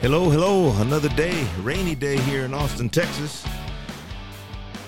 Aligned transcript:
Hello, 0.00 0.30
hello. 0.30 0.70
Another 0.80 1.08
day, 1.08 1.44
rainy 1.60 1.96
day 1.96 2.18
here 2.18 2.44
in 2.44 2.54
Austin, 2.54 2.88
Texas. 2.88 3.44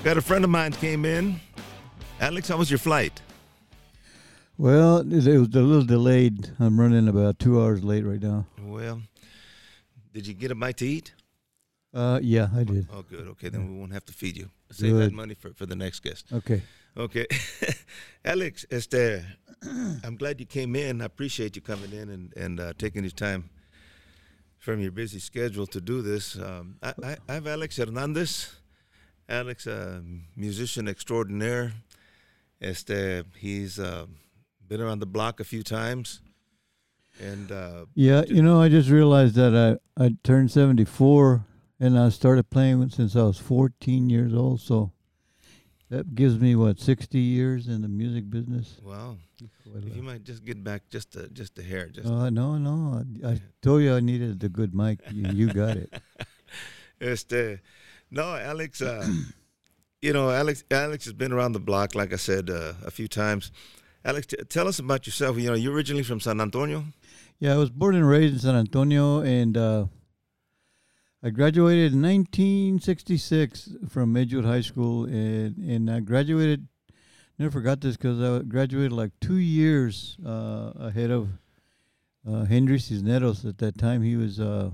Got 0.05 0.17
a 0.17 0.21
friend 0.21 0.45
of 0.45 0.51
mine 0.51 0.71
came 0.71 1.05
in. 1.05 1.41
Alex, 2.21 2.47
how 2.47 2.57
was 2.57 2.71
your 2.71 2.79
flight? 2.79 3.21
Well, 4.57 4.99
it 4.99 5.09
was 5.11 5.27
a 5.27 5.33
little 5.33 5.85
delayed. 5.85 6.51
I'm 6.61 6.79
running 6.79 7.09
about 7.09 7.41
two 7.41 7.61
hours 7.61 7.83
late 7.83 8.05
right 8.05 8.23
now. 8.23 8.47
Well, 8.63 9.03
did 10.13 10.29
you 10.29 10.35
get 10.35 10.53
a 10.53 10.55
bite 10.55 10.77
to 10.77 10.87
eat? 10.87 11.13
Uh, 11.93 12.21
yeah, 12.23 12.47
I 12.55 12.63
did. 12.63 12.87
Oh, 12.93 13.03
good. 13.03 13.27
Okay, 13.31 13.49
then 13.49 13.69
we 13.69 13.81
won't 13.81 13.93
have 13.93 14.05
to 14.05 14.13
feed 14.13 14.37
you. 14.37 14.49
Save 14.71 14.95
that 14.95 15.05
Good. 15.07 15.13
money 15.13 15.35
for, 15.35 15.53
for 15.55 15.67
the 15.67 15.75
next 15.75 16.05
guest. 16.05 16.27
Okay. 16.33 16.63
Okay. 16.97 17.27
Alex, 18.25 18.65
este, 18.71 19.25
I'm 20.05 20.15
glad 20.15 20.39
you 20.39 20.47
came 20.47 20.77
in. 20.77 21.03
I 21.03 21.07
appreciate 21.07 21.57
you 21.57 21.63
coming 21.63 21.93
in 21.93 22.11
and, 22.11 22.33
and 22.37 22.61
uh, 22.61 22.75
taking 22.79 23.03
your 23.03 23.11
time 23.11 23.51
from 24.61 24.81
your 24.81 24.93
busy 24.93 25.19
schedule 25.19 25.67
to 25.67 25.81
do 25.81 26.03
this. 26.03 26.39
Um, 26.39 26.77
I, 26.83 26.93
I, 27.03 27.17
I 27.29 27.35
have 27.35 27.47
Alex 27.47 27.79
Hernandez. 27.79 28.55
Alex, 29.29 29.67
a 29.67 30.03
musician 30.37 30.87
extraordinaire. 30.87 31.73
Este, 32.61 33.25
he's 33.37 33.79
uh, 33.79 34.07
been 34.69 34.81
around 34.81 34.99
the 34.99 35.07
block 35.07 35.41
a 35.41 35.45
few 35.45 35.63
times. 35.63 36.21
And 37.19 37.51
uh, 37.51 37.87
Yeah, 37.95 38.23
you 38.29 38.43
know, 38.43 38.61
I 38.61 38.69
just 38.69 38.91
realized 38.91 39.35
that 39.37 39.55
I 39.99 40.05
I 40.05 40.17
turned 40.23 40.51
74 40.51 41.45
and 41.79 41.99
I 41.99 42.11
started 42.11 42.51
playing 42.51 42.89
since 42.91 43.17
I 43.17 43.23
was 43.23 43.39
14 43.39 44.11
years 44.11 44.35
old. 44.35 44.61
So 44.61 44.93
that 45.91 46.15
gives 46.15 46.39
me 46.39 46.55
what 46.57 46.81
60 46.81 47.19
years 47.19 47.69
in 47.69 47.83
the 47.83 47.89
music 47.89 48.31
business. 48.31 48.79
wow, 48.83 49.17
if 49.75 49.97
you 49.97 50.03
might 50.03 50.25
just 50.25 50.45
get 50.45 50.63
back 50.65 50.83
just 50.89 51.17
a, 51.17 51.29
just 51.29 51.59
a 51.59 51.63
hair. 51.63 51.89
Just 51.89 52.09
Uh, 52.09 52.31
no, 52.31 52.57
no. 52.59 53.05
I, 53.25 53.33
I 53.33 53.41
told 53.61 53.83
you 53.83 53.95
I 53.95 54.01
needed 54.01 54.41
the 54.41 54.49
good 54.49 54.75
mic. 54.75 55.01
You, 55.11 55.29
you 55.33 55.53
got 55.53 55.77
it. 55.77 55.93
Este, 57.03 57.61
no, 58.11 58.37
Alex. 58.37 58.83
Uh, 58.83 59.07
you 60.03 60.13
know, 60.13 60.31
Alex. 60.31 60.65
Alex 60.71 61.07
has 61.07 61.15
been 61.15 61.33
around 61.33 61.53
the 61.53 61.61
block, 61.61 61.95
like 61.95 62.13
I 62.13 62.17
said 62.17 62.51
uh, 62.51 62.75
a 62.85 62.91
few 62.91 63.09
times. 63.09 63.51
Alex, 64.05 64.27
t- 64.27 64.37
tell 64.51 64.69
us 64.69 64.79
about 64.79 65.07
yourself. 65.07 65.39
You 65.39 65.49
know, 65.49 65.55
you're 65.55 65.73
originally 65.73 66.03
from 66.03 66.21
San 66.21 66.43
Antonio. 66.43 66.85
Yeah, 67.39 67.55
I 67.55 67.57
was 67.57 67.71
born 67.71 67.95
and 67.95 68.07
raised 68.07 68.35
in 68.35 68.41
San 68.41 68.55
Antonio, 68.55 69.21
and 69.21 69.57
uh, 69.57 69.87
I 71.23 71.29
graduated 71.31 71.93
in 71.93 72.01
1966 72.03 73.73
from 73.89 74.17
Edgewood 74.17 74.45
High 74.47 74.63
School, 74.63 75.05
and 75.05 75.57
and 75.59 75.91
I 75.91 76.01
graduated. 76.01 76.67
Never 77.39 77.51
forgot 77.51 77.81
this 77.81 77.97
because 77.97 78.21
I 78.21 78.43
graduated 78.45 78.93
like 78.93 79.13
two 79.21 79.37
years 79.39 80.17
uh, 80.25 80.73
ahead 80.77 81.11
of 81.11 81.29
uh, 82.29 82.45
Henry 82.45 82.79
Cisneros. 82.79 83.45
At 83.45 83.59
that 83.59 83.79
time, 83.79 84.03
he 84.03 84.17
was 84.17 84.39
uh, 84.41 84.71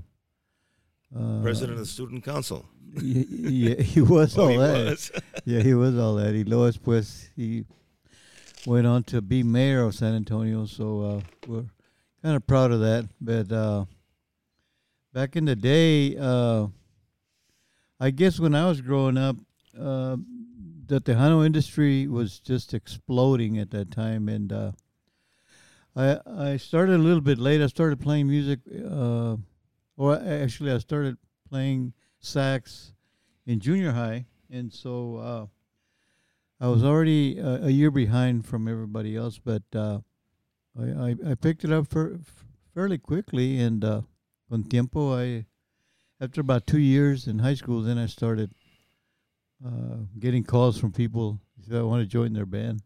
uh, 1.17 1.41
President 1.41 1.73
of 1.73 1.79
the 1.79 1.85
Student 1.85 2.23
Council. 2.23 2.65
Yeah, 3.01 3.75
he 3.81 4.01
was 4.01 4.37
Oh, 4.37 4.43
all 4.43 4.49
he 4.49 4.57
that. 4.57 4.85
was. 4.85 5.11
Yeah, 5.45 5.61
he 5.61 5.73
was 5.73 5.97
all 5.97 6.15
that. 6.15 6.33
Y 6.33 6.43
luego 6.45 6.71
después 6.71 7.29
he 7.35 7.63
went 8.65 8.85
on 8.87 9.03
to 9.05 9.21
be 9.21 9.43
mayor 9.43 9.83
of 9.83 9.95
San 9.95 10.13
Antonio, 10.15 10.65
so 10.65 11.01
uh, 11.01 11.21
we're 11.47 11.65
kind 12.21 12.35
of 12.35 12.45
proud 12.47 12.71
of 12.71 12.79
that. 12.81 13.07
But 13.21 13.49
uh, 13.51 13.85
back 15.17 15.35
in 15.35 15.45
the 15.45 15.55
day, 15.55 16.15
uh, 16.15 16.67
I 17.99 18.11
guess 18.11 18.39
when 18.39 18.53
I 18.53 18.67
was 18.67 18.81
growing 18.81 19.17
up, 19.17 19.35
uh, 19.75 20.15
the 20.85 21.01
Tejano 21.01 21.43
industry 21.43 22.07
was 22.07 22.39
just 22.39 22.71
exploding 22.75 23.57
at 23.57 23.71
that 23.71 23.89
time, 23.89 24.29
and 24.29 24.53
uh, 24.53 24.71
I 25.95 26.19
I 26.27 26.57
started 26.57 26.97
a 26.97 26.99
little 26.99 27.21
bit 27.21 27.39
late. 27.39 27.63
I 27.63 27.65
started 27.65 27.99
playing 27.99 28.27
music, 28.27 28.59
uh, 28.69 29.37
or 29.97 30.21
actually, 30.21 30.71
I 30.71 30.77
started 30.77 31.17
playing 31.49 31.93
sax 32.19 32.93
in 33.47 33.59
junior 33.59 33.93
high, 33.93 34.27
and 34.51 34.71
so 34.71 35.15
uh, 35.17 35.45
I 36.63 36.67
was 36.67 36.83
already 36.83 37.39
a 37.39 37.69
year 37.69 37.89
behind 37.89 38.45
from 38.45 38.67
everybody 38.67 39.15
else. 39.15 39.39
But 39.43 39.63
uh, 39.73 40.01
I, 40.79 40.83
I 40.83 41.15
I 41.31 41.33
picked 41.33 41.63
it 41.63 41.71
up 41.71 41.87
for, 41.87 42.19
fairly 42.75 42.99
quickly, 42.99 43.59
and 43.59 43.83
uh, 43.83 44.01
con 44.49 44.63
tiempo, 44.63 45.17
I 45.17 45.45
after 46.19 46.41
about 46.41 46.65
two 46.65 46.79
years 46.79 47.27
in 47.27 47.39
high 47.39 47.53
school, 47.53 47.81
then 47.81 47.97
I 47.97 48.07
started 48.07 48.51
uh, 49.65 49.97
getting 50.19 50.43
calls 50.43 50.79
from 50.79 50.91
people 50.91 51.39
if 51.65 51.73
I 51.73 51.81
want 51.81 52.01
to 52.01 52.07
join 52.07 52.33
their 52.33 52.45
band. 52.45 52.81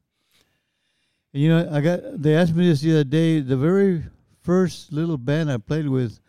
And 1.33 1.41
you 1.41 1.49
know, 1.49 1.69
I 1.71 1.81
got 1.81 1.99
they 2.21 2.35
asked 2.35 2.55
me 2.55 2.67
this 2.67 2.81
the 2.81 2.91
other 2.91 3.03
day. 3.03 3.39
The 3.39 3.57
very 3.57 4.03
first 4.41 4.91
little 4.91 5.17
band 5.17 5.51
I 5.51 5.57
played 5.57 5.87
with 5.87 6.19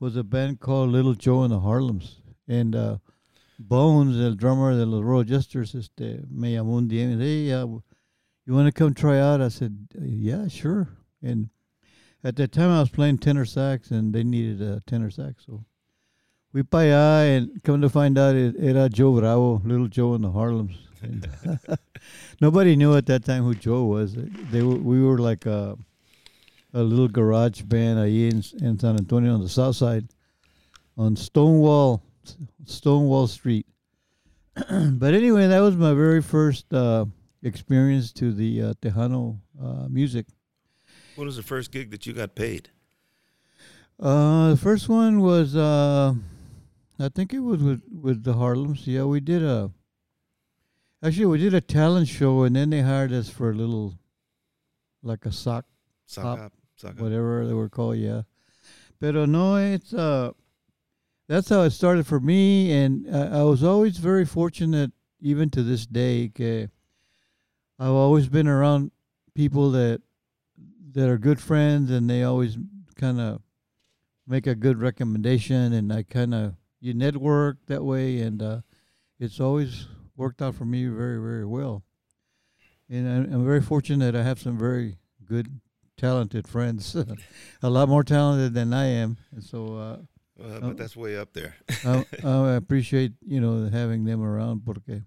was 0.00 0.16
a 0.16 0.24
band 0.24 0.60
called 0.60 0.90
Little 0.90 1.14
Joe 1.14 1.42
and 1.42 1.52
the 1.52 1.60
Harlems, 1.60 2.16
and 2.46 2.74
uh, 2.74 2.98
Bones, 3.58 4.16
the 4.16 4.36
drummer 4.36 4.76
the 4.76 4.86
los 4.86 5.02
Royal 5.02 5.24
Jesters, 5.24 5.74
este, 5.74 6.24
me 6.30 6.54
llamó 6.54 6.78
un 6.78 6.88
día 6.88 7.18
hey, 7.18 7.52
uh, 7.52 7.66
you 8.46 8.54
want 8.54 8.66
to 8.66 8.72
come 8.72 8.94
try 8.94 9.18
out? 9.18 9.40
I 9.40 9.48
said, 9.48 9.88
yeah, 10.00 10.46
sure. 10.46 10.88
And 11.22 11.50
at 12.24 12.36
that 12.36 12.52
time, 12.52 12.70
I 12.70 12.80
was 12.80 12.90
playing 12.90 13.18
tenor 13.18 13.44
sax, 13.44 13.90
and 13.90 14.12
they 14.12 14.24
needed 14.24 14.60
a 14.60 14.80
tenor 14.86 15.10
sax, 15.10 15.44
so 15.46 15.64
we 16.52 16.62
para 16.62 16.84
allá, 16.84 17.36
and 17.36 17.62
come 17.62 17.80
to 17.80 17.88
find 17.88 18.18
out, 18.18 18.34
it 18.34 18.56
era 18.58 18.88
Joe 18.88 19.12
Bravo, 19.12 19.60
Little 19.64 19.88
Joe 19.88 20.14
and 20.14 20.24
the 20.24 20.30
Harlems. 20.30 20.76
Nobody 22.40 22.74
knew 22.74 22.96
at 22.96 23.06
that 23.06 23.24
time 23.24 23.44
who 23.44 23.54
Joe 23.54 23.84
was. 23.84 24.14
They 24.14 24.62
were, 24.62 24.76
we 24.76 25.02
were 25.02 25.18
like 25.18 25.46
a, 25.46 25.76
a 26.72 26.82
little 26.82 27.08
garage 27.08 27.62
band 27.62 27.98
ahí 27.98 28.30
in, 28.30 28.66
in 28.66 28.78
San 28.78 28.96
Antonio 28.96 29.34
on 29.34 29.42
the 29.42 29.48
south 29.48 29.76
side, 29.76 30.08
on 30.96 31.16
Stonewall 31.16 32.02
Stonewall 32.64 33.26
Street. 33.26 33.66
but 34.54 35.14
anyway, 35.14 35.46
that 35.46 35.60
was 35.60 35.76
my 35.76 35.94
very 35.94 36.20
first 36.20 36.72
uh, 36.72 37.06
experience 37.42 38.12
to 38.12 38.32
the 38.32 38.62
uh, 38.62 38.74
Tejano 38.82 39.38
uh, 39.62 39.86
music. 39.88 40.26
What 41.18 41.24
was 41.24 41.34
the 41.34 41.42
first 41.42 41.72
gig 41.72 41.90
that 41.90 42.06
you 42.06 42.12
got 42.12 42.36
paid? 42.36 42.70
Uh, 43.98 44.50
the 44.50 44.56
first 44.56 44.88
one 44.88 45.20
was, 45.20 45.56
uh, 45.56 46.14
I 47.00 47.08
think 47.08 47.34
it 47.34 47.40
was 47.40 47.60
with, 47.60 47.82
with 47.90 48.22
the 48.22 48.34
Harlems. 48.34 48.86
Yeah, 48.86 49.02
we 49.02 49.18
did 49.18 49.42
a, 49.42 49.72
actually, 51.02 51.26
we 51.26 51.38
did 51.38 51.54
a 51.54 51.60
talent 51.60 52.06
show, 52.06 52.44
and 52.44 52.54
then 52.54 52.70
they 52.70 52.82
hired 52.82 53.12
us 53.12 53.28
for 53.28 53.50
a 53.50 53.52
little, 53.52 53.98
like 55.02 55.26
a 55.26 55.32
sock 55.32 55.64
Sock 56.06 56.52
sock 56.76 57.00
whatever 57.00 57.44
they 57.44 57.52
were 57.52 57.68
called, 57.68 57.96
yeah. 57.96 58.22
Pero 59.00 59.24
no, 59.24 59.56
it's 59.56 59.92
uh, 59.92 60.30
that's 61.26 61.48
how 61.48 61.62
it 61.62 61.70
started 61.70 62.06
for 62.06 62.20
me, 62.20 62.70
and 62.70 63.12
I, 63.12 63.40
I 63.40 63.42
was 63.42 63.64
always 63.64 63.98
very 63.98 64.24
fortunate, 64.24 64.92
even 65.20 65.50
to 65.50 65.64
this 65.64 65.84
day. 65.84 66.28
Que 66.32 66.68
I've 67.76 67.90
always 67.90 68.28
been 68.28 68.46
around 68.46 68.92
people 69.34 69.72
that 69.72 70.00
that 70.92 71.08
are 71.08 71.18
good 71.18 71.40
friends, 71.40 71.90
and 71.90 72.08
they 72.08 72.22
always 72.22 72.56
kind 72.96 73.20
of 73.20 73.40
make 74.26 74.46
a 74.46 74.54
good 74.54 74.80
recommendation, 74.80 75.72
and 75.72 75.92
I 75.92 76.02
kind 76.02 76.34
of 76.34 76.54
you 76.80 76.94
network 76.94 77.58
that 77.66 77.84
way, 77.84 78.20
and 78.20 78.42
uh, 78.42 78.60
it's 79.18 79.40
always 79.40 79.86
worked 80.16 80.42
out 80.42 80.54
for 80.54 80.64
me 80.64 80.86
very, 80.86 81.20
very 81.20 81.44
well. 81.44 81.82
And 82.88 83.08
I'm, 83.08 83.34
I'm 83.34 83.44
very 83.44 83.60
fortunate. 83.60 84.14
I 84.14 84.22
have 84.22 84.40
some 84.40 84.58
very 84.58 84.98
good 85.24 85.60
talented 85.96 86.46
friends, 86.48 86.96
a 87.62 87.70
lot 87.70 87.88
more 87.88 88.04
talented 88.04 88.54
than 88.54 88.72
I 88.72 88.86
am. 88.86 89.18
And 89.32 89.42
so 89.42 89.76
uh, 89.76 89.98
Uh, 90.40 90.60
but 90.60 90.76
that's 90.76 90.96
way 90.96 91.16
up 91.16 91.32
there. 91.32 91.56
I, 91.84 92.04
I 92.24 92.54
appreciate 92.54 93.12
you 93.26 93.40
know 93.40 93.68
having 93.68 94.04
them 94.04 94.22
around. 94.22 94.64
Porque 94.64 95.02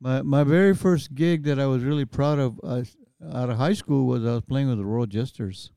my 0.00 0.22
my 0.22 0.44
very 0.44 0.74
first 0.74 1.14
gig 1.14 1.44
that 1.44 1.58
I 1.58 1.66
was 1.66 1.84
really 1.84 2.06
proud 2.06 2.38
of 2.38 2.58
uh, 2.64 2.82
out 3.32 3.50
of 3.50 3.56
high 3.58 3.72
school 3.74 4.06
was 4.06 4.24
I 4.24 4.32
was 4.34 4.42
playing 4.42 4.68
with 4.68 4.78
the 4.78 4.84
Royal 4.84 5.06
Jesters. 5.06 5.70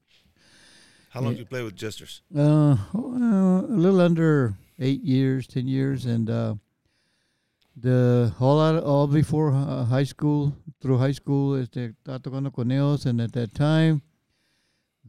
How 1.09 1.21
long 1.21 1.31
Yeah. 1.33 1.37
did 1.37 1.39
you 1.39 1.45
play 1.45 1.63
with 1.63 1.75
Jesters? 1.75 2.21
Uh, 2.35 2.75
uh, 2.95 3.61
a 3.61 3.67
little 3.69 4.01
under 4.01 4.57
eight 4.79 5.03
years, 5.03 5.45
ten 5.47 5.67
years, 5.67 6.05
and 6.05 6.29
uh, 6.29 6.55
the 7.75 8.33
all 8.39 8.59
out 8.61 8.81
all 8.83 9.07
before 9.07 9.51
uh, 9.53 9.85
high 9.85 10.03
school 10.05 10.55
through 10.81 10.97
high 10.97 11.11
school. 11.11 11.55
is 11.55 11.69
the 11.69 11.95
tocando 12.05 12.51
con 12.53 12.71
ellos, 12.71 13.05
and 13.05 13.19
at 13.21 13.33
that 13.33 13.53
time, 13.53 14.01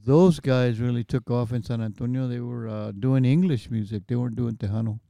those 0.05 0.41
guys 0.41 0.79
really 0.81 1.05
took 1.05 1.31
off 1.31 1.53
in 1.53 1.63
San 1.63 1.81
Antonio. 1.81 2.27
They 2.29 2.41
were 2.41 2.69
uh, 2.69 2.93
doing 2.93 3.25
English 3.25 3.71
music. 3.71 4.07
They 4.07 4.17
weren't 4.17 4.37
doing 4.37 4.57
Tejano, 4.57 5.01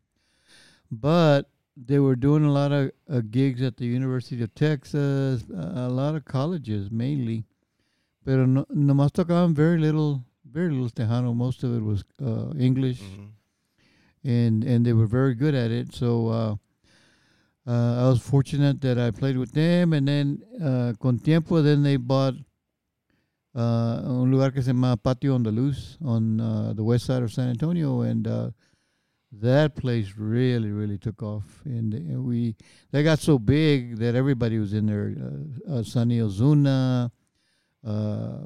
but 0.91 1.51
they 1.77 1.99
were 1.99 2.17
doing 2.17 2.45
a 2.45 2.51
lot 2.53 2.73
of 2.73 2.91
uh, 3.11 3.21
gigs 3.31 3.61
at 3.63 3.77
the 3.77 3.85
University 3.87 4.43
of 4.43 4.55
Texas, 4.55 5.45
a, 5.53 5.87
a 5.87 5.89
lot 5.89 6.15
of 6.15 6.25
colleges 6.25 6.91
mainly. 6.91 7.45
Pero 8.25 8.47
no, 8.47 8.65
nomás 8.75 9.11
tocaban 9.13 9.55
very 9.55 9.79
little, 9.79 10.25
very 10.51 10.71
little 10.71 10.89
Tejano. 10.89 11.35
Most 11.35 11.63
of 11.65 11.75
it 11.77 11.83
was 11.83 12.05
uh, 12.25 12.53
English, 12.59 13.03
Mhm. 13.03 13.29
and 14.25 14.65
and 14.65 14.87
they 14.87 14.93
were 14.95 15.07
very 15.07 15.35
good 15.35 15.55
at 15.55 15.71
it. 15.71 15.93
So 15.95 16.29
uh, 16.29 16.57
uh, 17.67 18.05
I 18.05 18.09
was 18.09 18.21
fortunate 18.23 18.81
that 18.81 18.99
I 18.99 19.11
played 19.11 19.37
with 19.37 19.53
them, 19.53 19.93
and 19.93 20.07
then 20.09 20.43
uh, 20.63 20.95
con 20.99 21.19
tiempo, 21.19 21.61
then 21.61 21.83
they 21.83 21.97
bought 21.97 22.35
uh, 23.55 24.01
un 24.05 24.31
lugar 24.31 24.51
que 24.53 24.63
se 24.63 24.73
llama 24.73 24.97
Patio 24.97 25.37
Andaluz 25.37 25.97
on 26.03 26.41
uh, 26.41 26.73
the 26.75 26.83
west 26.83 27.05
side 27.07 27.23
of 27.23 27.33
San 27.33 27.49
Antonio, 27.51 28.01
and 28.03 28.27
uh, 28.27 28.51
that 29.41 29.75
place 29.77 30.15
really, 30.17 30.71
really 30.71 30.99
took 30.99 31.23
off, 31.23 31.61
and, 31.65 31.93
and 31.95 32.25
we 32.25 32.57
they 32.93 33.03
got 33.03 33.19
so 33.19 33.39
big 33.39 33.99
that 33.99 34.15
everybody 34.15 34.59
was 34.59 34.73
in 34.73 34.87
there. 34.87 35.15
Uh, 35.69 35.75
uh, 35.79 35.83
Sonny 35.83 36.19
Ozuna, 36.21 37.11
uh, 37.87 38.39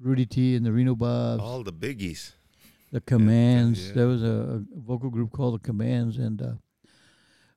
Rudy 0.00 0.26
T, 0.26 0.56
and 0.56 0.64
the 0.64 0.72
Reno 0.72 0.94
Bops, 0.94 1.40
All 1.40 1.62
the 1.62 1.72
biggies. 1.72 2.32
the 2.92 3.00
Commands. 3.00 3.88
yeah. 3.88 3.94
There 3.94 4.06
was 4.06 4.22
a, 4.22 4.26
a 4.74 4.80
vocal 4.80 5.10
group 5.10 5.32
called 5.32 5.54
the 5.54 5.64
Commands, 5.66 6.16
and 6.18 6.40
uh, 6.42 6.52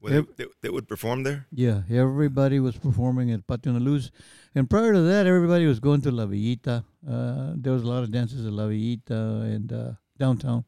Well, 0.02 0.14
Yep. 0.14 0.26
they, 0.38 0.46
they, 0.62 0.70
would 0.70 0.88
perform 0.88 1.24
there. 1.24 1.48
yeah, 1.52 1.84
everybody 1.90 2.60
was 2.60 2.78
performing 2.78 3.32
at 3.32 3.48
Patio 3.48 3.74
Andaluz. 3.74 4.12
And 4.56 4.70
prior 4.70 4.94
to 4.94 5.02
that, 5.02 5.26
everybody 5.26 5.66
was 5.66 5.80
going 5.80 6.02
to 6.02 6.12
La 6.12 6.26
Villita. 6.26 6.84
Uh, 7.08 7.54
there 7.56 7.74
was 7.74 7.84
a 7.84 7.88
lot 7.88 8.04
of 8.04 8.12
dances 8.12 8.46
at 8.46 8.52
La 8.54 8.68
Villita 8.68 9.44
and 9.56 9.72
uh, 9.74 9.92
downtown. 10.20 10.66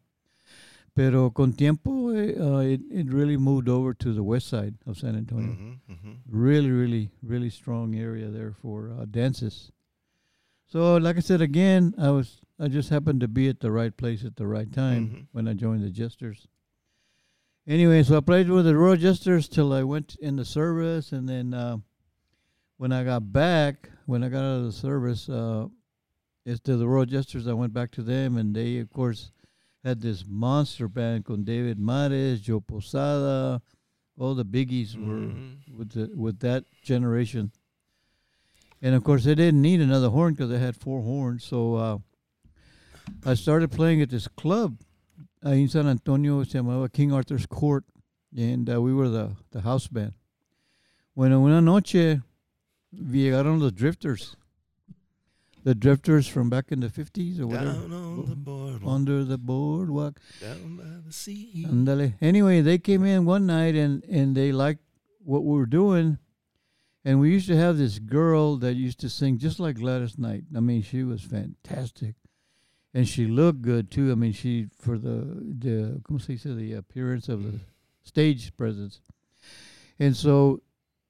Pero 0.95 1.29
con 1.29 1.51
tiempo, 1.51 2.07
uh, 2.09 2.59
it, 2.61 2.79
it 2.89 3.11
really 3.11 3.35
moved 3.35 3.67
over 3.67 3.93
to 3.93 4.13
the 4.13 4.23
west 4.23 4.47
side 4.47 4.75
of 4.87 4.97
San 4.97 5.15
Antonio. 5.17 5.49
Mm-hmm, 5.51 5.91
mm-hmm. 5.93 6.11
Really, 6.29 6.71
really, 6.71 7.11
really 7.21 7.49
strong 7.49 7.95
area 7.95 8.29
there 8.29 8.53
for 8.53 8.91
uh, 8.97 9.03
dances. 9.05 9.71
So, 10.67 10.95
like 10.97 11.17
I 11.17 11.19
said 11.19 11.41
again, 11.41 11.93
I 11.97 12.11
was 12.11 12.39
I 12.59 12.69
just 12.69 12.89
happened 12.89 13.19
to 13.21 13.27
be 13.27 13.49
at 13.49 13.59
the 13.59 13.71
right 13.71 13.95
place 13.95 14.23
at 14.23 14.37
the 14.37 14.47
right 14.47 14.71
time 14.71 15.07
Mhm. 15.09 15.25
when 15.33 15.47
I 15.49 15.53
joined 15.53 15.83
the 15.83 15.89
Jesters. 15.89 16.47
Anyway, 17.67 18.01
so 18.03 18.15
I 18.17 18.21
played 18.21 18.49
with 18.49 18.63
the 18.65 18.77
Royal 18.77 18.95
Jesters 18.95 19.49
till 19.49 19.73
I 19.73 19.83
went 19.83 20.15
in 20.21 20.37
the 20.37 20.45
service, 20.45 21.11
and 21.11 21.27
then 21.27 21.53
uh, 21.53 21.77
when 22.77 22.93
I 22.93 23.03
got 23.03 23.33
back, 23.33 23.89
when 24.05 24.23
I 24.23 24.29
got 24.29 24.43
out 24.45 24.59
of 24.59 24.65
the 24.65 24.71
service, 24.71 25.27
uh, 25.27 25.67
it's 26.45 26.61
to 26.61 26.77
the 26.77 26.87
Royal 26.87 27.05
Jesters. 27.05 27.47
I 27.47 27.53
went 27.53 27.73
back 27.73 27.91
to 27.91 28.03
them, 28.03 28.37
and 28.37 28.55
they, 28.55 28.77
of 28.77 28.89
course, 28.93 29.31
had 29.85 30.01
this 30.01 30.25
monster 30.27 30.87
band 30.87 31.23
con 31.25 31.43
David 31.43 31.77
Mares, 31.77 32.41
Joe 32.41 32.59
Posada, 32.59 33.61
all 34.17 34.33
the 34.33 34.43
biggies 34.43 34.95
were 34.95 35.27
Mhm. 35.29 35.77
with 35.77 35.91
the, 35.91 36.09
with 36.15 36.39
that 36.39 36.65
generation. 36.81 37.51
And 38.81 38.95
of 38.95 39.03
course, 39.03 39.23
they 39.25 39.35
didn't 39.35 39.61
need 39.61 39.79
another 39.81 40.09
horn 40.09 40.33
because 40.33 40.49
they 40.49 40.57
had 40.59 40.75
four 40.75 41.01
horns. 41.03 41.43
So 41.43 41.75
uh, 41.75 41.97
I 43.23 43.35
started 43.35 43.71
playing 43.71 44.01
at 44.01 44.09
this 44.09 44.27
club 44.27 44.79
uh, 45.45 45.51
in 45.51 45.67
San 45.69 45.87
Antonio, 45.87 46.43
se 46.43 46.57
llamaba 46.57 46.91
King 46.91 47.13
Arthur's 47.13 47.45
Court, 47.45 47.83
and 48.35 48.67
uh, 48.69 48.81
we 48.81 48.91
were 48.91 49.09
the, 49.09 49.35
the 49.51 49.61
house 49.61 49.87
band. 49.87 50.13
Bueno, 51.15 51.39
una 51.45 51.61
noche 51.61 52.21
llegaron 52.91 53.59
los 53.59 53.71
Drifters, 53.71 54.35
the 55.65 55.73
Drifters 55.73 56.27
from 56.27 56.47
back 56.47 56.71
in 56.71 56.79
the 56.79 56.89
50s 56.89 57.39
or 57.39 57.47
whatever, 57.47 57.71
Down 57.73 57.91
on 57.91 58.29
the 58.29 58.35
boardwalk, 58.35 58.93
under 58.93 59.23
the 59.25 59.37
boardwalk. 59.39 60.19
down 60.39 60.77
by 60.77 60.83
the 61.05 61.11
sea. 61.11 61.65
Andale. 61.67 62.13
Anyway, 62.21 62.61
they 62.61 62.77
came 62.77 63.03
in 63.03 63.25
one 63.25 63.47
night 63.47 63.75
and 63.75 64.03
and 64.05 64.37
they 64.37 64.51
liked 64.51 64.83
what 65.23 65.43
we 65.43 65.57
were 65.57 65.65
doing, 65.65 66.19
and 67.03 67.19
we 67.19 67.31
used 67.31 67.47
to 67.47 67.57
have 67.57 67.77
this 67.79 67.97
girl 67.97 68.57
that 68.57 68.75
used 68.75 68.99
to 68.99 69.09
sing 69.09 69.39
just 69.39 69.59
like 69.59 69.77
Gladys 69.77 70.19
Knight. 70.19 70.43
I 70.55 70.59
mean, 70.59 70.83
she 70.83 71.03
was 71.03 71.21
fantastic, 71.23 72.13
and 72.93 73.07
she 73.07 73.25
looked 73.25 73.63
good 73.63 73.89
too. 73.89 74.11
I 74.11 74.15
mean, 74.15 74.33
she 74.33 74.67
for 74.79 74.99
the 74.99 75.17
the 75.59 75.99
como 76.03 76.19
se 76.19 76.35
dice 76.35 76.43
the 76.55 76.73
appearance 76.73 77.27
of 77.27 77.41
the 77.43 77.59
stage 78.03 78.55
presence, 78.55 79.01
and 79.97 80.15
so 80.15 80.61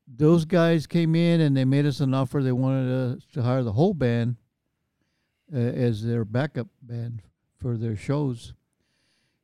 those 0.08 0.46
guys 0.46 0.88
came 0.88 1.14
in 1.14 1.42
and 1.42 1.58
they 1.58 1.66
made 1.66 1.86
us 1.86 2.00
an 2.00 2.14
offer. 2.14 2.42
They 2.42 2.54
wanted 2.54 2.90
us 3.18 3.26
to 3.34 3.42
hire 3.42 3.64
the 3.64 3.74
whole 3.74 3.94
band 3.94 4.38
uh, 5.56 5.58
as 5.58 6.04
their 6.04 6.26
backup 6.26 6.68
band 6.82 7.22
for 7.58 7.78
their 7.78 7.96
shows 7.96 8.54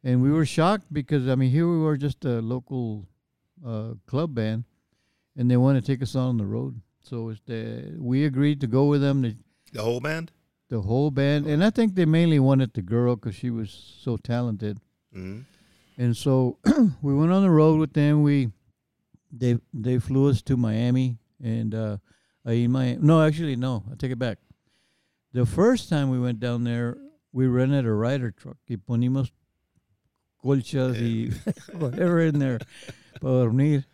and 0.03 0.21
we 0.21 0.31
were 0.31 0.45
shocked 0.45 0.91
because 0.91 1.27
I 1.27 1.35
mean 1.35 1.51
here 1.51 1.67
we 1.69 1.77
were 1.77 1.97
just 1.97 2.25
a 2.25 2.41
local 2.41 3.07
uh, 3.65 3.93
club 4.07 4.33
band, 4.33 4.63
and 5.37 5.49
they 5.49 5.57
want 5.57 5.77
to 5.83 5.85
take 5.85 6.01
us 6.01 6.15
on 6.15 6.37
the 6.37 6.45
road. 6.45 6.81
So 7.03 7.29
it's 7.29 7.41
the, 7.45 7.95
we 7.97 8.25
agreed 8.25 8.59
to 8.61 8.67
go 8.67 8.85
with 8.85 9.01
them, 9.01 9.21
the, 9.21 9.35
The 9.73 9.81
whole 9.83 9.99
band. 9.99 10.31
the 10.69 10.81
whole 10.81 11.11
band, 11.11 11.45
and 11.45 11.63
I 11.63 11.69
think 11.69 11.95
they 11.95 12.05
mainly 12.05 12.39
wanted 12.39 12.73
the 12.73 12.81
girl 12.81 13.15
because 13.15 13.35
she 13.35 13.49
was 13.49 13.69
so 14.03 14.17
talented. 14.17 14.79
Mm-hmm. 15.15 15.41
And 15.97 16.17
so 16.17 16.57
we 17.01 17.13
went 17.13 17.31
on 17.31 17.43
the 17.43 17.51
road 17.51 17.79
with 17.79 17.93
them. 17.93 18.23
We 18.23 18.49
they 19.31 19.59
they 19.73 19.99
flew 19.99 20.29
us 20.29 20.41
to 20.43 20.57
Miami, 20.57 21.19
and 21.43 21.75
uh, 21.75 21.97
ahí 22.45 22.63
en 22.65 22.71
Miami. 22.71 22.97
No, 23.05 23.21
actually, 23.21 23.55
no. 23.55 23.83
I 23.91 23.95
take 23.95 24.11
it 24.11 24.19
back. 24.19 24.39
The 25.33 25.45
first 25.45 25.89
time 25.89 26.09
we 26.09 26.19
went 26.19 26.39
down 26.39 26.63
there, 26.63 26.97
we 27.31 27.47
rented 27.47 27.85
a 27.85 27.93
Ryder 27.93 28.31
truck. 28.31 28.57
Y 28.69 28.75
ponimos 28.75 29.31
colchas 30.43 30.97
y 30.99 31.31
whatever 31.77 32.19
in 32.19 32.39
there 32.39 32.59
para 33.19 33.45
dormir. 33.45 33.85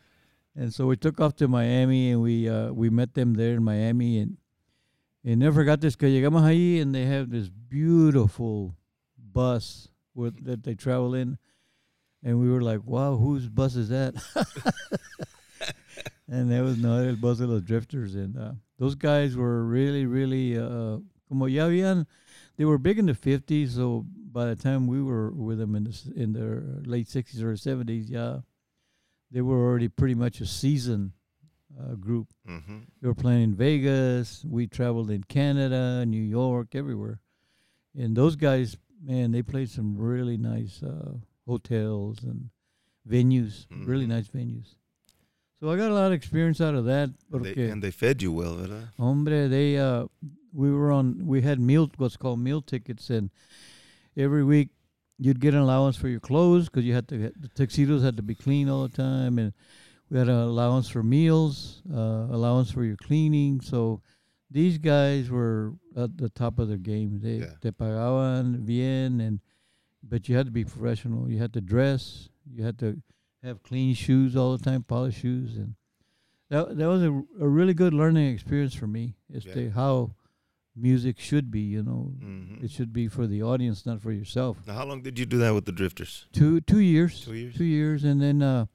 And 0.56 0.74
so 0.74 0.88
we 0.88 0.98
took 0.98 1.22
off 1.22 1.36
to 1.36 1.48
Miami, 1.48 2.12
and 2.12 2.22
we 2.22 2.50
uh, 2.50 2.72
we 2.72 2.90
met 2.90 3.14
them 3.14 3.36
there 3.36 3.54
in 3.54 3.64
Miami, 3.64 4.18
and 4.18 4.38
and 5.24 5.40
never 5.40 5.62
forgot 5.62 5.82
this. 5.82 5.96
Que 5.96 6.10
llegamos 6.10 6.42
ahí, 6.42 6.82
and 6.82 6.96
they 6.96 7.06
have 7.06 7.30
this 7.30 7.50
beautiful 7.50 8.76
bus 9.18 9.90
with, 10.16 10.44
that 10.46 10.64
they 10.64 10.74
travel 10.74 11.14
in, 11.14 11.38
and 12.24 12.40
we 12.40 12.50
were 12.50 12.62
like, 12.62 12.82
"Wow, 12.84 13.18
whose 13.18 13.48
bus 13.48 13.76
is 13.76 13.90
that?" 13.90 14.16
and 16.28 16.50
there 16.50 16.64
was 16.64 16.80
no 16.80 17.08
el 17.08 17.18
bus 17.18 17.40
of 17.40 17.50
los 17.50 17.62
drifters, 17.62 18.16
and 18.16 18.36
uh, 18.36 18.54
those 18.80 18.96
guys 18.96 19.36
were 19.36 19.64
really, 19.64 20.08
really, 20.08 20.58
uh, 20.58 20.98
como 21.28 21.46
ya 21.46 21.66
habían, 21.68 22.06
they 22.58 22.66
were 22.66 22.78
big 22.78 23.00
in 23.00 23.06
the 23.08 23.14
fifties. 23.14 23.76
So 23.76 24.06
by 24.32 24.46
the 24.46 24.56
time 24.56 24.88
we 24.88 25.02
were 25.02 25.32
with 25.32 25.58
them 25.60 25.76
in 25.76 25.84
the 25.86 26.14
in 26.16 26.34
their 26.34 26.64
late 26.86 27.08
sixties 27.08 27.42
or 27.44 27.56
seventies, 27.58 28.10
yeah, 28.10 28.40
they 29.32 29.42
were 29.42 29.58
already 29.68 29.88
pretty 29.90 30.16
much 30.16 30.42
a 30.42 30.46
seasoned 30.46 31.12
uh, 31.80 31.96
group. 31.96 32.28
Mm-hmm. 32.48 32.78
They 33.02 33.08
were 33.08 33.16
playing 33.16 33.44
in 33.44 33.56
Vegas. 33.56 34.44
We 34.48 34.68
traveled 34.68 35.12
in 35.12 35.24
Canada, 35.24 36.06
New 36.06 36.24
York, 36.24 36.74
everywhere. 36.76 37.20
And 37.96 38.16
those 38.16 38.36
guys, 38.36 38.78
man, 39.04 39.32
they 39.32 39.42
played 39.44 39.70
some 39.70 39.98
really 39.98 40.38
nice 40.38 40.82
uh, 40.84 41.14
hotels 41.46 42.24
and 42.24 42.50
venues, 43.08 43.66
really 43.72 44.06
Mhm. 44.06 44.10
nice 44.10 44.28
venues. 44.28 44.76
So 45.60 45.72
I 45.72 45.76
got 45.78 45.90
a 45.90 45.94
lot 45.94 46.08
of 46.08 46.14
experience 46.14 46.62
out 46.62 46.76
of 46.76 46.86
that. 46.86 47.10
They, 47.32 47.70
and 47.70 47.82
they 47.82 47.92
fed 47.92 48.22
you 48.22 48.32
well, 48.32 48.56
¿verdad? 48.56 48.90
hombre, 48.98 49.48
they 49.48 49.78
uh, 49.78 50.06
we 50.54 50.72
were 50.72 50.92
on. 50.92 51.26
We 51.26 51.42
had 51.42 51.60
meal, 51.60 51.90
what's 51.98 52.18
called 52.18 52.40
meal 52.40 52.62
tickets, 52.62 53.10
and 53.10 53.32
every 54.16 54.44
week 54.44 54.70
you'd 55.18 55.40
get 55.40 55.54
an 55.56 55.62
allowance 55.62 55.98
for 55.98 56.10
your 56.10 56.20
clothes 56.20 56.66
because 56.70 56.86
you 56.86 56.94
had 56.94 57.08
to. 57.08 57.18
Get, 57.18 57.42
the 57.42 57.48
tuxedos 57.50 58.04
had 58.04 58.18
to 58.18 58.24
be 58.24 58.36
clean 58.36 58.70
all 58.70 58.84
the 58.88 58.96
time, 58.96 59.40
and 59.40 59.52
we 60.12 60.20
had 60.20 60.30
an 60.30 60.36
allowance 60.36 60.90
for 60.90 61.02
meals, 61.02 61.82
uh, 61.92 62.28
allowance 62.30 62.70
for 62.72 62.84
your 62.84 62.98
cleaning. 62.98 63.60
So 63.62 64.02
these 64.52 64.78
guys 64.78 65.30
were 65.32 65.74
at 65.96 66.18
the 66.18 66.30
top 66.30 66.60
of 66.60 66.68
their 66.68 66.78
game. 66.78 67.20
They 67.20 67.38
Yeah. 67.38 67.54
te 67.62 67.72
pagaban 67.72 68.64
bien, 68.66 69.20
and 69.22 69.40
but 70.04 70.30
you 70.30 70.36
had 70.38 70.46
to 70.46 70.52
be 70.52 70.64
professional. 70.66 71.30
You 71.32 71.40
had 71.40 71.54
to 71.54 71.62
dress. 71.62 72.30
You 72.46 72.64
had 72.64 72.78
to 72.80 73.02
have 73.44 73.64
clean 73.64 73.94
shoes 73.94 74.36
all 74.36 74.58
the 74.58 74.64
time, 74.64 74.84
polished 74.84 75.20
shoes, 75.20 75.58
and 75.58 75.76
that 76.50 76.78
that 76.78 76.88
was 76.88 77.04
a, 77.04 77.12
a 77.40 77.48
really 77.48 77.74
good 77.74 77.94
learning 77.94 78.34
experience 78.34 78.74
for 78.74 78.88
me 78.88 79.16
as 79.34 79.46
Yeah. 79.46 79.54
to 79.54 79.70
how 79.72 80.12
music 80.76 81.20
should 81.20 81.52
be. 81.52 81.62
You 81.62 81.84
know, 81.84 82.14
Mm-hmm. 82.24 82.66
it 82.66 82.72
should 82.72 82.92
be 82.94 83.08
for 83.08 83.28
the 83.28 83.44
audience, 83.44 83.86
not 83.86 84.02
for 84.02 84.12
yourself. 84.12 84.58
Now, 84.68 84.74
how 84.74 84.86
long 84.86 85.02
did 85.02 85.20
you 85.20 85.26
do 85.26 85.38
that 85.40 85.54
with 85.54 85.66
the 85.66 85.72
Drifters? 85.72 86.26
Two 86.34 86.62
two 86.62 86.80
years. 86.80 87.22
Two 87.22 87.34
years. 87.34 87.56
Two 87.56 87.64
years, 87.66 88.04
and 88.04 88.22
then 88.22 88.42
uh, 88.42 88.66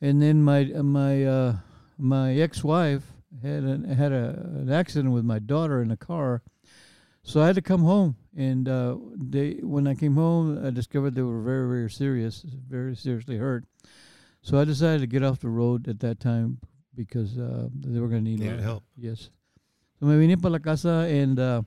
and 0.00 0.20
then 0.22 0.42
my 0.42 0.70
uh, 0.72 0.82
my 0.82 1.24
uh, 1.24 1.56
my 1.98 2.34
ex-wife 2.34 3.02
had 3.42 3.64
an, 3.64 3.84
had 3.84 4.12
a, 4.12 4.38
an 4.62 4.70
accident 4.72 5.12
with 5.12 5.24
my 5.24 5.38
daughter 5.38 5.82
in 5.82 5.90
a 5.90 5.96
car, 5.96 6.42
so 7.22 7.42
I 7.42 7.46
had 7.46 7.56
to 7.56 7.62
come 7.62 7.82
home. 7.82 8.16
And 8.36 8.68
uh, 8.68 8.96
they 9.16 9.54
when 9.62 9.86
I 9.86 9.94
came 9.94 10.14
home, 10.16 10.64
I 10.66 10.70
discovered 10.70 11.14
they 11.14 11.22
were 11.22 11.40
very 11.42 11.68
very 11.68 11.90
serious, 11.90 12.42
very 12.42 12.96
seriously 12.96 13.36
hurt. 13.36 13.64
So 14.44 14.58
I 14.60 14.64
decided 14.64 15.00
to 15.00 15.06
get 15.06 15.22
off 15.22 15.40
the 15.40 15.48
road 15.48 15.88
at 15.88 16.00
that 16.00 16.20
time 16.20 16.58
because 16.94 17.38
uh, 17.38 17.68
they 17.74 17.98
were 17.98 18.08
going 18.08 18.26
to 18.26 18.30
need 18.30 18.60
help. 18.60 18.84
Yes. 18.94 19.30
So 19.98 20.04
me 20.04 20.18
vine 20.18 20.38
para 20.38 20.50
la 20.50 20.58
casa 20.58 21.08
and 21.08 21.40
uh, 21.40 21.62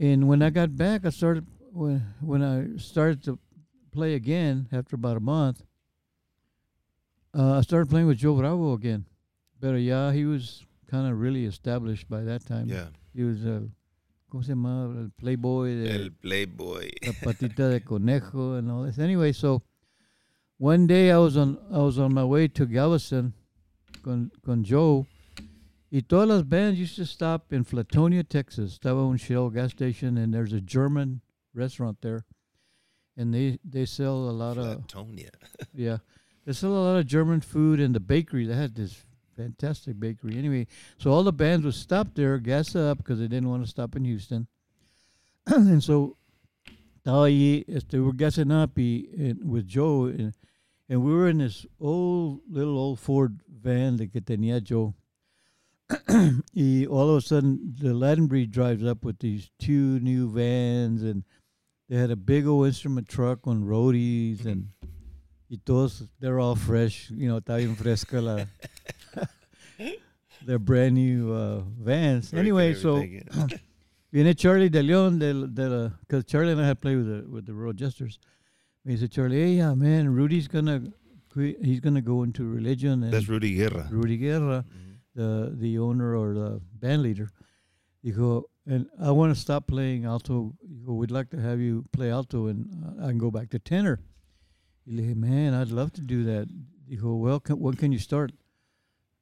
and 0.00 0.26
when 0.28 0.40
I 0.40 0.48
got 0.48 0.74
back, 0.74 1.04
I 1.04 1.10
started 1.10 1.46
when 1.72 2.02
when 2.22 2.42
I 2.42 2.78
started 2.78 3.22
to 3.24 3.38
play 3.92 4.14
again 4.14 4.66
after 4.72 4.96
about 4.96 5.18
a 5.18 5.20
month. 5.20 5.62
Uh, 7.36 7.58
I 7.58 7.60
started 7.60 7.90
playing 7.90 8.06
with 8.06 8.16
Joe 8.16 8.34
Bravo 8.34 8.72
again, 8.72 9.04
but 9.60 9.74
uh, 9.74 9.76
yeah, 9.76 10.12
he 10.12 10.24
was 10.24 10.64
kind 10.90 11.06
of 11.06 11.20
really 11.20 11.44
established 11.44 12.08
by 12.08 12.22
that 12.22 12.46
time. 12.46 12.66
Yeah. 12.66 12.88
he 13.12 13.24
was 13.24 13.44
uh, 13.44 13.60
¿cómo 14.32 14.42
se 14.42 14.54
llamaba? 14.54 14.96
El 15.02 15.10
Playboy 15.10 15.86
El 15.86 16.12
Playboy. 16.12 16.92
la 17.04 17.12
patita 17.12 17.68
de 17.68 17.80
conejo 17.80 18.54
and 18.54 18.70
all 18.70 18.84
this. 18.84 18.98
Anyway, 18.98 19.32
so 19.32 19.60
one 20.58 20.86
day 20.86 21.10
I 21.10 21.18
was 21.18 21.36
on 21.36 21.58
I 21.72 21.78
was 21.78 21.98
on 21.98 22.14
my 22.14 22.24
way 22.24 22.48
to 22.48 22.66
Galveston 22.66 23.34
con, 24.02 24.30
con 24.44 24.64
Joe. 24.64 25.06
Y 25.90 26.00
todas 26.00 26.28
las 26.28 26.42
bands 26.42 26.78
used 26.78 26.96
to 26.96 27.06
stop 27.06 27.52
in 27.52 27.64
Flatonia, 27.64 28.28
Texas. 28.28 28.78
Estaba 28.78 29.08
un 29.08 29.16
Shell 29.16 29.50
gas 29.50 29.70
station, 29.70 30.18
and 30.18 30.34
there's 30.34 30.52
a 30.52 30.60
German 30.60 31.20
restaurant 31.54 31.98
there. 32.02 32.24
and 33.16 33.32
they 33.32 33.58
they 33.64 33.86
sell 33.86 34.28
a 34.28 34.32
lot 34.32 34.58
of 34.58 34.86
Flatonia. 34.86 35.30
yeah, 35.74 35.98
they 36.44 36.52
sell 36.52 36.72
a 36.72 36.84
lot 36.84 36.98
of 36.98 37.06
German 37.06 37.40
food 37.40 37.80
in 37.80 37.92
the 37.92 38.00
bakery. 38.00 38.46
They 38.46 38.54
had 38.54 38.74
this 38.74 39.02
fantastic 39.36 39.98
bakery. 39.98 40.36
Anyway, 40.36 40.66
so 40.98 41.10
all 41.10 41.22
the 41.22 41.32
bands 41.32 41.64
would 41.64 41.74
stop 41.74 42.08
there, 42.14 42.38
gas 42.38 42.76
up 42.76 42.98
because 42.98 43.18
they 43.18 43.28
didn't 43.28 43.48
want 43.48 43.64
to 43.64 43.70
stop 43.70 43.96
in 43.96 44.04
Houston, 44.04 44.46
and 45.46 45.82
so 45.82 46.16
estaba 47.06 47.26
allí, 47.26 47.64
este, 47.68 48.00
we're 48.00 48.12
gassing 48.12 48.50
up 48.50 48.76
y, 48.76 49.06
and, 49.16 49.48
with 49.48 49.64
Joe, 49.64 50.06
and, 50.06 50.34
and 50.88 51.04
we 51.04 51.12
were 51.12 51.28
in 51.28 51.38
this 51.38 51.64
old 51.80 52.40
little 52.50 52.76
old 52.76 52.98
Ford 52.98 53.40
van 53.48 53.96
that 53.98 54.12
que 54.12 54.20
tenía 54.20 54.60
Joe. 54.60 54.92
y 56.52 56.84
all 56.90 57.10
of 57.10 57.18
a 57.18 57.20
sudden, 57.20 57.76
the 57.78 57.94
Latin 57.94 58.26
breed 58.26 58.50
drives 58.50 58.82
up 58.84 59.04
with 59.04 59.20
these 59.20 59.50
two 59.60 60.00
new 60.00 60.28
vans, 60.28 61.04
and 61.04 61.22
they 61.88 61.96
had 61.96 62.10
a 62.10 62.16
big 62.16 62.44
old 62.44 62.66
instrument 62.66 63.08
truck 63.08 63.46
on 63.46 63.62
roadies, 63.62 64.44
and 64.44 64.70
y 65.48 65.58
todos, 65.64 66.08
they're 66.18 66.40
all 66.40 66.56
fresh, 66.56 67.08
you 67.10 67.28
know, 67.28 67.38
está 67.38 67.58
bien 67.58 67.76
fresca 67.76 68.20
la. 68.20 68.44
they're 70.44 70.58
brand 70.58 70.96
new 70.96 71.32
uh, 71.32 71.60
vans. 71.78 72.34
anyway, 72.34 72.74
so 72.74 72.96
Everything, 74.16 74.24
viene 74.24 74.34
Charlie 74.34 74.68
De 74.70 74.82
Leon, 74.82 75.18
because 76.00 76.24
Charlie 76.24 76.52
and 76.52 76.60
I 76.60 76.66
had 76.66 76.80
played 76.80 76.96
with 76.96 77.06
the 77.06 77.30
with 77.30 77.46
the 77.46 77.52
Royal 77.54 77.72
Jesters. 77.74 78.18
He 78.84 78.96
said, 78.96 79.10
Charlie, 79.10 79.40
hey, 79.40 79.52
yeah, 79.56 79.74
man, 79.74 80.08
Rudy's 80.14 80.48
gonna 80.48 80.82
he's 81.34 81.80
gonna 81.80 82.00
go 82.00 82.22
into 82.22 82.44
religion, 82.48 83.02
and 83.02 83.12
That's 83.12 83.28
Rudy 83.28 83.54
Guerra. 83.54 83.88
Rudy 83.90 84.16
Guerra, 84.16 84.64
Mhm. 84.64 84.98
the 85.14 85.54
the 85.58 85.78
owner 85.78 86.16
or 86.16 86.34
the 86.34 86.60
band 86.80 87.02
leader, 87.02 87.28
dijo, 88.04 88.44
and 88.66 88.86
I 89.00 89.10
want 89.10 89.34
to 89.34 89.40
stop 89.40 89.66
playing 89.66 90.04
alto. 90.06 90.54
Dijo, 90.66 90.96
we'd 90.96 91.10
like 91.10 91.30
to 91.30 91.40
have 91.40 91.60
you 91.60 91.84
play 91.92 92.10
alto, 92.10 92.46
and 92.46 92.66
uh, 92.84 93.04
I 93.04 93.08
can 93.08 93.18
go 93.18 93.30
back 93.30 93.50
to 93.50 93.58
tenor. 93.58 93.98
Le 94.86 95.02
dije, 95.02 95.14
man, 95.16 95.52
I'd 95.52 95.68
love 95.72 95.92
to 95.94 96.00
do 96.00 96.24
that. 96.24 96.48
Dijo, 96.88 97.18
well, 97.18 97.40
can, 97.40 97.58
when 97.58 97.74
can 97.74 97.92
you 97.92 97.98
start? 97.98 98.32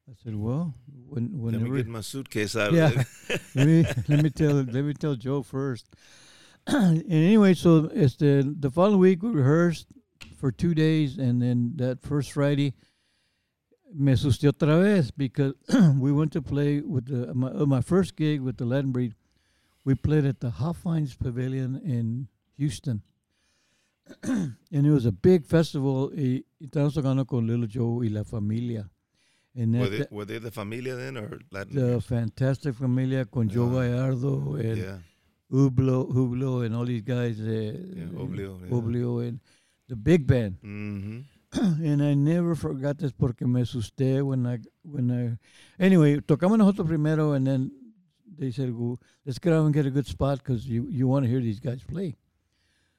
I 0.09 0.13
said, 0.23 0.37
well, 0.37 0.75
when 1.08 1.52
Let 1.52 1.61
me 1.61 1.76
get 1.76 1.87
my 1.88 2.00
suitcase 2.00 2.56
out 2.56 2.73
Yeah. 2.73 2.87
of 2.88 2.94
there. 2.94 3.38
let 3.54 3.66
me 3.66 3.84
let 4.08 4.23
me 4.23 4.30
tell 4.30 4.54
let 4.54 4.84
me 4.84 4.94
tell 4.94 5.14
Joe 5.16 5.42
first. 5.42 5.87
and 6.66 7.04
anyway, 7.11 7.54
so 7.54 7.90
it's 7.92 8.16
the 8.16 8.54
the 8.58 8.70
following 8.70 8.99
week 9.00 9.23
we 9.23 9.30
rehearsed 9.30 9.87
for 10.38 10.50
two 10.52 10.75
days, 10.75 11.18
and 11.18 11.40
then 11.42 11.73
that 11.76 12.02
first 12.02 12.32
Friday, 12.32 12.75
me 13.94 14.12
asusté 14.12 14.49
otra 14.49 14.80
vez 14.82 15.11
because 15.11 15.54
we 15.99 16.11
went 16.12 16.32
to 16.32 16.42
play 16.42 16.80
with 16.80 17.06
the 17.06 17.32
my, 17.34 17.49
uh, 17.49 17.66
my 17.66 17.80
first 17.80 18.16
gig 18.16 18.40
with 18.40 18.56
the 18.56 18.64
Latin 18.64 18.92
Breed. 18.92 19.14
We 19.84 19.94
played 19.94 20.25
at 20.25 20.40
the 20.40 20.50
Hofheinz 20.50 21.16
Pavilion 21.18 21.76
in 21.84 22.28
Houston. 22.56 23.02
and 24.23 24.56
it 24.70 24.90
was 24.90 25.06
a 25.06 25.12
big 25.12 25.46
festival. 25.46 26.11
Y, 26.16 26.44
y 26.61 26.66
estábamos 26.66 26.94
tocando 26.94 27.26
con 27.26 27.46
Little 27.46 27.66
Joe 27.68 28.02
y 28.04 28.08
La 28.08 28.25
Familia. 28.25 28.90
And 29.56 29.78
Were 29.78 29.88
they, 29.88 29.99
the- 29.99 30.08
were 30.11 30.25
they 30.25 30.38
the 30.38 30.50
familia 30.50 30.96
then 30.96 31.16
or 31.16 31.38
Latin? 31.52 31.76
the? 31.76 32.00
Fantastic 32.00 32.75
Familia 32.75 33.25
con 33.25 33.49
Joe 33.49 33.68
Ah, 33.68 33.82
Gallardo 33.87 34.54
and 34.56 34.76
yeah, 34.78 34.99
Hublo, 35.50 36.12
Hublo 36.12 36.64
and 36.66 36.75
all 36.75 36.84
these 36.84 37.02
guys. 37.02 37.38
Uh, 37.40 37.44
yeah, 37.44 38.04
Oblio. 38.18 38.61
Yeah. 38.62 38.70
Oblio 38.75 39.28
and 39.28 39.38
the 39.88 39.94
big 39.96 40.26
band. 40.26 40.56
hmm 40.61 41.20
and 41.54 42.02
I 42.02 42.14
never 42.14 42.56
forgot 42.56 42.99
this 42.99 43.12
porque 43.12 43.42
me 43.42 43.61
asusté 43.62 44.23
when 44.25 44.44
I 44.44 44.58
when 44.82 45.11
I. 45.12 45.38
Anyway, 45.80 46.16
tocamos 46.18 46.58
nosotros 46.58 46.88
primero, 46.88 47.32
and 47.34 47.46
then 47.46 47.70
they 48.37 48.50
said, 48.50 48.73
"Go, 48.76 48.99
let's 49.25 49.38
get 49.38 49.52
out 49.52 49.64
and 49.64 49.73
get 49.73 49.87
a 49.87 49.90
good 49.90 50.06
spot 50.08 50.38
because 50.38 50.66
you 50.66 50.88
you 50.90 51.06
want 51.06 51.25
to 51.26 51.30
hear 51.30 51.38
these 51.40 51.61
guys 51.61 51.80
play." 51.84 52.16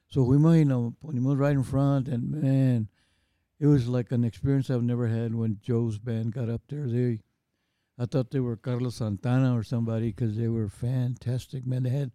So 0.08 0.22
we, 0.22 0.38
you 0.58 0.64
know, 0.64 0.94
ponimos 1.04 1.36
right 1.38 1.52
in 1.54 1.64
front, 1.64 2.08
and 2.08 2.30
man, 2.30 2.88
it 3.58 3.66
was 3.66 3.88
like 3.88 4.12
an 4.12 4.24
experience 4.24 4.70
I've 4.70 4.82
never 4.82 5.06
had 5.08 5.34
when 5.34 5.58
Joe's 5.62 5.98
band 5.98 6.32
got 6.32 6.48
up 6.48 6.62
there. 6.68 6.86
They, 6.88 7.20
I 7.98 8.04
thought 8.06 8.30
they 8.30 8.40
were 8.40 8.56
Carlos 8.56 8.96
Santana 8.96 9.56
or 9.56 9.62
somebody 9.62 10.08
because 10.08 10.36
they 10.36 10.48
were 10.48 10.68
fantastic. 10.68 11.66
Man, 11.66 11.82
they 11.84 11.90
had 11.90 12.10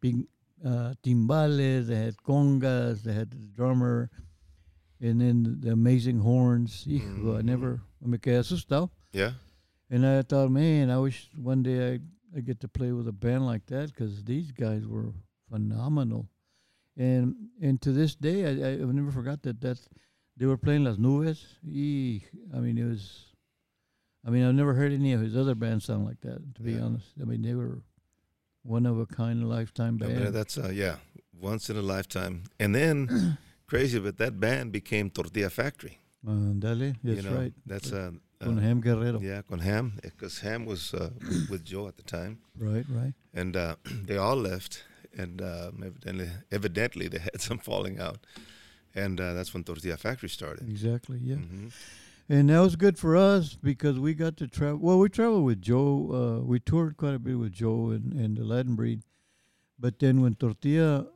big 0.00 0.24
uh, 0.64 0.94
timbales, 1.02 1.86
they 1.86 1.96
had 1.96 2.16
congas, 2.18 3.02
they 3.02 3.12
had 3.14 3.30
the 3.30 3.46
drummer, 3.54 4.10
and 5.00 5.20
then 5.20 5.56
the 5.60 5.72
amazing 5.72 6.20
horns. 6.20 6.84
Hijo, 6.88 7.36
I 7.38 7.42
never, 7.42 7.80
me 8.02 8.18
quedé 8.18 8.38
asustado. 8.40 8.90
Yeah. 9.12 9.32
And 9.90 10.04
I 10.06 10.22
thought, 10.22 10.50
man, 10.50 10.90
I 10.90 10.98
wish 10.98 11.28
one 11.36 11.62
day 11.62 11.94
I 11.94 12.00
I 12.36 12.40
get 12.40 12.60
to 12.60 12.68
play 12.68 12.92
with 12.92 13.08
a 13.08 13.12
band 13.12 13.46
like 13.46 13.64
that 13.66 13.86
because 13.94 14.22
these 14.24 14.50
guys 14.50 14.86
were 14.86 15.12
phenomenal. 15.50 16.28
And 16.96 17.34
and 17.62 17.80
to 17.82 17.92
this 17.92 18.14
day, 18.14 18.44
I, 18.44 18.68
I- 18.68 18.72
I've 18.82 18.92
never 18.94 19.10
forgot 19.12 19.42
that. 19.42 19.60
That's 19.60 19.88
they 20.36 20.46
were 20.46 20.56
playing 20.58 20.84
Las 20.84 20.96
Nubes. 20.96 21.40
i 22.54 22.58
mean, 22.60 22.78
it 22.78 22.84
was. 22.84 23.24
I 24.26 24.30
mean, 24.30 24.44
I've 24.44 24.54
never 24.54 24.74
heard 24.74 24.92
any 24.92 25.12
of 25.12 25.20
his 25.20 25.36
other 25.36 25.54
bands 25.54 25.84
sound 25.84 26.04
like 26.04 26.20
that. 26.22 26.54
To 26.56 26.62
be 26.62 26.72
Yeah. 26.72 26.82
honest, 26.84 27.08
I 27.20 27.24
mean, 27.24 27.42
they 27.42 27.54
were 27.54 27.78
one 28.62 28.84
of 28.86 28.98
a 28.98 29.06
kind, 29.06 29.48
lifetime 29.48 29.96
band. 29.98 30.34
that's 30.34 30.58
uh, 30.58 30.70
yeah, 30.74 30.96
once 31.32 31.70
in 31.70 31.76
a 31.76 31.82
lifetime. 31.82 32.42
And 32.58 32.74
then 32.74 33.38
crazy, 33.68 33.98
but 34.00 34.16
that 34.18 34.40
band 34.40 34.72
became 34.72 35.10
Tortilla 35.10 35.48
Factory. 35.50 36.00
Andale, 36.26 36.96
that's 37.04 37.22
you 37.22 37.30
know, 37.30 37.36
right. 37.38 37.52
That's 37.66 37.92
uh, 37.92 38.10
Con 38.40 38.58
uh, 38.58 38.60
Ham 38.62 38.80
Guerrero. 38.80 39.20
yeah, 39.20 39.42
con 39.42 39.60
Ham, 39.60 39.92
because 40.02 40.40
Ham 40.40 40.66
was 40.66 40.92
uh, 40.92 41.10
with 41.48 41.64
Joe 41.64 41.86
at 41.86 41.96
the 41.96 42.02
time, 42.02 42.40
Right, 42.58 42.84
right. 42.88 43.14
and 43.32 43.56
uh, 43.56 43.76
they 44.08 44.16
all 44.16 44.34
left, 44.36 44.82
and 45.16 45.40
uh, 45.40 45.70
evidently, 45.84 46.28
evidently 46.50 47.06
they 47.08 47.18
had 47.20 47.40
some 47.48 47.58
falling 47.58 48.00
out, 48.00 48.18
and 48.96 49.20
uh, 49.20 49.34
that's 49.34 49.52
when 49.54 49.62
Tortilla 49.62 49.96
Factory 49.96 50.28
started. 50.28 50.68
Exactly. 50.68 51.18
Yeah. 51.22 51.36
Mhm. 51.36 51.70
And 52.28 52.50
that 52.50 52.58
was 52.58 52.74
good 52.74 52.98
for 52.98 53.16
us 53.16 53.54
because 53.54 54.00
we 54.00 54.12
got 54.12 54.36
to 54.38 54.48
travel. 54.48 54.78
Well, 54.80 54.98
we 54.98 55.08
traveled 55.08 55.44
with 55.44 55.62
Joe. 55.62 56.40
Uh, 56.40 56.44
we 56.44 56.58
toured 56.58 56.96
quite 56.96 57.14
a 57.14 57.20
bit 57.20 57.38
with 57.38 57.52
Joe 57.52 57.90
and, 57.90 58.12
and 58.12 58.36
the 58.36 58.42
Latin 58.44 58.74
breed. 58.74 59.02
But 59.78 60.00
then 60.00 60.20
when 60.22 60.34
Tortilla 60.34 61.06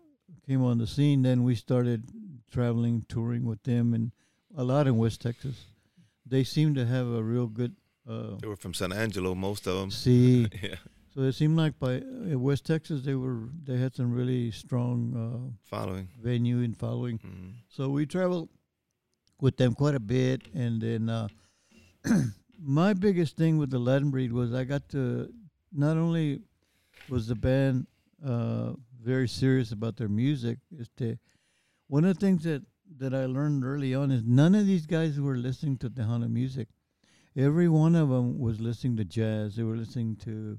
came 0.46 0.62
on 0.62 0.78
the 0.78 0.86
scene, 0.86 1.22
then 1.22 1.42
we 1.42 1.56
started 1.56 2.04
traveling, 2.52 3.04
touring 3.08 3.44
with 3.44 3.60
them, 3.64 3.92
and 3.92 4.12
a 4.56 4.62
lot 4.62 4.86
in 4.86 4.96
West 4.98 5.20
Texas. 5.20 5.64
They 6.24 6.44
seemed 6.44 6.76
to 6.76 6.86
have 6.86 7.08
a 7.08 7.22
real 7.24 7.48
good 7.48 7.74
uh, 8.08 8.36
They 8.40 8.46
were 8.46 8.56
from 8.56 8.74
San 8.74 8.92
Angelo, 8.92 9.34
most 9.34 9.66
of 9.66 9.80
them. 9.80 9.90
see. 9.90 10.46
yeah, 10.62 10.76
So 11.14 11.22
it 11.22 11.32
seemed 11.32 11.56
like 11.56 11.78
by 11.78 11.96
uh, 12.00 12.38
West 12.38 12.64
Texas, 12.66 13.02
they 13.02 13.14
were 13.14 13.48
they 13.64 13.76
had 13.76 13.94
some 13.94 14.12
really 14.12 14.50
strong 14.52 14.96
uh, 15.16 15.56
following. 15.68 16.08
venue 16.20 16.58
and 16.62 16.76
following. 16.76 17.18
Mhm. 17.18 17.52
So 17.68 17.88
we 17.90 18.06
traveled 18.06 18.48
with 19.40 19.56
them 19.56 19.74
quite 19.74 19.94
a 19.94 20.00
bit, 20.00 20.42
and 20.54 20.80
then 20.80 21.08
uh, 21.08 21.28
my 22.58 22.92
biggest 22.92 23.36
thing 23.36 23.58
with 23.58 23.70
the 23.70 23.78
Latin 23.78 24.10
breed 24.10 24.32
was 24.32 24.52
I 24.54 24.64
got 24.64 24.88
to 24.90 25.32
not 25.72 25.96
only 25.96 26.42
was 27.08 27.26
the 27.26 27.34
band 27.34 27.86
uh, 28.24 28.74
very 29.02 29.26
serious 29.28 29.72
about 29.72 29.96
their 29.96 30.08
music. 30.08 30.58
Is 30.78 30.88
to 30.98 31.16
one 31.88 32.04
of 32.04 32.14
the 32.14 32.20
things 32.20 32.44
that 32.44 32.62
that 32.98 33.14
I 33.14 33.26
learned 33.26 33.64
early 33.64 33.94
on 33.94 34.10
is 34.10 34.22
none 34.24 34.54
of 34.54 34.66
these 34.66 34.86
guys 34.86 35.18
were 35.18 35.36
listening 35.36 35.76
to 35.78 35.90
Tejano 35.90 36.28
music. 36.30 36.68
Every 37.36 37.68
one 37.68 37.94
of 37.94 38.08
them 38.08 38.38
was 38.38 38.60
listening 38.60 38.96
to 38.96 39.04
jazz. 39.04 39.54
They 39.56 39.62
were 39.62 39.76
listening 39.76 40.16
to, 40.24 40.58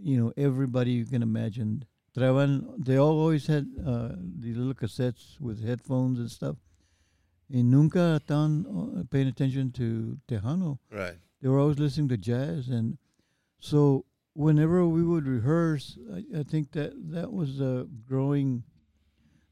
you 0.00 0.16
know, 0.18 0.32
everybody 0.36 0.92
you 0.92 1.04
can 1.06 1.22
imagine. 1.22 1.84
Traban, 2.16 2.64
they 2.84 2.96
all 2.96 3.18
always 3.18 3.46
had 3.46 3.66
uh, 3.86 4.10
these 4.18 4.56
little 4.56 4.74
cassettes 4.74 5.40
with 5.40 5.64
headphones 5.64 6.18
and 6.18 6.30
stuff. 6.30 6.56
And 7.52 7.70
nunca 7.70 8.20
estaban 8.20 8.66
uh, 8.66 9.04
paying 9.10 9.28
attention 9.28 9.72
to 9.72 10.18
Tejano 10.28 10.78
Right. 10.90 11.14
they 11.40 11.48
were 11.48 11.58
always 11.58 11.78
listening 11.78 12.08
to 12.08 12.16
jazz 12.18 12.68
and 12.68 12.98
so 13.58 14.04
whenever 14.34 14.86
we 14.86 15.02
would 15.02 15.26
rehearse 15.26 15.96
i, 16.12 16.24
I 16.40 16.42
think 16.42 16.72
that 16.72 16.92
that 17.12 17.32
was 17.32 17.58
a 17.60 17.86
growing 18.06 18.64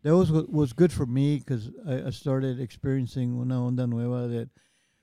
that 0.03 0.15
was 0.15 0.31
what 0.31 0.53
was 0.53 0.75
good 0.75 0.93
for 0.93 1.07
me 1.07 1.38
because 1.38 1.71
I, 1.88 2.09
I 2.09 2.11
started 2.11 2.61
experiencing 2.61 3.41
una 3.41 3.55
onda 3.55 3.88
nueva 3.88 4.29
that 4.29 4.50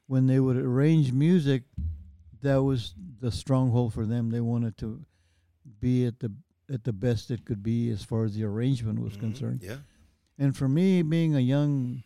when 0.05 0.27
they 0.27 0.39
would 0.39 0.57
arrange 0.57 1.11
music 1.11 1.63
that 2.43 2.61
was 2.61 2.93
the 3.21 3.31
stronghold 3.31 3.93
for 3.93 4.05
them 4.05 4.29
they 4.29 4.41
wanted 4.41 4.77
to 4.77 5.03
be 5.83 6.05
at 6.07 6.17
the 6.19 6.31
at 6.75 6.83
the 6.83 6.93
best 6.93 7.29
it 7.29 7.43
could 7.45 7.61
be 7.61 7.89
as 7.91 8.03
far 8.03 8.23
as 8.25 8.33
the 8.35 8.43
arrangement 8.51 8.97
was 8.99 9.13
Mhm. 9.15 9.19
concerned 9.25 9.61
Yeah. 9.61 9.79
and 10.37 10.55
for 10.55 10.67
me, 10.69 11.03
being 11.03 11.35
a 11.35 11.39
young 11.55 12.01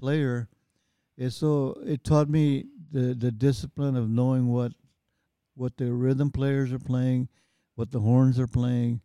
player, 0.00 0.48
it 1.16 1.30
so 1.30 1.50
it 1.84 2.04
taught 2.04 2.28
me 2.30 2.64
the 2.90 3.14
the 3.14 3.32
discipline 3.32 3.96
of 3.96 4.08
knowing 4.08 4.46
what 4.48 4.72
what 5.54 5.76
the 5.76 5.92
rhythm 5.92 6.30
players 6.30 6.72
are 6.72 6.78
playing, 6.92 7.28
what 7.74 7.90
the 7.90 8.00
horns 8.00 8.38
are 8.38 8.46
playing, 8.46 9.00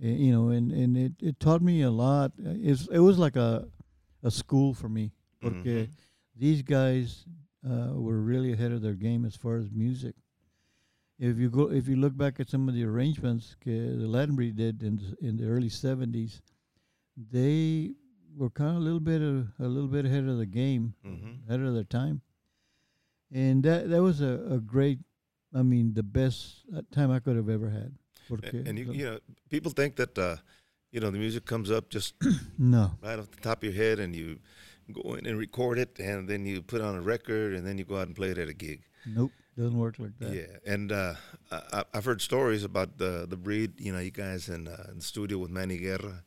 eh, 0.00 0.16
you 0.24 0.32
know, 0.32 0.48
and, 0.48 0.72
and 0.72 0.96
it, 0.96 1.12
it 1.20 1.38
taught 1.38 1.60
me 1.60 1.82
a 1.82 1.90
lot. 1.90 2.32
It's, 2.38 2.88
it 2.88 3.00
was 3.00 3.18
like 3.18 3.36
a 3.36 3.68
a 4.22 4.30
school 4.30 4.72
for 4.74 4.88
me, 4.88 5.12
porque 5.40 5.64
Mhm. 5.64 5.88
these 6.34 6.62
guys 6.62 7.26
uh, 7.62 7.92
were 7.92 8.20
really 8.32 8.52
ahead 8.52 8.72
of 8.72 8.80
their 8.80 8.96
game 8.96 9.26
as 9.26 9.36
far 9.36 9.56
as 9.60 9.70
music. 9.70 10.14
If 11.20 11.36
you 11.38 11.50
go, 11.50 11.70
if 11.70 11.86
you 11.86 11.96
look 11.96 12.16
back 12.16 12.40
at 12.40 12.48
some 12.48 12.66
of 12.66 12.74
the 12.74 12.82
arrangements 12.84 13.54
the 13.62 14.28
Breed 14.32 14.56
did 14.56 14.82
in 14.82 14.96
the, 14.96 15.28
in 15.28 15.36
the 15.36 15.46
early 15.46 15.68
'70s, 15.68 16.40
they 17.14 17.92
were 18.34 18.48
kind 18.48 18.70
of 18.70 18.76
a 18.76 18.80
little 18.80 19.00
bit 19.00 19.20
of, 19.20 19.48
a 19.58 19.68
little 19.68 19.88
bit 19.88 20.06
ahead 20.06 20.24
of 20.24 20.38
the 20.38 20.46
game, 20.46 20.94
Mm-hmm. 21.06 21.46
ahead 21.46 21.60
of 21.60 21.74
their 21.74 21.84
time, 21.84 22.22
and 23.30 23.62
that 23.64 23.90
that 23.90 24.02
was 24.02 24.22
a, 24.22 24.40
a 24.50 24.58
great, 24.60 24.98
I 25.54 25.62
mean, 25.62 25.92
the 25.92 26.02
best 26.02 26.64
uh, 26.74 26.80
time 26.90 27.10
I 27.10 27.18
could 27.18 27.36
have 27.36 27.50
ever 27.50 27.68
had. 27.68 27.92
And, 28.30 28.68
and 28.68 28.78
you, 28.78 28.92
you 28.92 29.04
know, 29.04 29.18
people 29.50 29.72
think 29.72 29.96
that 29.96 30.16
uh, 30.16 30.36
you 30.90 31.00
know 31.00 31.10
the 31.10 31.18
music 31.18 31.44
comes 31.44 31.70
up 31.70 31.90
just 31.90 32.14
no, 32.58 32.92
right 33.02 33.18
off 33.18 33.30
the 33.30 33.42
top 33.42 33.58
of 33.62 33.64
your 33.64 33.74
head, 33.74 33.98
and 33.98 34.16
you 34.16 34.38
go 34.90 35.14
in 35.16 35.26
and 35.26 35.36
record 35.36 35.78
it, 35.78 35.98
and 35.98 36.26
then 36.26 36.46
you 36.46 36.62
put 36.62 36.80
on 36.80 36.94
a 36.96 37.00
record, 37.02 37.52
and 37.52 37.66
then 37.66 37.76
you 37.76 37.84
go 37.84 37.98
out 37.98 38.06
and 38.06 38.16
play 38.16 38.30
it 38.30 38.38
at 38.38 38.48
a 38.48 38.54
gig. 38.54 38.84
Nope, 39.06 39.32
doesn't 39.56 39.78
work 39.78 39.98
like 39.98 40.18
that. 40.18 40.32
Yeah, 40.34 40.72
and 40.72 40.92
uh, 40.92 41.14
I, 41.50 41.84
I've 41.94 42.04
heard 42.04 42.20
stories 42.20 42.64
about 42.64 42.98
the 42.98 43.26
the 43.28 43.36
breed. 43.36 43.80
You 43.80 43.92
know, 43.92 43.98
you 44.00 44.10
guys 44.10 44.48
in, 44.48 44.68
uh, 44.68 44.86
in 44.90 44.98
the 44.98 45.04
studio 45.04 45.38
with 45.38 45.50
Manny 45.50 45.78
Guerra, 45.78 46.22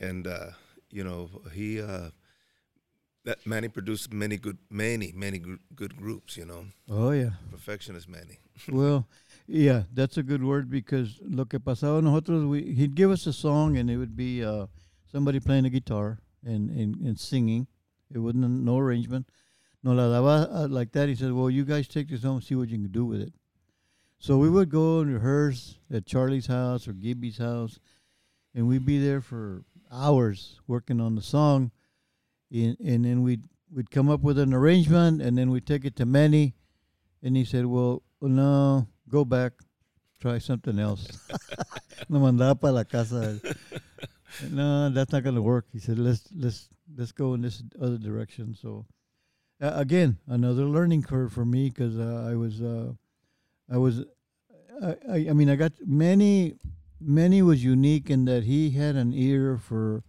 and 0.00 0.26
uh, 0.26 0.50
you 0.90 1.04
know 1.04 1.30
he 1.52 1.80
uh, 1.80 2.10
that 3.24 3.46
Manny 3.46 3.68
produced 3.68 4.12
many 4.12 4.36
good, 4.36 4.58
many 4.70 5.12
many 5.14 5.38
gr- 5.38 5.62
good 5.74 5.96
groups. 5.96 6.36
You 6.36 6.46
know, 6.46 6.66
Oh 6.88 7.10
yeah. 7.10 7.30
perfectionist 7.50 8.08
Manny. 8.08 8.38
well, 8.68 9.08
yeah, 9.46 9.82
that's 9.92 10.16
a 10.16 10.22
good 10.22 10.44
word 10.44 10.70
because 10.70 11.18
lo 11.22 11.44
que 11.44 11.58
pasaba 11.58 12.02
nosotros, 12.02 12.44
we, 12.44 12.74
he'd 12.74 12.94
give 12.94 13.10
us 13.10 13.26
a 13.26 13.32
song 13.32 13.76
and 13.76 13.90
it 13.90 13.96
would 13.96 14.16
be 14.16 14.44
uh, 14.44 14.66
somebody 15.10 15.40
playing 15.40 15.64
a 15.66 15.70
guitar 15.70 16.18
and, 16.44 16.70
and, 16.70 16.96
and 16.96 17.18
singing. 17.18 17.66
It 18.14 18.18
wasn't 18.18 18.48
no 18.62 18.78
arrangement. 18.78 19.28
No 19.84 19.92
la 19.92 20.04
daba 20.04 20.48
uh, 20.50 20.68
like 20.68 20.92
that. 20.92 21.10
He 21.10 21.14
said, 21.14 21.32
"Well, 21.32 21.50
you 21.50 21.64
guys 21.66 21.86
take 21.86 22.08
this 22.08 22.22
home, 22.22 22.36
and 22.36 22.44
see 22.44 22.54
what 22.54 22.70
you 22.70 22.78
can 22.78 22.90
do 22.90 23.04
with 23.04 23.20
it." 23.20 23.34
So 24.18 24.38
we 24.38 24.48
would 24.48 24.70
go 24.70 25.00
and 25.00 25.12
rehearse 25.12 25.78
at 25.92 26.06
Charlie's 26.06 26.46
house 26.46 26.88
or 26.88 26.94
Gibby's 26.94 27.36
house, 27.36 27.78
and 28.54 28.66
we'd 28.66 28.86
be 28.86 28.98
there 28.98 29.20
for 29.20 29.64
hours 29.92 30.58
working 30.66 31.02
on 31.02 31.14
the 31.14 31.20
song, 31.20 31.70
and, 32.50 32.78
and 32.80 33.04
then 33.04 33.22
we'd 33.22 33.44
we'd 33.70 33.90
come 33.90 34.08
up 34.08 34.22
with 34.22 34.38
an 34.38 34.54
arrangement, 34.54 35.20
and 35.20 35.36
then 35.36 35.50
we'd 35.50 35.66
take 35.66 35.84
it 35.84 35.96
to 35.96 36.06
Manny, 36.06 36.54
and 37.22 37.36
he 37.36 37.44
said, 37.44 37.66
"Well, 37.66 38.02
no, 38.22 38.88
go 39.10 39.26
back, 39.26 39.52
try 40.18 40.38
something 40.38 40.78
else." 40.78 41.06
no 42.08 42.20
mandaba 42.20 42.58
para 42.58 42.72
la 42.72 42.84
casa. 42.84 43.38
no, 44.50 44.88
that's 44.88 45.12
not 45.12 45.24
gonna 45.24 45.42
work. 45.42 45.66
He 45.74 45.78
said, 45.78 45.98
"Let's 45.98 46.26
let's 46.34 46.70
let's 46.96 47.12
go 47.12 47.34
in 47.34 47.42
this 47.42 47.62
other 47.78 47.98
direction." 47.98 48.54
So, 48.54 48.86
uh, 49.64 49.72
again, 49.74 50.18
another 50.26 50.64
learning 50.64 51.02
curve 51.02 51.32
for 51.32 51.44
me 51.44 51.70
because 51.70 51.98
uh, 51.98 52.28
I 52.30 52.34
was 52.34 52.60
uh, 52.60 52.92
I 53.72 53.78
was 53.78 54.04
I, 54.82 54.96
I 55.08 55.16
I 55.30 55.32
mean 55.32 55.48
I 55.48 55.56
got 55.56 55.72
many 55.84 56.56
many 57.00 57.42
was 57.42 57.64
unique 57.64 58.10
in 58.10 58.24
that 58.26 58.44
he 58.44 58.70
had 58.70 58.96
an 58.96 59.12
ear 59.14 59.56
for 59.56 60.04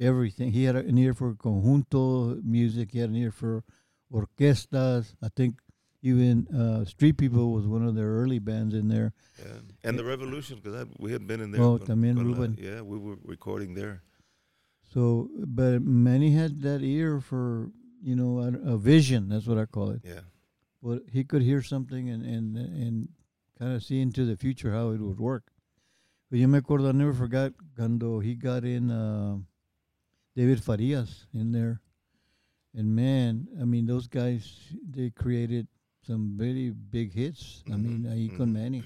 everything. 0.00 0.50
He 0.52 0.64
had 0.64 0.76
an 0.76 0.98
ear 0.98 1.14
for 1.14 1.34
conjunto 1.34 2.42
music. 2.44 2.90
He 2.92 2.98
had 2.98 3.10
an 3.10 3.16
ear 3.16 3.30
for 3.30 3.62
orquestas. 4.12 5.14
I 5.22 5.28
think 5.36 5.60
even 6.02 6.48
uh, 6.48 6.84
Street 6.84 7.16
People 7.16 7.52
was 7.52 7.66
one 7.66 7.86
of 7.86 7.94
their 7.94 8.08
early 8.08 8.40
bands 8.40 8.74
in 8.74 8.88
there. 8.88 9.12
Yeah. 9.38 9.60
And 9.84 9.98
the 9.98 10.04
Revolution, 10.04 10.58
because 10.60 10.86
we 10.98 11.12
had 11.12 11.26
been 11.26 11.40
in 11.40 11.52
there. 11.52 11.62
Oh, 11.62 11.78
con- 11.78 11.86
también 11.86 12.16
con 12.16 12.32
la- 12.32 12.46
yeah, 12.58 12.80
we 12.80 12.98
were 12.98 13.16
recording 13.24 13.74
there. 13.74 14.02
So, 14.92 15.30
but 15.46 15.82
Manny 15.82 16.32
had 16.32 16.60
that 16.62 16.82
ear 16.82 17.20
for 17.20 17.70
you 18.02 18.16
know 18.16 18.40
a, 18.40 18.74
a 18.74 18.76
vision. 18.78 19.28
That's 19.28 19.46
what 19.46 19.58
I 19.58 19.66
call 19.66 19.90
it. 19.90 20.02
Yeah. 20.04 20.20
But 20.82 21.02
he 21.12 21.24
could 21.24 21.42
hear 21.42 21.62
something 21.62 22.08
and 22.10 22.24
and 22.24 22.56
and 22.56 23.08
kind 23.58 23.74
of 23.74 23.82
see 23.82 24.00
into 24.00 24.24
the 24.24 24.36
future 24.36 24.72
how 24.72 24.90
it 24.90 25.00
would 25.00 25.20
work. 25.20 25.52
But 26.30 26.38
yo 26.40 26.46
me 26.48 26.58
acuerdo, 26.58 26.88
I 26.88 26.92
never 26.92 27.12
forgot 27.14 27.52
cuando 27.76 28.18
he 28.20 28.34
got 28.34 28.64
in 28.64 28.90
uh, 28.90 29.36
David 30.34 30.62
Farias 30.62 31.26
in 31.34 31.52
there, 31.52 31.80
and 32.74 32.94
man, 32.96 33.48
I 33.60 33.64
mean 33.64 33.86
those 33.86 34.06
guys 34.08 34.72
they 34.88 35.10
created 35.10 35.68
some 36.06 36.34
very 36.36 36.70
big 36.70 37.12
hits. 37.12 37.62
I 37.70 37.76
mean, 37.76 38.02
Mhm, 38.04 38.10
ahí 38.12 38.36
con 38.36 38.48
mhm. 38.48 38.52
Manny. 38.54 38.84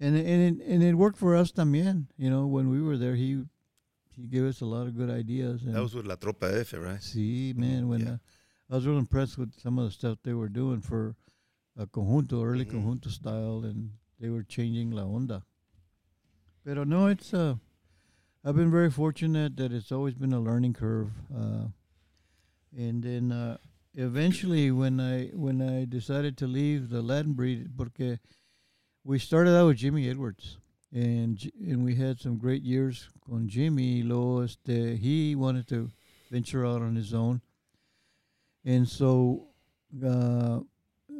And 0.00 0.16
and 0.16 0.60
it, 0.60 0.66
and 0.66 0.82
it 0.82 0.94
worked 0.96 1.18
for 1.18 1.36
us 1.36 1.52
también. 1.52 2.06
You 2.16 2.30
know, 2.30 2.46
when 2.46 2.68
we 2.68 2.80
were 2.82 2.96
there, 2.98 3.14
he 3.14 3.44
he 4.16 4.26
gave 4.26 4.44
us 4.44 4.60
a 4.60 4.66
lot 4.66 4.86
of 4.86 4.96
good 4.96 5.10
ideas. 5.10 5.62
And 5.64 5.74
That 5.74 5.82
was 5.82 5.94
with 5.94 6.06
La 6.06 6.16
Tropa 6.16 6.52
F, 6.60 6.72
right? 6.74 7.02
See, 7.02 7.52
man, 7.56 7.88
when 7.88 8.00
yeah. 8.00 8.12
uh, 8.12 8.16
I 8.70 8.74
was 8.76 8.86
real 8.86 8.98
impressed 8.98 9.36
with 9.38 9.52
some 9.60 9.78
of 9.78 9.84
the 9.86 9.90
stuff 9.90 10.18
they 10.22 10.32
were 10.34 10.48
doing 10.48 10.80
for 10.80 11.16
a 11.76 11.86
conjunto, 11.86 12.42
early 12.44 12.64
Mhm. 12.64 12.72
conjunto 12.72 13.10
style, 13.10 13.64
and 13.64 13.90
they 14.20 14.30
were 14.30 14.42
changing 14.44 14.90
la 14.90 15.02
onda. 15.04 15.42
Pero 16.64 16.84
no, 16.84 17.08
it's 17.08 17.34
uh, 17.34 17.56
I've 18.44 18.56
been 18.56 18.70
very 18.70 18.90
fortunate 18.90 19.56
that 19.56 19.72
it's 19.72 19.90
always 19.92 20.14
been 20.14 20.32
a 20.32 20.40
learning 20.40 20.74
curve, 20.74 21.10
uh, 21.34 21.68
and 22.76 23.02
then 23.02 23.32
uh, 23.32 23.58
eventually 23.94 24.70
when 24.70 25.00
I 25.00 25.28
when 25.34 25.60
I 25.60 25.84
decided 25.84 26.36
to 26.38 26.46
leave 26.46 26.88
the 26.90 27.02
Latin 27.02 27.32
breed, 27.34 27.76
porque 27.76 28.18
we 29.02 29.18
started 29.18 29.54
out 29.56 29.66
with 29.68 29.76
Jimmy 29.78 30.08
Edwards, 30.08 30.58
and 30.94 31.50
and 31.60 31.84
we 31.84 31.96
had 31.96 32.20
some 32.20 32.38
great 32.38 32.62
years 32.62 33.08
con 33.28 33.48
Jimmy. 33.48 34.02
Lo, 34.02 34.46
he 34.66 35.34
wanted 35.34 35.66
to 35.68 35.90
venture 36.30 36.64
out 36.64 36.80
on 36.82 36.94
his 36.94 37.12
own, 37.12 37.40
and 38.64 38.88
so 38.88 39.48
uh, 40.04 40.60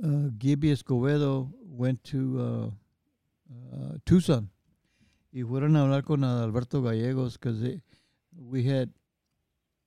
uh, 0.02 0.30
Gibby 0.38 0.70
Escobedo 0.72 1.52
went 1.66 2.02
to 2.04 2.40
uh, 2.40 3.76
uh, 3.76 3.98
Tucson. 4.06 4.48
Y 5.32 5.42
fueron 5.42 5.76
a 5.76 5.80
hablar 5.80 6.04
con 6.04 6.22
Alberto 6.22 6.80
Gallegos 6.80 7.36
because 7.36 7.60
we 8.38 8.62
had 8.62 8.90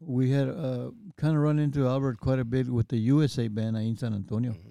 we 0.01 0.29
had 0.29 0.49
uh, 0.49 0.91
kind 1.15 1.35
of 1.37 1.41
run 1.41 1.57
into 1.59 1.87
Albert 1.87 2.19
quite 2.19 2.39
a 2.39 2.45
bit 2.45 2.67
with 2.67 2.89
the 2.89 2.97
USA 2.97 3.47
band 3.47 3.77
in 3.77 3.95
San 3.95 4.13
Antonio. 4.13 4.51
Mhm. 4.51 4.66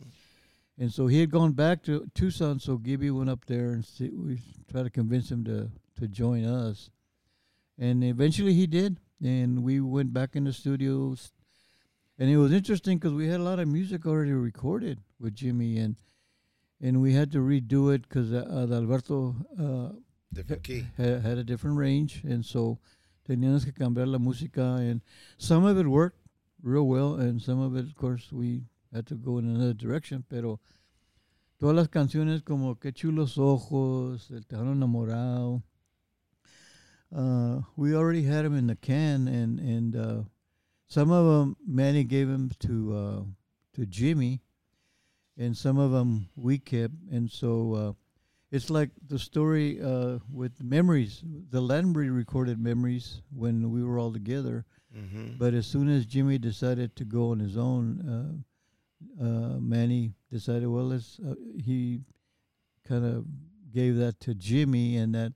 And 0.78 0.92
so 0.92 1.06
he 1.06 1.20
had 1.20 1.30
gone 1.30 1.52
back 1.52 1.82
to 1.84 2.06
Tucson, 2.14 2.60
so 2.60 2.76
Gibby 2.76 3.10
went 3.10 3.30
up 3.30 3.46
there 3.46 3.70
and 3.70 3.84
see, 3.84 4.10
we 4.10 4.40
tried 4.70 4.82
to 4.82 4.90
convince 4.90 5.30
him 5.30 5.42
to, 5.44 5.70
to 5.98 6.06
join 6.06 6.44
us. 6.44 6.90
And 7.78 8.04
eventually 8.04 8.52
he 8.52 8.66
did. 8.66 8.98
And 9.22 9.62
we 9.62 9.80
went 9.80 10.12
back 10.12 10.36
in 10.36 10.44
the 10.44 10.52
studios. 10.52 11.32
And 12.18 12.30
it 12.30 12.36
was 12.36 12.52
interesting 12.52 12.98
because 12.98 13.14
we 13.14 13.28
had 13.28 13.40
a 13.40 13.42
lot 13.42 13.58
of 13.58 13.68
music 13.68 14.06
already 14.06 14.32
recorded 14.32 15.00
with 15.18 15.34
Jimmy. 15.34 15.78
And 15.78 15.96
and 16.78 17.00
we 17.00 17.14
had 17.14 17.32
to 17.32 17.38
redo 17.38 17.94
it 17.94 18.02
because 18.02 18.34
uh, 18.34 18.68
Alberto 18.70 19.34
uh, 19.58 19.96
Different 20.30 20.62
key. 20.62 20.86
had, 20.98 21.22
had 21.22 21.38
a 21.38 21.44
different 21.44 21.78
range. 21.78 22.22
And 22.24 22.44
so 22.44 22.78
teníamos 23.26 23.64
que 23.64 23.72
cambiar 23.72 24.06
la 24.06 24.18
música. 24.18 24.78
And 24.78 25.00
some 25.38 25.64
of 25.64 25.78
it 25.78 25.86
worked 25.86 26.20
real 26.62 26.86
well. 26.86 27.14
And 27.14 27.40
some 27.40 27.60
of 27.60 27.76
it, 27.76 27.86
of 27.86 27.94
course, 27.94 28.30
we 28.30 28.64
had 28.96 29.06
to 29.06 29.14
go 29.14 29.38
in 29.38 29.48
another 29.48 29.74
direction, 29.74 30.24
pero 30.28 30.58
todas 31.58 31.74
las 31.76 31.88
canciones 31.88 32.42
como 32.42 32.74
Qué 32.76 32.92
chulos 32.92 33.38
ojos, 33.38 34.30
El 34.30 34.42
Tejano 34.44 34.72
enamorado, 34.72 35.62
uh, 37.14 37.60
we 37.76 37.94
already 37.94 38.22
had 38.24 38.44
them 38.44 38.56
in 38.56 38.66
the 38.66 38.76
can, 38.76 39.28
and 39.28 39.60
and 39.60 39.96
uh, 39.96 40.22
some 40.88 41.10
of 41.10 41.24
them 41.26 41.56
Manny 41.66 42.04
gave 42.04 42.28
them 42.28 42.50
to 42.60 42.94
uh, 42.94 43.22
to 43.74 43.86
Jimmy, 43.86 44.40
and 45.38 45.56
some 45.56 45.78
of 45.78 45.92
them 45.92 46.28
we 46.34 46.58
kept, 46.58 46.94
and 47.10 47.30
so 47.30 47.74
uh, 47.74 47.92
it's 48.50 48.70
like 48.70 48.90
the 49.06 49.18
story 49.18 49.80
uh, 49.80 50.18
with 50.32 50.62
memories. 50.62 51.22
The 51.50 51.60
Landry 51.60 52.10
recorded 52.10 52.58
memories 52.58 53.22
when 53.30 53.70
we 53.70 53.82
were 53.84 53.98
all 53.98 54.12
together, 54.12 54.64
Mm-hmm. 54.96 55.36
but 55.38 55.52
as 55.52 55.66
soon 55.66 55.88
as 55.90 56.06
Jimmy 56.06 56.38
decided 56.38 56.96
to 56.96 57.04
go 57.04 57.30
on 57.30 57.38
his 57.38 57.56
own, 57.58 58.44
uh, 59.20 59.58
Manny 59.60 60.14
decided, 60.30 60.66
well, 60.68 60.84
let's. 60.88 61.18
Uh, 61.18 61.34
he 61.58 62.00
kind 62.86 63.04
of 63.04 63.24
gave 63.72 63.96
that 63.96 64.20
to 64.20 64.34
Jimmy, 64.34 64.96
and 64.96 65.14
that 65.14 65.32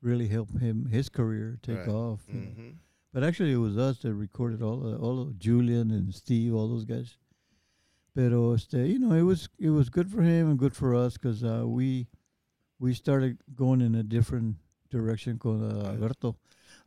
really 0.00 0.28
helped 0.28 0.58
him 0.58 0.86
his 0.86 1.08
career 1.08 1.58
take 1.62 1.78
Right. 1.78 1.88
off. 1.88 2.20
mm-hmm. 2.30 2.70
But 3.12 3.24
actually, 3.24 3.52
it 3.52 3.56
was 3.58 3.76
us 3.76 3.98
that 4.00 4.14
recorded 4.14 4.62
all 4.62 4.86
of, 4.86 5.02
all 5.02 5.20
of 5.20 5.38
Julian 5.38 5.90
and 5.90 6.14
Steve, 6.14 6.54
all 6.54 6.68
those 6.68 6.84
guys. 6.84 7.16
Pero 8.14 8.52
este, 8.54 8.74
you 8.88 8.98
know, 8.98 9.12
it 9.12 9.22
was 9.22 9.48
it 9.58 9.70
was 9.70 9.88
good 9.88 10.10
for 10.10 10.22
him 10.22 10.48
and 10.50 10.58
good 10.58 10.74
for 10.76 10.94
us 10.94 11.14
because 11.14 11.42
uh, 11.44 11.64
we 11.66 12.08
we 12.78 12.92
started 12.94 13.38
going 13.54 13.80
in 13.80 13.94
a 13.94 14.02
different 14.02 14.56
direction 14.90 15.38
con 15.38 15.62
uh, 15.62 15.88
Alberto. 15.90 16.36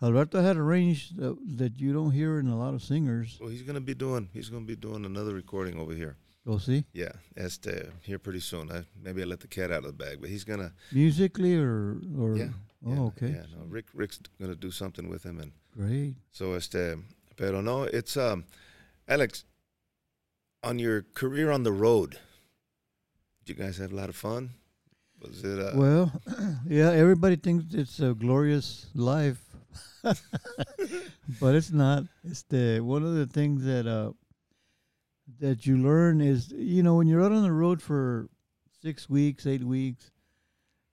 Alberto 0.02 0.42
had 0.42 0.58
a 0.58 0.62
range 0.62 1.12
that, 1.12 1.38
that 1.58 1.80
you 1.80 1.94
don't 1.94 2.12
hear 2.12 2.40
in 2.40 2.48
a 2.48 2.58
lot 2.58 2.74
of 2.74 2.82
singers. 2.84 3.38
Well, 3.40 3.50
he's 3.50 3.62
gonna 3.62 3.82
be 3.82 3.94
doing. 3.94 4.30
He's 4.34 4.50
gonna 4.50 4.66
be 4.66 4.76
doing 4.76 5.06
another 5.06 5.34
recording 5.34 5.80
over 5.80 5.94
here. 5.94 6.18
Go 6.46 6.60
see 6.60 6.86
Yeah, 6.94 7.12
este 7.36 7.90
here 8.02 8.20
pretty 8.20 8.40
soon. 8.42 8.72
I, 8.72 8.84
maybe 9.02 9.22
I 9.24 9.26
let 9.26 9.40
the 9.40 9.48
cat 9.48 9.72
out 9.72 9.80
of 9.86 9.98
the 9.98 10.04
bag, 10.06 10.20
but 10.22 10.30
he's 10.30 10.44
gonna. 10.44 10.74
musically 10.92 11.56
or 11.58 11.98
or 12.20 12.38
Yeah. 12.38 12.50
oh 12.86 12.94
yeah, 12.94 13.00
okay 13.02 13.30
Yeah, 13.30 13.46
no, 13.58 13.66
Rick 13.68 13.86
Rick's 13.94 14.20
gonna 14.40 14.56
do 14.56 14.70
something 14.70 15.10
with 15.10 15.24
him, 15.24 15.40
and 15.40 15.52
great 15.76 16.16
so 16.32 16.54
este. 16.54 16.98
Pero 17.38 17.62
no, 17.62 17.84
it's 17.84 18.16
um, 18.18 18.46
Alex. 19.08 19.46
On 20.64 20.80
your 20.80 21.04
career 21.14 21.52
on 21.52 21.62
the 21.62 21.72
road, 21.72 22.18
did 23.46 23.50
you 23.58 23.64
guys 23.64 23.78
have 23.78 23.92
a 23.92 23.96
lot 23.96 24.10
of 24.10 24.16
fun? 24.16 24.50
Was 25.22 25.44
it? 25.44 25.60
Uh, 25.60 25.72
well 25.76 26.12
yeah 26.68 26.92
everybody 26.92 27.36
thinks 27.36 27.74
it's 27.74 28.00
a 28.00 28.14
glorious 28.14 28.88
life 28.96 29.45
but 30.04 31.56
it's 31.56 31.72
not. 31.72 32.04
It's 32.24 32.44
the 32.44 32.80
one 32.82 33.04
of 33.04 33.16
the 33.16 33.26
things 33.26 33.64
that 33.66 33.88
uh 33.88 34.12
that 35.40 35.66
you 35.66 35.78
learn 35.78 36.22
is 36.22 36.52
you 36.52 36.84
know 36.84 36.96
when 36.96 37.08
you're 37.08 37.24
out 37.24 37.32
on 37.32 37.44
the 37.44 37.52
road 37.52 37.82
for 37.82 38.30
six 38.82 39.10
weeks, 39.10 39.46
eight 39.48 39.64
weeks, 39.64 40.12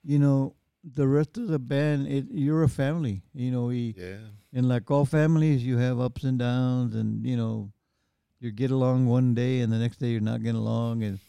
you 0.03 0.19
know 0.19 0.55
the 0.85 1.07
rest 1.07 1.37
of 1.37 1.47
the 1.47 1.61
band, 1.61 2.09
it, 2.09 2.27
you're 2.31 2.65
a 2.65 2.69
family. 2.69 3.23
You 3.35 3.53
know, 3.53 3.67
we 3.67 3.95
Yeah. 3.97 4.17
and 4.53 4.69
like 4.69 4.91
all 4.91 5.05
families, 5.05 5.65
you 5.65 5.77
have 5.79 6.01
ups 6.01 6.25
and 6.25 6.39
downs, 6.39 6.95
and 6.97 7.25
you 7.25 7.37
know, 7.37 7.71
you 8.41 8.51
get 8.51 8.71
along 8.73 9.07
one 9.07 9.35
day, 9.35 9.61
and 9.61 9.73
the 9.73 9.79
next 9.79 9.99
day 9.99 10.09
you're 10.09 10.21
not 10.21 10.43
getting 10.43 10.61
along, 10.61 11.05
and 11.05 11.21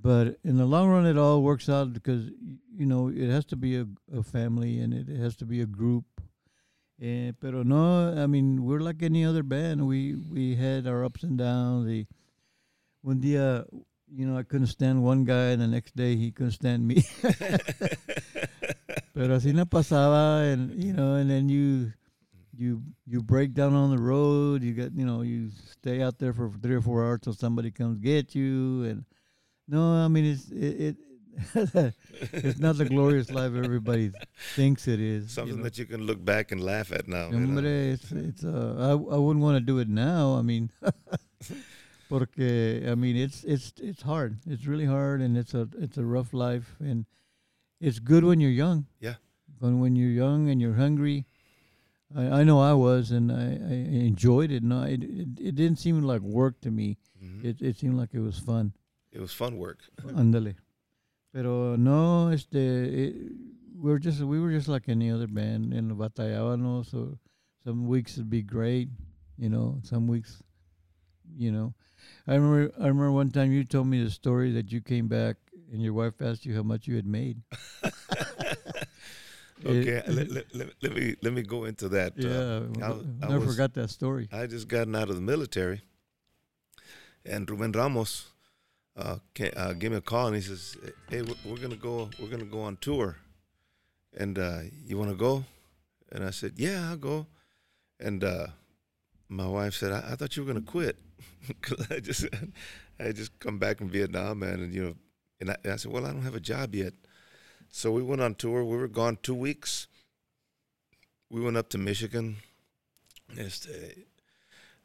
but 0.00 0.38
in 0.44 0.58
the 0.58 0.66
long 0.66 0.90
run, 0.90 1.06
it 1.06 1.16
all 1.18 1.42
works 1.42 1.68
out 1.68 1.92
because 1.92 2.26
you 2.76 2.86
know 2.86 3.08
it 3.08 3.28
has 3.30 3.44
to 3.46 3.56
be 3.56 3.76
a, 3.78 3.86
a 4.14 4.22
family, 4.22 4.78
and 4.78 4.92
it 4.94 5.08
has 5.16 5.34
to 5.36 5.44
be 5.46 5.60
a 5.62 5.66
group. 5.66 6.04
And 7.00 7.38
pero 7.40 7.62
no, 7.62 8.14
I 8.16 8.26
mean 8.26 8.64
we're 8.64 8.80
like 8.80 9.02
any 9.02 9.24
other 9.24 9.42
band. 9.42 9.86
We 9.86 10.14
we 10.14 10.54
had 10.54 10.86
our 10.86 11.04
ups 11.04 11.22
and 11.22 11.36
downs. 11.36 11.86
The 11.86 12.06
one 13.02 13.20
dia, 13.20 13.64
you 14.08 14.26
know, 14.26 14.38
I 14.38 14.44
couldn't 14.44 14.68
stand 14.68 15.02
one 15.02 15.24
guy, 15.24 15.50
and 15.50 15.60
the 15.60 15.66
next 15.66 15.96
day 15.96 16.16
he 16.16 16.30
couldn't 16.30 16.52
stand 16.52 16.86
me. 16.86 17.04
Pero 19.14 19.36
así 19.36 19.52
no 19.52 19.64
pasaba, 19.66 20.52
and 20.52 20.82
you 20.82 20.92
know, 20.92 21.14
and 21.16 21.30
then 21.30 21.48
you 21.48 21.92
you 22.56 22.82
you 23.06 23.22
break 23.22 23.54
down 23.54 23.74
on 23.74 23.90
the 23.90 24.00
road. 24.00 24.62
You 24.62 24.72
get 24.72 24.92
you 24.94 25.04
know 25.04 25.22
you 25.22 25.50
stay 25.70 26.02
out 26.02 26.18
there 26.18 26.32
for 26.32 26.50
three 26.62 26.74
or 26.74 26.80
four 26.80 27.04
hours 27.04 27.20
till 27.22 27.34
somebody 27.34 27.70
comes 27.70 27.98
get 27.98 28.34
you. 28.34 28.84
And 28.84 29.04
no, 29.68 29.82
I 30.04 30.08
mean 30.08 30.24
it's 30.24 30.48
it, 30.50 30.80
it 30.80 30.96
it's 31.54 32.58
not 32.58 32.76
the 32.78 32.84
glorious 32.84 33.30
life 33.30 33.52
everybody 33.54 34.12
thinks 34.54 34.86
it 34.88 35.00
is. 35.00 35.32
Something 35.32 35.52
you 35.52 35.58
know. 35.58 35.64
that 35.64 35.78
you 35.78 35.86
can 35.86 36.02
look 36.02 36.24
back 36.24 36.52
and 36.52 36.60
laugh 36.62 36.92
at 36.92 37.08
now. 37.08 37.26
you 37.26 37.40
know? 37.40 37.46
Hombre, 37.46 37.92
it's 37.94 38.12
it's 38.12 38.44
uh, 38.44 38.76
I 38.78 38.90
I 38.90 39.18
wouldn't 39.18 39.42
want 39.42 39.56
to 39.56 39.64
do 39.64 39.78
it 39.78 39.88
now. 39.88 40.34
I 40.34 40.42
mean, 40.42 40.70
porque 42.08 42.86
I 42.86 42.94
mean 42.94 43.16
it's 43.16 43.44
it's 43.44 43.72
it's 43.80 44.02
hard. 44.02 44.38
It's 44.46 44.66
really 44.66 44.86
hard, 44.86 45.20
and 45.20 45.36
it's 45.36 45.54
a 45.54 45.68
it's 45.78 45.98
a 45.98 46.04
rough 46.04 46.32
life, 46.32 46.76
and 46.80 47.06
it's 47.80 47.98
good 47.98 48.24
when 48.24 48.40
you're 48.40 48.50
young. 48.50 48.86
Yeah. 49.00 49.14
When 49.58 49.80
when 49.80 49.96
you're 49.96 50.10
young 50.10 50.48
and 50.50 50.60
you're 50.60 50.74
hungry, 50.74 51.26
I 52.14 52.40
I 52.40 52.44
know 52.44 52.60
I 52.60 52.74
was, 52.74 53.10
and 53.10 53.32
I, 53.32 53.58
I 53.58 53.74
enjoyed 54.06 54.50
it. 54.50 54.62
No, 54.62 54.82
it, 54.82 55.02
it 55.02 55.28
it 55.40 55.54
didn't 55.54 55.78
seem 55.78 56.02
like 56.02 56.20
work 56.20 56.60
to 56.62 56.70
me. 56.70 56.98
Mhm. 57.22 57.44
It 57.44 57.62
it 57.62 57.76
seemed 57.78 57.96
like 57.96 58.10
it 58.12 58.20
was 58.20 58.38
fun. 58.38 58.72
It 59.12 59.20
was 59.20 59.32
fun 59.32 59.58
work. 59.58 59.78
Ándale. 60.02 60.56
Pero 61.34 61.74
no, 61.76 62.28
este, 62.30 62.54
it, 62.54 63.14
we 63.76 63.90
were 63.90 63.98
just 63.98 64.20
we 64.22 64.38
were 64.38 64.52
just 64.52 64.68
like 64.68 64.88
any 64.88 65.10
other 65.10 65.26
band, 65.26 65.72
and 65.74 65.90
batallábamos. 65.98 66.86
So 66.88 67.18
some 67.64 67.88
weeks 67.88 68.12
it'd 68.14 68.30
be 68.30 68.40
great, 68.42 68.88
you 69.36 69.48
know. 69.50 69.80
Some 69.82 70.06
weeks, 70.06 70.42
you 71.36 71.50
know. 71.50 71.74
I 72.28 72.34
remember 72.36 72.70
I 72.78 72.86
remember 72.86 73.10
one 73.10 73.30
time 73.32 73.50
you 73.50 73.64
told 73.64 73.88
me 73.88 74.04
the 74.04 74.10
story 74.12 74.52
that 74.52 74.70
you 74.70 74.80
came 74.80 75.08
back 75.08 75.34
and 75.72 75.82
your 75.82 75.92
wife 75.92 76.22
asked 76.22 76.46
you 76.46 76.54
how 76.54 76.62
much 76.62 76.86
you 76.86 76.94
had 76.94 77.06
made. 77.06 77.42
Eh, 79.64 79.70
okay, 79.70 80.02
It- 80.04 80.08
let, 80.10 80.30
let, 80.30 80.44
let, 80.54 80.68
let 80.82 80.92
me 80.94 81.16
let 81.22 81.32
me 81.32 81.40
go 81.42 81.64
into 81.64 81.88
that. 81.88 82.12
Uh, 82.18 82.68
yeah, 82.78 82.86
I- 82.86 82.90
I, 82.90 83.26
I 83.26 83.28
never 83.32 83.46
was- 83.46 83.54
forgot 83.56 83.72
that 83.74 83.88
story. 83.88 84.28
I 84.30 84.46
just 84.46 84.68
gotten 84.68 84.94
out 84.94 85.08
of 85.08 85.14
the 85.16 85.22
military, 85.22 85.80
and 87.24 87.48
Ruben 87.48 87.72
Ramos 87.72 88.33
uh, 88.96 89.16
ca 89.34 89.50
uh, 89.56 89.72
gave 89.72 89.90
me 89.90 89.96
a 89.96 90.00
call 90.00 90.28
and 90.28 90.36
he 90.36 90.42
says, 90.42 90.76
"Hey, 91.08 91.22
we're, 91.22 91.34
we're 91.44 91.58
gonna 91.58 91.76
go. 91.76 92.10
We're 92.20 92.28
gonna 92.28 92.44
go 92.44 92.62
on 92.62 92.76
tour, 92.76 93.16
and 94.16 94.38
uh, 94.38 94.60
you 94.86 94.98
want 94.98 95.10
to 95.10 95.16
go?" 95.16 95.44
And 96.12 96.24
I 96.24 96.30
said, 96.30 96.52
"Yeah, 96.56 96.90
I'll 96.90 96.96
go." 96.96 97.26
And 98.00 98.22
uh, 98.22 98.48
my 99.28 99.46
wife 99.46 99.74
said, 99.74 99.92
I, 99.92 100.12
"I 100.12 100.16
thought 100.16 100.36
you 100.36 100.44
were 100.44 100.52
gonna 100.52 100.64
quit 100.64 100.96
because 101.46 101.90
I 101.90 102.00
just 102.00 102.26
I 103.00 103.12
just 103.12 103.38
come 103.40 103.58
back 103.58 103.78
from 103.78 103.90
Vietnam, 103.90 104.40
man, 104.40 104.60
and 104.60 104.74
you 104.74 104.84
know." 104.84 104.94
And 105.40 105.50
I, 105.50 105.56
and 105.64 105.72
I 105.72 105.76
said, 105.76 105.90
"Well, 105.92 106.06
I 106.06 106.12
don't 106.12 106.22
have 106.22 106.36
a 106.36 106.40
job 106.40 106.74
yet." 106.74 106.94
So 107.70 107.90
we 107.90 108.02
went 108.02 108.22
on 108.22 108.36
tour. 108.36 108.64
We 108.64 108.76
were 108.76 108.86
gone 108.88 109.18
two 109.22 109.34
weeks. 109.34 109.88
We 111.28 111.40
went 111.40 111.56
up 111.56 111.68
to 111.70 111.78
Michigan. 111.78 112.36
Este, 113.36 114.06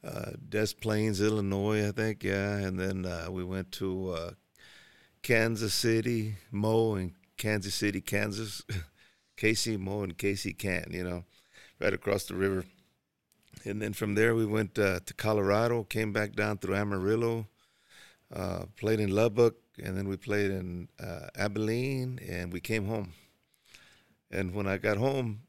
uh, 0.04 0.32
Des 0.48 0.74
Plaines, 0.80 1.22
Illinois, 1.22 1.88
I 1.88 1.92
think, 1.92 2.24
yeah. 2.24 2.58
And 2.58 2.80
then 2.80 3.06
uh, 3.06 3.28
we 3.30 3.44
went 3.44 3.72
to 3.74 4.12
uh, 4.12 4.32
Kansas 5.22 5.74
City, 5.74 6.36
Mo, 6.52 6.96
and 6.96 7.14
Kansas 7.38 7.76
City, 7.76 8.02
Kansas. 8.02 8.64
Casey, 9.40 9.78
Mo, 9.78 10.04
and 10.04 10.18
Casey 10.18 10.52
Can, 10.52 10.88
you 10.92 11.02
know, 11.02 11.24
right 11.80 11.94
across 11.94 12.26
the 12.26 12.36
river. 12.36 12.66
And 13.64 13.82
then 13.82 13.94
from 13.94 14.16
there, 14.16 14.36
we 14.36 14.46
went 14.46 14.78
uh, 14.78 15.00
to 15.06 15.14
Colorado, 15.14 15.84
came 15.86 16.12
back 16.12 16.34
down 16.34 16.58
through 16.58 16.76
Amarillo, 16.76 17.48
uh, 18.36 18.66
played 18.76 19.00
in 19.00 19.16
Lubbock, 19.16 19.56
and 19.82 19.96
then 19.96 20.10
we 20.10 20.18
played 20.18 20.52
in 20.52 20.90
uh, 21.02 21.28
Abilene, 21.38 22.20
and 22.28 22.52
we 22.52 22.60
came 22.60 22.86
home. 22.86 23.14
And 24.30 24.54
when 24.54 24.68
I 24.68 24.78
got 24.78 24.98
home, 24.98 25.44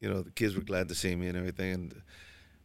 you 0.00 0.10
know, 0.10 0.22
the 0.22 0.32
kids 0.32 0.56
were 0.56 0.62
glad 0.62 0.88
to 0.88 0.96
see 0.96 1.14
me 1.14 1.28
and 1.28 1.38
everything. 1.38 1.72
And 1.72 2.02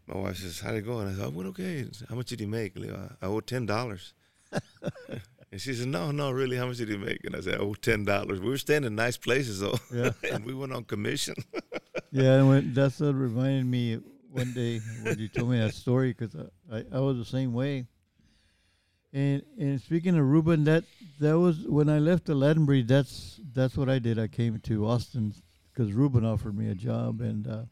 my 0.08 0.18
wife 0.18 0.38
says, 0.38 0.60
"How'd 0.60 0.76
it 0.76 0.82
go?" 0.82 1.00
And 1.00 1.10
I 1.10 1.13
said, 1.13 1.26
"I 1.26 1.28
went 1.28 1.50
okay. 1.50 1.86
How 2.10 2.15
much 2.15 2.28
did 2.28 2.41
you 2.41 2.48
make?" 2.48 2.74
I 2.78 3.26
owe 3.26 3.39
ten 3.39 3.65
dollars. 3.65 4.13
and 4.52 5.60
she 5.62 5.74
said, 5.74 5.88
"No, 5.88 6.12
no, 6.12 6.32
really. 6.32 6.58
How 6.58 6.68
much 6.68 6.78
did 6.78 6.89
you 6.89 6.98
make?" 6.98 7.24
And 7.26 7.36
I 7.36 7.41
said, 7.41 7.56
"I 7.56 7.58
owe 7.58 7.74
ten 7.74 8.06
dollars." 8.06 8.39
We 8.39 8.50
were 8.50 8.58
staying 8.58 8.84
in 8.84 8.96
nice 8.96 9.18
places 9.18 9.60
though, 9.60 9.78
Yeah. 9.91 10.12
and 10.32 10.46
we 10.46 10.54
went 10.54 10.74
on 10.74 10.84
commission. 10.84 11.36
yeah, 12.12 12.36
and 12.36 12.48
when, 12.48 12.74
that's 12.74 13.00
what 13.00 13.15
reminded 13.15 13.65
me 13.65 14.00
one 14.32 14.54
day 14.54 14.80
when 15.04 15.18
you 15.18 15.28
told 15.28 15.50
me 15.50 15.60
that 15.60 15.74
story 15.74 16.13
because 16.13 16.36
I, 16.36 16.78
I, 16.78 16.86
I 16.94 17.00
was 17.00 17.18
the 17.18 17.26
same 17.26 17.54
way. 17.54 17.86
And 19.13 19.44
and 19.58 19.80
speaking 19.80 20.18
of 20.18 20.26
Ruben, 20.26 20.65
that 20.65 20.84
that 21.20 21.39
was 21.39 21.60
when 21.68 21.89
I 21.89 22.00
left 22.00 22.26
the 22.26 22.56
Breed. 22.60 22.88
That's 22.88 23.39
that's 23.54 23.78
what 23.78 23.89
I 23.89 23.98
did. 23.98 24.20
I 24.20 24.28
came 24.28 24.60
to 24.60 24.86
Austin 24.86 25.34
because 25.74 25.94
Ruben 25.94 26.26
offered 26.26 26.58
me 26.58 26.70
a 26.70 26.76
job, 26.76 27.22
and 27.22 27.48
uh, 27.48 27.63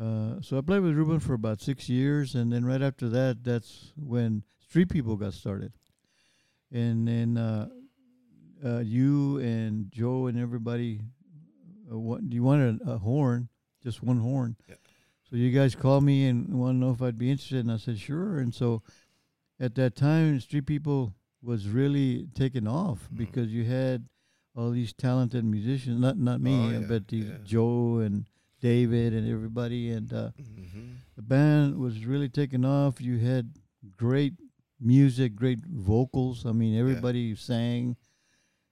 uh, 0.00 0.40
so 0.40 0.58
I 0.58 0.60
played 0.62 0.80
with 0.80 0.94
Ruben 0.94 1.20
for 1.20 1.34
about 1.34 1.60
six 1.60 1.88
years, 1.88 2.34
and 2.34 2.52
then 2.52 2.64
right 2.64 2.82
after 2.82 3.08
that, 3.10 3.44
that's 3.44 3.92
when 3.96 4.42
Street 4.60 4.88
People 4.88 5.16
got 5.16 5.34
started, 5.34 5.72
and 6.70 7.06
then 7.06 7.36
uh, 7.36 7.68
uh, 8.64 8.78
you 8.78 9.38
and 9.38 9.90
Joe 9.92 10.26
and 10.26 10.38
everybody, 10.38 11.00
uh, 11.92 11.98
what, 11.98 12.22
you 12.30 12.42
wanted 12.42 12.80
a, 12.86 12.92
a 12.92 12.98
horn, 12.98 13.48
just 13.82 14.02
one 14.02 14.18
horn. 14.18 14.56
Yeah. 14.68 14.76
So 15.28 15.36
you 15.36 15.50
guys 15.50 15.74
called 15.74 16.04
me 16.04 16.26
and 16.26 16.58
want 16.58 16.74
to 16.76 16.78
know 16.78 16.92
if 16.92 17.02
I'd 17.02 17.18
be 17.18 17.30
interested, 17.30 17.60
and 17.60 17.72
I 17.72 17.76
said 17.78 17.98
sure. 17.98 18.38
And 18.38 18.54
so 18.54 18.82
at 19.60 19.74
that 19.76 19.94
time, 19.96 20.40
Street 20.40 20.66
People 20.66 21.14
was 21.42 21.68
really 21.68 22.28
taking 22.34 22.66
off 22.68 23.08
Mhm. 23.12 23.16
because 23.18 23.48
you 23.52 23.64
had 23.64 24.06
all 24.54 24.70
these 24.70 24.92
talented 24.92 25.44
musicians. 25.44 26.00
Not 26.00 26.16
not 26.18 26.40
me, 26.40 26.54
Oh, 26.54 26.64
uh, 26.68 26.70
yeah, 26.80 26.86
but 26.86 27.08
these 27.08 27.24
yeah. 27.26 27.38
Joe 27.44 27.98
and 27.98 28.26
David 28.62 29.12
and 29.12 29.28
everybody, 29.30 29.90
and 29.90 30.12
uh, 30.12 30.30
hmm 30.38 30.92
the 31.16 31.22
band 31.22 31.76
was 31.76 32.06
really 32.06 32.30
taking 32.30 32.64
off. 32.64 32.98
You 32.98 33.18
had 33.18 33.52
great 33.98 34.32
music, 34.80 35.36
great 35.36 35.58
vocals. 35.66 36.46
I 36.46 36.52
mean, 36.52 36.78
everybody 36.78 37.34
sang, 37.36 37.96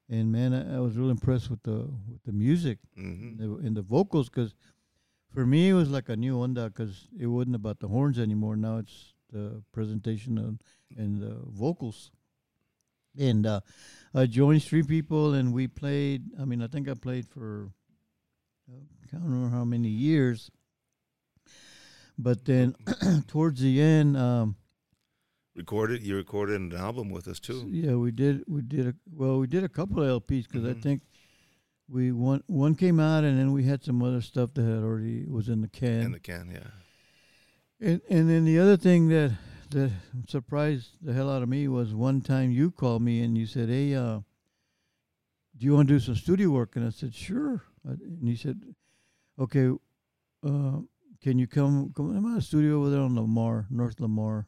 and 0.09 0.33
man, 0.33 0.55
I, 0.55 0.76
I 0.76 0.81
was 0.81 0.96
really 0.96 1.11
impressed 1.11 1.50
with 1.50 1.62
the 1.64 1.90
with 2.11 2.22
the 2.24 2.33
music 2.33 2.79
hmm 2.96 3.37
the, 3.37 3.44
and 3.66 3.76
the 3.76 3.83
vocals 3.83 4.31
because 4.31 4.55
for 5.35 5.44
me 5.44 5.68
it 5.68 5.74
was 5.74 5.90
like 5.90 6.09
a 6.09 6.16
new 6.16 6.37
onda 6.38 6.64
because 6.72 7.09
it 7.18 7.26
wasn't 7.26 7.57
about 7.57 7.81
the 7.81 7.88
horns 7.88 8.18
anymore. 8.18 8.57
Now 8.57 8.79
it's 8.79 9.12
the 9.33 9.62
presentation 9.72 10.38
of, 10.38 10.59
and 10.96 11.20
the 11.20 11.37
vocals. 11.46 12.11
And 13.18 13.44
uh, 13.46 13.61
I 14.14 14.26
joined 14.26 14.62
Street 14.62 14.88
People 14.88 15.35
and 15.35 15.53
we 15.53 15.66
played. 15.68 16.22
I 16.40 16.44
mean, 16.44 16.62
I 16.62 16.68
think 16.68 16.88
I 16.88 16.94
played 16.94 17.26
for 17.29 17.70
I 18.72 19.06
can't 19.11 19.22
remember 19.22 19.54
how 19.56 19.64
many 19.64 19.88
years. 19.88 20.50
But 22.18 22.44
then 22.44 22.74
towards 23.26 23.61
the 23.61 23.80
end, 23.80 24.16
um, 24.16 24.56
Recorded. 25.56 26.02
You 26.02 26.16
recorded 26.16 26.61
an 26.61 26.74
album 26.74 27.11
with 27.11 27.26
us 27.26 27.40
too. 27.40 27.66
yeah, 27.70 27.94
we 27.96 28.12
did. 28.12 28.44
We 28.46 28.62
did 28.62 28.87
a 28.87 28.94
well. 29.12 29.38
We 29.40 29.46
did 29.46 29.64
a 29.64 29.68
couple 29.68 30.02
of 30.02 30.22
LPs 30.22 30.44
because 30.46 30.64
I 30.64 30.74
Mhm. 30.74 30.83
think 30.83 31.02
we 31.88 32.12
one 32.12 32.42
one 32.46 32.74
came 32.76 33.00
out 33.00 33.24
and 33.24 33.38
then 33.38 33.52
we 33.52 33.64
had 33.64 33.83
some 33.83 34.00
other 34.02 34.20
stuff 34.20 34.54
that 34.54 34.62
had 34.62 34.83
already 34.83 35.26
was 35.26 35.48
in 35.48 35.61
the 35.61 35.68
can. 35.68 36.02
In 36.02 36.12
the 36.12 36.20
can, 36.20 36.50
yeah. 36.50 36.70
And 37.80 38.00
and 38.09 38.30
then 38.30 38.44
the 38.44 38.59
other 38.61 38.76
thing 38.76 39.09
that 39.09 39.33
that 39.70 39.90
surprised 40.28 40.90
the 41.02 41.12
hell 41.12 41.28
out 41.30 41.42
of 41.42 41.48
me 41.48 41.66
was 41.68 41.92
one 41.94 42.20
time 42.20 42.50
you 42.52 42.70
called 42.70 43.02
me 43.02 43.20
and 43.22 43.37
you 43.37 43.44
said, 43.46 43.68
"Hey, 43.68 43.94
uh, 43.94 44.20
do 45.56 45.66
you 45.66 45.74
want 45.74 45.88
to 45.88 45.94
do 45.94 46.00
some 46.00 46.14
studio 46.14 46.50
work?" 46.50 46.76
And 46.76 46.87
I 46.87 46.90
said, 46.90 47.12
"Sure." 47.12 47.64
Uh, 47.86 47.92
And 48.02 48.28
he 48.28 48.36
said, 48.36 48.60
"Okay, 49.38 49.70
uh, 50.42 50.80
can 51.22 51.38
you 51.38 51.46
come 51.46 51.92
come 51.94 52.16
I'm 52.16 52.26
at 52.32 52.38
a 52.38 52.42
studio 52.42 52.78
over 52.80 52.90
there 52.90 53.00
on 53.00 53.14
Lamar, 53.14 53.66
North 53.70 54.00
Lamar." 54.00 54.46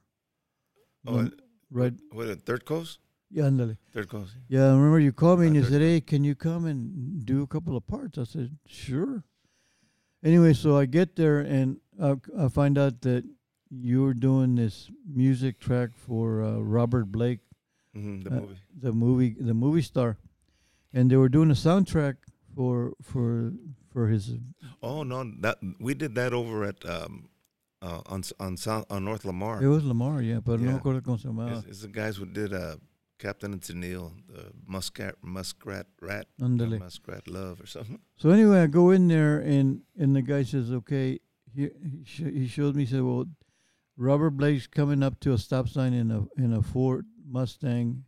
Oh, 1.07 1.19
Um, 1.19 1.33
right. 1.71 1.95
What, 2.11 2.29
what 2.29 2.43
Third 2.43 2.65
Coast? 2.65 2.99
Yeah, 3.31 3.45
ándale. 3.49 3.77
Third 3.93 4.09
Coast. 4.09 4.37
Yeah, 4.49 4.67
I 4.69 4.75
remember 4.77 5.01
you 5.01 5.13
called 5.13 5.41
me 5.41 5.47
and 5.47 5.57
you 5.57 5.65
said, 5.65 5.81
"Hey, 5.81 6.01
can 6.01 6.25
you 6.25 6.35
come 6.35 6.67
and 6.67 7.25
do 7.25 7.43
a 7.43 7.47
couple 7.47 7.77
of 7.77 7.87
parts?" 7.87 8.19
I 8.19 8.25
said, 8.25 8.57
"Sure." 8.67 9.25
anyway, 10.23 10.53
so 10.53 10.77
I 10.79 10.87
get 10.87 11.17
there 11.17 11.41
and 11.41 11.81
I, 12.01 12.15
I 12.39 12.49
find 12.49 12.79
out 12.79 13.01
that 13.01 13.25
you're 13.71 14.15
doing 14.15 14.55
this 14.55 14.89
music 15.05 15.59
track 15.59 15.97
for 15.97 16.43
uh, 16.45 16.59
Robert 16.61 17.07
Blake, 17.11 17.41
hmm 17.95 18.21
the 18.21 18.31
Uh, 18.31 18.41
movie. 18.41 18.59
the 18.79 18.93
movie, 18.93 19.35
the 19.41 19.55
movie 19.55 19.83
star, 19.83 20.19
and 20.93 21.11
they 21.11 21.17
were 21.17 21.29
doing 21.31 21.51
a 21.51 21.55
soundtrack 21.55 22.17
for 22.55 22.93
for 23.03 23.53
for 23.93 24.09
his. 24.09 24.35
Oh 24.83 25.03
no, 25.03 25.25
that 25.41 25.59
we 25.81 25.95
did 25.95 26.15
that 26.15 26.33
over 26.33 26.65
at 26.65 26.85
um, 26.89 27.29
uh, 27.81 28.01
on 28.07 28.23
on 28.41 28.57
South, 28.57 28.87
on 28.91 29.05
North 29.05 29.25
Lamar. 29.25 29.63
It 29.63 29.69
was 29.69 29.85
Lamar, 29.85 30.23
yeah, 30.23 30.41
but 30.41 30.61
no 30.61 30.67
Yeah. 30.67 30.73
me 30.75 30.79
acuerdo 30.81 31.03
cómo 31.03 31.19
se 31.21 31.29
llamaba. 31.29 31.59
It's, 31.59 31.67
it's 31.69 31.81
the 31.83 31.89
guys 31.89 32.17
who 32.17 32.27
did 32.27 32.53
uh, 32.53 32.77
Captain 33.19 33.53
and 33.53 33.61
Tennille, 33.63 34.13
the 34.29 34.53
Muscat 34.67 35.15
Muskrat 35.23 35.87
Rat, 36.01 36.27
Ándale. 36.41 36.79
Muskrat 36.81 37.29
Love 37.29 37.61
or 37.61 37.67
something. 37.67 37.99
So 38.17 38.31
anyway, 38.31 38.61
I 38.63 38.67
go 38.67 38.91
in 38.91 39.09
there 39.09 39.39
and 39.39 39.83
and 39.99 40.15
the 40.17 40.23
guy 40.23 40.43
says, 40.45 40.71
"Okay." 40.73 41.21
He 41.55 41.63
he, 41.83 42.03
sh- 42.05 42.33
he 42.33 42.47
showed 42.49 42.75
me. 42.77 42.85
He 42.85 42.91
said, 42.91 43.03
"Well, 43.03 43.27
Robert 43.99 44.31
Blake's 44.31 44.67
coming 44.67 45.03
up 45.03 45.21
to 45.21 45.33
a 45.35 45.39
stop 45.39 45.69
sign 45.69 45.93
in 45.93 46.11
a 46.11 46.25
in 46.43 46.53
a 46.53 46.63
Ford 46.63 47.05
Mustang 47.29 48.05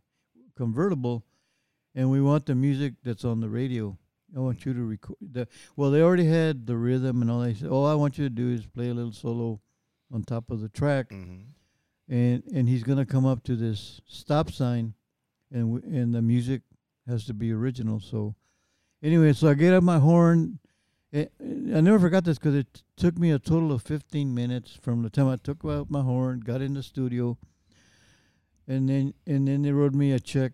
convertible, 0.57 1.25
and 1.93 2.09
we 2.09 2.21
want 2.21 2.45
the 2.47 2.55
music 2.55 2.93
that's 3.03 3.23
on 3.23 3.41
the 3.41 3.49
radio. 3.49 3.97
I 4.35 4.39
want 4.39 4.65
you 4.65 4.73
to 4.73 4.83
record 4.83 5.17
the. 5.21 5.47
Well, 5.75 5.91
they 5.91 6.01
already 6.01 6.25
had 6.25 6.65
the 6.67 6.75
rhythm 6.77 7.21
and 7.21 7.31
all. 7.31 7.39
They 7.39 7.53
said, 7.53 7.69
"All 7.69 7.85
I 7.85 7.95
want 7.95 8.17
you 8.17 8.25
to 8.25 8.29
do 8.29 8.49
is 8.51 8.65
play 8.65 8.89
a 8.89 8.93
little 8.93 9.11
solo 9.13 9.61
on 10.11 10.23
top 10.23 10.51
of 10.51 10.61
the 10.61 10.69
track." 10.69 11.11
hmm 11.11 11.41
and 12.07 12.43
and 12.53 12.69
he's 12.69 12.83
gonna 12.83 13.05
come 13.05 13.25
up 13.25 13.43
to 13.43 13.55
this 13.55 13.99
stop 14.05 14.51
sign, 14.51 14.93
and 15.51 15.75
w- 15.75 15.97
and 15.99 16.13
the 16.13 16.21
music 16.21 16.61
has 17.07 17.25
to 17.25 17.33
be 17.33 17.51
original. 17.51 17.99
So, 17.99 18.35
anyway, 19.01 19.33
so 19.33 19.47
I 19.49 19.55
get 19.55 19.73
up 19.73 19.83
my 19.83 19.97
horn. 19.97 20.59
I 21.11 21.29
never 21.39 21.97
forgot 21.97 22.23
this 22.25 22.37
because 22.37 22.55
it 22.55 22.73
t- 22.73 22.81
took 22.97 23.17
me 23.17 23.31
a 23.31 23.39
total 23.39 23.71
of 23.71 23.81
fifteen 23.81 24.35
minutes 24.35 24.77
from 24.79 25.01
the 25.01 25.09
time 25.09 25.27
I 25.27 25.37
took 25.37 25.63
out 25.65 25.89
my 25.89 26.01
horn, 26.01 26.41
got 26.41 26.61
in 26.61 26.73
the 26.75 26.83
studio, 26.83 27.37
and 28.67 28.87
then 28.89 29.13
and 29.25 29.47
then 29.47 29.61
they 29.63 29.71
wrote 29.71 29.93
me 29.93 30.11
a 30.11 30.19
check, 30.19 30.53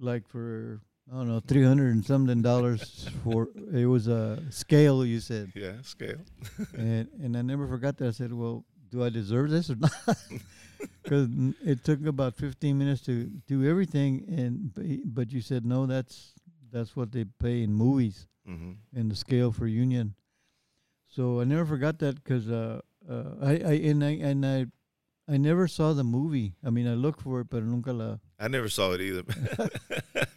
like 0.00 0.26
for 0.26 0.80
I 1.10 1.16
don't 1.16 1.28
know 1.28 1.40
three 1.40 1.64
hundred 1.64 1.94
and 1.94 2.04
something 2.04 2.42
dollars 2.42 3.08
for 3.24 3.48
it 3.72 3.86
was 3.86 4.08
a 4.08 4.42
scale 4.50 5.04
you 5.06 5.20
said, 5.20 5.52
Yeah, 5.54 5.80
scale. 5.82 6.18
and 6.76 7.08
and 7.22 7.36
I 7.36 7.42
never 7.42 7.66
forgot 7.66 7.96
that. 7.98 8.08
I 8.08 8.10
said, 8.10 8.32
well, 8.32 8.64
do 8.90 9.02
I 9.02 9.08
deserve 9.08 9.50
this 9.50 9.70
or 9.70 9.76
not? 9.76 9.92
Because 11.02 11.28
it 11.64 11.82
took 11.84 12.04
about 12.06 12.36
15 12.36 12.76
minutes 12.78 13.00
to 13.02 13.24
do 13.48 13.64
everything, 13.68 14.24
and 14.28 14.70
but 15.06 15.32
you 15.32 15.40
said 15.40 15.64
no. 15.64 15.86
That's 15.86 16.34
that's 16.70 16.94
what 16.94 17.10
they 17.12 17.24
pay 17.24 17.62
in 17.62 17.72
movies 17.72 18.28
hmm 18.46 18.72
and 18.94 19.10
the 19.10 19.16
scale 19.16 19.50
for 19.50 19.66
union. 19.66 20.14
So 21.08 21.40
I 21.40 21.44
never 21.44 21.64
forgot 21.64 21.98
that 22.00 22.22
because 22.22 22.48
uh, 22.50 22.80
uh, 23.08 23.24
I 23.42 23.52
I 23.52 23.72
and 23.90 24.04
I 24.04 24.10
and 24.20 24.44
I 24.46 24.66
I 25.26 25.36
never 25.38 25.66
saw 25.66 25.94
the 25.94 26.04
movie. 26.04 26.54
I 26.62 26.70
mean, 26.70 26.86
I 26.86 26.94
looked 26.94 27.22
for 27.22 27.40
it, 27.40 27.48
but 27.50 27.64
nunca 27.64 27.92
la. 27.92 28.18
I 28.38 28.48
never 28.48 28.68
saw 28.68 28.92
it 28.92 29.00
either. 29.00 29.22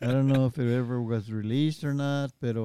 I 0.02 0.08
don't 0.08 0.28
know 0.28 0.46
if 0.48 0.58
it 0.58 0.74
ever 0.78 1.02
was 1.02 1.32
released 1.32 1.84
or 1.84 1.94
not, 1.94 2.32
but 2.42 2.56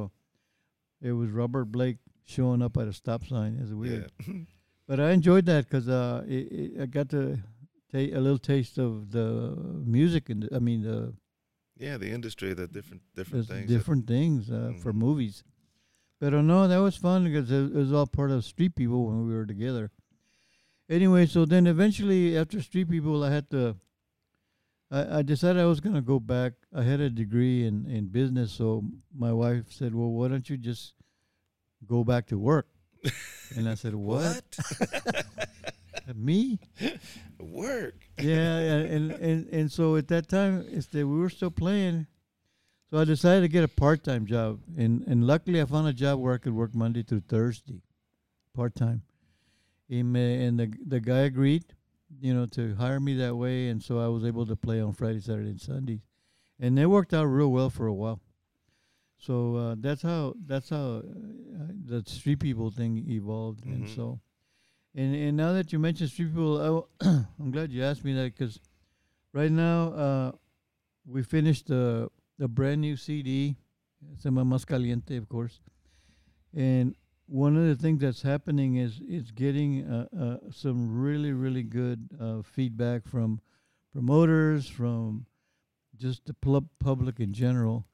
it 1.02 1.12
was 1.12 1.30
Robert 1.30 1.66
Blake 1.66 1.98
showing 2.24 2.62
up 2.62 2.76
at 2.78 2.88
a 2.88 2.92
stop 2.92 3.24
sign. 3.26 3.58
It's 3.60 3.72
weird. 3.72 4.10
yeah. 4.26 4.34
But 4.88 5.00
I 5.00 5.10
enjoyed 5.10 5.46
that 5.46 5.64
because 5.68 5.88
uh, 5.88 6.22
I 6.80 6.86
got 6.86 7.08
to 7.10 7.38
take 7.90 8.14
a 8.14 8.20
little 8.20 8.38
taste 8.38 8.78
of 8.78 9.10
the 9.10 9.52
music 9.84 10.30
and 10.30 10.48
I 10.54 10.60
mean 10.60 10.82
the 10.82 11.12
yeah, 11.76 11.96
the 11.98 12.08
industry, 12.10 12.54
the 12.54 12.68
different 12.68 13.02
different 13.16 13.48
things. 13.48 13.68
different 13.68 14.06
things 14.06 14.48
uh, 14.48 14.74
for 14.80 14.92
Mhm. 14.92 14.96
movies. 14.98 15.42
But 16.20 16.34
uh, 16.34 16.40
no, 16.40 16.68
that 16.68 16.76
was 16.78 16.94
fun 16.96 17.24
because 17.24 17.50
it, 17.50 17.64
it 17.64 17.72
was 17.74 17.92
all 17.92 18.06
part 18.06 18.30
of 18.30 18.44
Street 18.44 18.76
People 18.76 19.06
when 19.08 19.26
we 19.26 19.34
were 19.34 19.44
together. 19.44 19.90
Anyway, 20.88 21.26
so 21.26 21.44
then 21.44 21.66
eventually 21.66 22.38
after 22.38 22.62
Street 22.62 22.88
People, 22.88 23.24
I 23.24 23.30
had 23.32 23.50
to. 23.50 23.76
I, 24.90 25.18
I 25.18 25.22
decided 25.22 25.60
I 25.60 25.66
was 25.66 25.80
gonna 25.80 26.02
go 26.02 26.20
back. 26.20 26.52
I 26.74 26.82
had 26.82 27.00
a 27.00 27.10
degree 27.10 27.66
in 27.66 27.86
in 27.86 28.06
business, 28.06 28.52
so 28.52 28.84
my 29.16 29.32
wife 29.32 29.70
said, 29.70 29.94
"Well, 29.94 30.10
why 30.10 30.28
don't 30.28 30.48
you 30.48 30.56
just 30.56 30.94
go 31.86 32.04
back 32.04 32.26
to 32.28 32.38
work?" 32.38 32.68
and 33.56 33.68
I 33.68 33.74
said, 33.74 33.94
"What? 34.10 34.44
Me?" 36.14 36.58
Work. 37.40 38.08
yeah, 38.18 38.60
yeah, 38.60 38.94
and, 38.94 39.10
and 39.12 39.46
and 39.48 39.72
so 39.72 39.96
at 39.96 40.08
that 40.08 40.28
time, 40.28 40.64
it's 40.70 40.86
that 40.88 41.06
we 41.06 41.18
were 41.18 41.30
still 41.30 41.50
playing. 41.50 42.06
So 42.90 42.98
I 42.98 43.04
decided 43.04 43.40
to 43.40 43.48
get 43.48 43.64
a 43.64 43.68
part 43.68 44.04
time 44.04 44.26
job, 44.26 44.60
and 44.76 45.02
and 45.08 45.26
luckily 45.26 45.60
I 45.60 45.64
found 45.64 45.88
a 45.88 45.92
job 45.92 46.20
where 46.20 46.34
I 46.34 46.38
could 46.38 46.54
work 46.54 46.74
Monday 46.74 47.02
through 47.02 47.22
Thursday, 47.28 47.82
part 48.54 48.76
time. 48.76 49.02
Uh, 49.90 49.94
and 49.96 50.58
the 50.58 50.72
the 50.86 51.00
guy 51.00 51.20
agreed, 51.20 51.64
you 52.20 52.32
know, 52.34 52.46
to 52.46 52.74
hire 52.76 53.00
me 53.00 53.14
that 53.16 53.36
way, 53.36 53.68
and 53.68 53.82
so 53.82 53.98
I 53.98 54.08
was 54.08 54.24
able 54.24 54.46
to 54.46 54.56
play 54.56 54.80
on 54.80 54.92
Friday, 54.92 55.20
Saturday, 55.20 55.50
and 55.50 55.60
Sundays, 55.60 56.00
and 56.58 56.78
it 56.78 56.86
worked 56.86 57.12
out 57.14 57.24
real 57.24 57.50
well 57.50 57.70
for 57.70 57.86
a 57.86 57.94
while. 57.94 58.20
So 59.18 59.56
uh, 59.56 59.74
that's 59.78 60.02
how 60.02 60.34
that's 60.46 60.68
how 60.70 60.98
uh, 61.02 61.72
the 61.84 62.02
street 62.06 62.38
people 62.40 62.70
thing 62.70 63.04
evolved, 63.08 63.64
and 63.64 63.84
Mhm. 63.86 63.94
so. 63.94 64.20
And 64.94 65.14
and 65.14 65.36
now 65.36 65.52
that 65.52 65.72
you 65.72 65.78
mentioned 65.78 66.10
street 66.10 66.28
people, 66.28 66.60
I 66.60 66.66
w- 66.66 66.86
I'm 67.40 67.50
glad 67.50 67.72
you 67.72 67.82
asked 67.82 68.04
me 68.04 68.12
that 68.14 68.34
because 68.36 68.60
right 69.32 69.50
now 69.50 69.88
uh, 69.92 70.32
we 71.06 71.22
finished 71.22 71.66
the 71.66 72.08
the 72.38 72.48
brand 72.48 72.80
new 72.82 72.96
CD, 72.96 73.56
Se 74.18 74.28
llama 74.28 74.44
Más 74.44 74.64
Caliente, 74.66 75.16
of 75.16 75.28
course. 75.28 75.60
And 76.54 76.94
one 77.26 77.56
of 77.56 77.66
the 77.66 77.74
things 77.74 78.00
that's 78.00 78.22
happening 78.22 78.76
is 78.76 79.00
it's 79.06 79.30
getting 79.30 79.84
uh, 79.84 80.06
uh, 80.18 80.36
some 80.50 81.00
really 81.00 81.32
really 81.32 81.62
good 81.62 82.08
uh, 82.20 82.42
feedback 82.42 83.06
from 83.06 83.40
promoters, 83.92 84.68
from 84.68 85.26
just 85.96 86.26
the 86.26 86.34
pub- 86.34 86.68
public 86.78 87.18
in 87.20 87.32
general. 87.32 87.84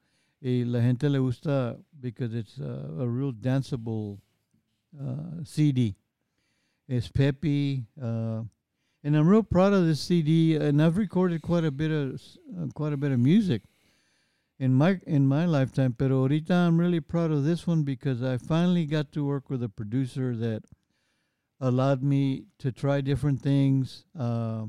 Y 0.41 0.63
la 0.65 0.81
gente 0.81 1.07
le 1.07 1.19
gusta 1.19 1.77
because 1.99 2.33
it's 2.35 2.59
uh, 2.59 2.99
a 2.99 3.07
real 3.07 3.31
danceable 3.31 4.19
uh, 5.01 5.43
CD. 5.43 5.95
It's 6.87 7.07
peppy, 7.07 7.85
uh, 8.01 8.41
and 9.03 9.15
I'm 9.15 9.27
real 9.27 9.41
proud 9.41 9.71
of 9.71 9.85
this 9.85 10.01
CD. 10.01 10.57
And 10.57 10.81
I've 10.83 10.97
recorded 10.97 11.41
quite 11.41 11.63
a 11.63 11.71
bit 11.71 11.91
of 11.91 12.21
quite 12.75 12.91
a 12.91 12.97
bit 12.97 13.13
of 13.13 13.19
music 13.19 13.61
in 14.63 14.73
my 14.73 14.97
in 15.05 15.27
my 15.27 15.45
lifetime. 15.45 15.93
Pero 15.93 16.23
ahorita 16.23 16.51
I'm 16.51 16.79
really 16.79 17.01
proud 17.01 17.31
of 17.31 17.43
this 17.43 17.67
one 17.67 17.83
because 17.83 18.23
I 18.23 18.37
finally 18.37 18.85
got 18.85 19.11
to 19.11 19.25
work 19.25 19.49
with 19.49 19.61
a 19.61 19.67
producer 19.67 20.33
that 20.37 20.63
allowed 21.59 22.01
me 22.01 22.45
to 22.59 22.71
try 22.71 23.01
different 23.01 23.41
things. 23.41 24.05
Uh, 24.17 24.67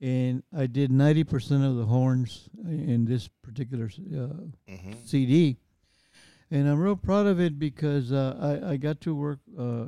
and 0.00 0.42
I 0.56 0.66
did 0.66 0.90
90% 0.90 1.68
of 1.68 1.76
the 1.76 1.86
horns 1.86 2.48
in 2.64 3.04
this 3.04 3.28
particular 3.28 3.86
uh, 3.86 4.46
hmm 4.68 4.92
CD. 5.04 5.56
And 6.50 6.68
I'm 6.68 6.78
real 6.78 6.96
proud 6.96 7.26
of 7.26 7.40
it 7.40 7.58
because 7.58 8.12
uh, 8.12 8.60
I, 8.62 8.72
I 8.72 8.76
got 8.76 9.00
to 9.02 9.14
work, 9.14 9.38
uh, 9.58 9.86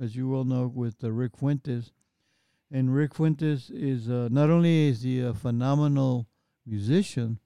as 0.00 0.16
you 0.16 0.28
well 0.28 0.44
know, 0.44 0.66
with 0.66 1.04
uh, 1.04 1.12
Rick 1.12 1.36
Fuentes. 1.36 1.92
And 2.72 2.94
Rick 2.94 3.14
Fuentes 3.14 3.68
is 3.70 4.08
uh, 4.08 4.28
not 4.30 4.48
only 4.48 4.88
is 4.88 5.02
he 5.02 5.20
a 5.20 5.34
phenomenal 5.34 6.26
musician, 6.64 7.40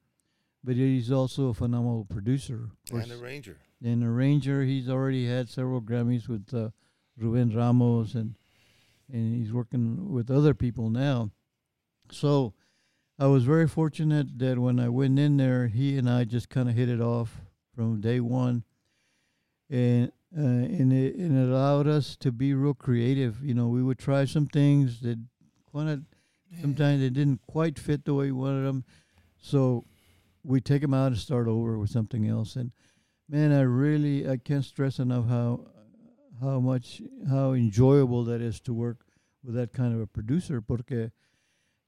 but 0.65 0.77
he's 0.77 1.11
also 1.11 1.49
a 1.49 1.55
phenomenal 1.55 2.05
producer 2.05 2.71
And 2.93 3.03
a 3.03 3.07
course, 3.09 3.21
ranger. 3.21 3.59
and 3.83 4.03
arranger. 4.05 4.63
He's 4.65 4.89
already 4.89 5.27
had 5.27 5.49
several 5.49 5.81
Grammys 5.81 6.29
with 6.29 6.53
uh, 6.55 6.71
Ruben 7.17 7.55
Ramos, 7.55 8.15
and 8.15 8.35
and 9.13 9.35
he's 9.35 9.53
working 9.53 10.11
with 10.11 10.31
other 10.31 10.55
people 10.55 10.89
now. 10.89 11.31
So 12.11 12.55
I 13.19 13.27
was 13.27 13.45
very 13.45 13.69
fortunate 13.69 14.39
that 14.39 14.59
when 14.59 14.81
I 14.81 14.89
went 14.89 15.19
in 15.19 15.37
there, 15.37 15.67
he 15.69 15.99
and 15.99 16.09
I 16.09 16.25
just 16.25 16.49
kind 16.49 16.69
of 16.69 16.75
hit 16.75 16.89
it 16.89 17.01
off 17.01 17.43
from 17.75 18.01
day 18.01 18.21
one, 18.21 18.65
and 19.69 20.11
uh, 20.37 20.41
and 20.41 20.93
it, 20.93 21.17
and 21.17 21.37
it 21.37 21.51
allowed 21.51 21.87
us 21.87 22.17
to 22.17 22.33
be 22.33 22.55
real 22.55 22.73
creative. 22.75 23.45
You 23.45 23.55
know, 23.55 23.69
we 23.69 23.83
would 23.83 23.99
try 23.99 24.25
some 24.25 24.47
things 24.47 25.01
that 25.01 25.19
kind 25.75 25.91
of 25.91 26.03
sometimes 26.61 27.01
they 27.01 27.11
didn't 27.11 27.41
quite 27.47 27.79
fit 27.79 28.05
the 28.05 28.15
way 28.15 28.27
we 28.27 28.33
wanted 28.33 28.65
them, 28.67 28.85
so 29.39 29.85
we 30.45 30.61
take 30.61 30.83
them 30.83 30.95
out 30.95 31.09
and 31.09 31.19
start 31.19 31.47
over 31.49 31.79
with 31.79 31.91
something 31.91 32.27
else. 32.27 32.57
And 32.57 32.73
man, 33.29 33.53
I 33.53 33.63
really 33.63 34.29
I 34.29 34.37
can't 34.37 34.65
stress 34.65 34.99
enough 34.99 35.29
how 35.29 35.67
how 36.41 36.59
much 36.61 37.01
how 37.29 37.53
enjoyable 37.53 38.25
that 38.25 38.41
is 38.41 38.61
to 38.63 38.73
work 38.75 39.05
with 39.45 39.55
that 39.55 39.73
kind 39.73 39.95
of 39.95 40.01
a 40.01 40.07
producer 40.07 40.61
porque 40.61 41.11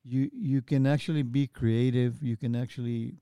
you 0.05 0.31
you 0.33 0.63
can 0.63 0.87
actually 0.87 1.23
be 1.23 1.47
creative 1.47 2.23
you 2.23 2.37
can 2.37 2.55
actually 2.55 3.17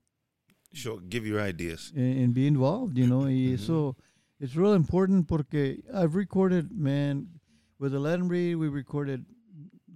Show, 0.73 0.97
give 0.99 1.25
your 1.25 1.39
ideas. 1.39 1.91
and, 1.95 2.17
and 2.19 2.33
be 2.33 2.45
involved 2.47 2.97
you 2.97 3.07
know 3.07 3.21
y 3.25 3.53
Mhm. 3.55 3.59
so 3.59 3.95
it's 4.39 4.55
real 4.55 4.73
important 4.73 5.27
porque 5.27 5.81
I've 5.93 6.15
recorded 6.15 6.71
man 6.71 7.39
with 7.79 7.93
Aladdin 7.95 8.27
Reed 8.27 8.57
we 8.57 8.67
recorded 8.67 9.25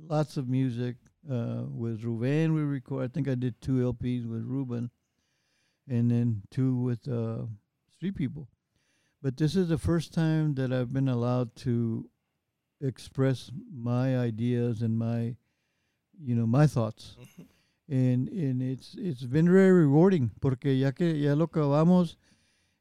lots 0.08 0.38
of 0.38 0.48
music 0.48 0.96
uh, 1.30 1.66
with 1.70 2.04
Ruben 2.04 2.54
we 2.54 2.62
record 2.62 3.04
I 3.04 3.08
think 3.14 3.28
I 3.28 3.36
did 3.36 3.60
two 3.62 3.80
LPs 3.94 4.26
with 4.26 4.44
Ruben 4.44 4.90
and 5.88 6.12
then 6.12 6.42
two 6.52 6.76
with 6.76 7.08
uh, 7.08 7.46
Street 7.92 8.16
People 8.16 8.48
but 9.22 9.38
this 9.38 9.56
is 9.56 9.68
the 9.70 9.78
first 9.80 10.14
time 10.14 10.54
that 10.56 10.72
I've 10.72 10.94
been 10.94 11.10
allowed 11.10 11.56
to 11.58 12.08
express 12.80 13.52
my 13.76 14.18
ideas 14.18 14.82
and 14.82 14.98
my, 14.98 15.36
you 16.22 16.36
know, 16.36 16.46
my 16.48 16.68
thoughts. 16.68 17.16
And 17.90 18.28
and 18.28 18.62
it's 18.62 18.96
it's 19.00 19.24
been 19.24 19.50
very 19.50 19.72
rewarding 19.72 20.32
porque 20.42 20.66
ya 20.78 20.92
que 20.92 21.06
ya 21.14 21.34
lo 21.36 21.48
acabamos 21.48 22.18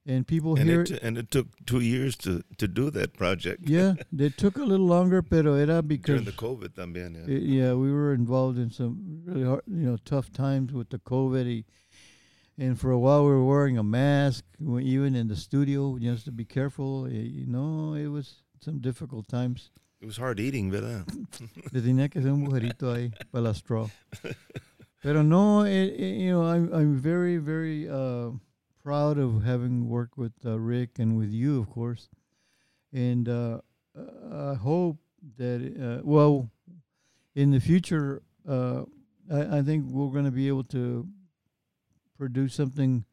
and 0.05 0.27
people 0.27 0.57
And 0.59 0.69
hear 0.69 0.81
it, 0.81 0.87
t- 0.89 0.99
and 1.01 1.17
it 1.17 1.31
took 1.31 1.47
two 1.65 1.79
years 1.79 2.17
to, 2.25 2.43
to 2.59 2.67
do 2.67 2.91
that 2.91 3.15
project. 3.15 3.69
yeah, 3.69 3.95
they 4.13 4.31
took 4.31 4.57
a 4.57 4.65
little 4.65 4.87
longer, 4.87 5.23
pero 5.23 5.55
era 5.55 5.81
because 5.81 6.07
During 6.07 6.25
the 6.25 6.33
COVID 6.33 6.75
también, 6.75 7.15
yeah. 7.15 7.35
it- 7.37 7.43
yeah, 7.45 7.73
we 7.75 7.93
were 7.93 8.15
involved 8.15 8.59
in 8.59 8.69
some 8.73 9.23
really 9.25 9.45
hard, 9.45 9.63
you 9.69 9.87
know, 9.87 9.97
tough 10.05 10.33
times 10.33 10.73
with 10.73 10.91
the 10.91 10.99
COVID. 10.99 11.65
And 12.59 12.79
for 12.79 12.91
a 12.91 12.99
while, 12.99 13.25
we 13.25 13.31
were 13.31 13.45
wearing 13.45 13.77
a 13.77 13.83
mask, 13.83 14.45
even 14.61 15.15
in 15.15 15.29
the 15.29 15.37
studio, 15.37 15.99
just 15.99 16.25
to 16.25 16.33
be 16.33 16.45
careful. 16.47 17.07
eh, 17.07 17.11
You 17.11 17.47
know, 17.47 17.95
it 17.95 18.07
was 18.09 18.43
some 18.61 18.79
difficult 18.81 19.29
times. 19.29 19.71
It 20.01 20.07
was 20.07 20.17
hard 20.17 20.41
eating, 20.41 20.71
¿verdad? 20.71 21.05
Le 21.73 21.81
tenía 21.83 22.11
que 22.11 22.21
hacer 22.21 22.33
un 22.33 22.45
agujerito 22.47 22.93
ahí 22.95 23.13
para 23.31 23.43
la 23.45 23.53
straw. 23.53 23.89
Pero 25.03 25.23
no, 25.23 25.65
it, 25.65 25.93
it- 25.99 26.17
you 26.19 26.31
know, 26.31 26.43
I'm 26.45 26.73
I'm 26.73 26.97
very 26.97 27.37
very 27.39 27.89
uh, 27.89 28.31
proud 28.83 29.19
of 29.19 29.43
having 29.45 29.89
worked 29.89 30.17
with 30.17 30.33
uh, 30.45 30.59
Rick 30.59 30.99
and 30.99 31.17
with 31.17 31.31
you, 31.31 31.61
of 31.61 31.69
course, 31.71 32.09
and 32.93 33.29
uh, 33.29 33.61
uh, 33.97 34.53
I 34.53 34.55
hope 34.55 34.97
that 35.39 35.61
uh, 35.79 36.01
well, 36.05 36.49
in 37.35 37.51
the 37.51 37.61
future, 37.61 38.23
uh, 38.49 38.85
I, 39.31 39.59
I 39.59 39.63
think 39.63 39.87
we're 39.91 40.11
going 40.13 40.25
to 40.25 40.31
be 40.31 40.49
able 40.49 40.65
to 40.73 41.07
produce 42.17 42.55
something 42.55 43.05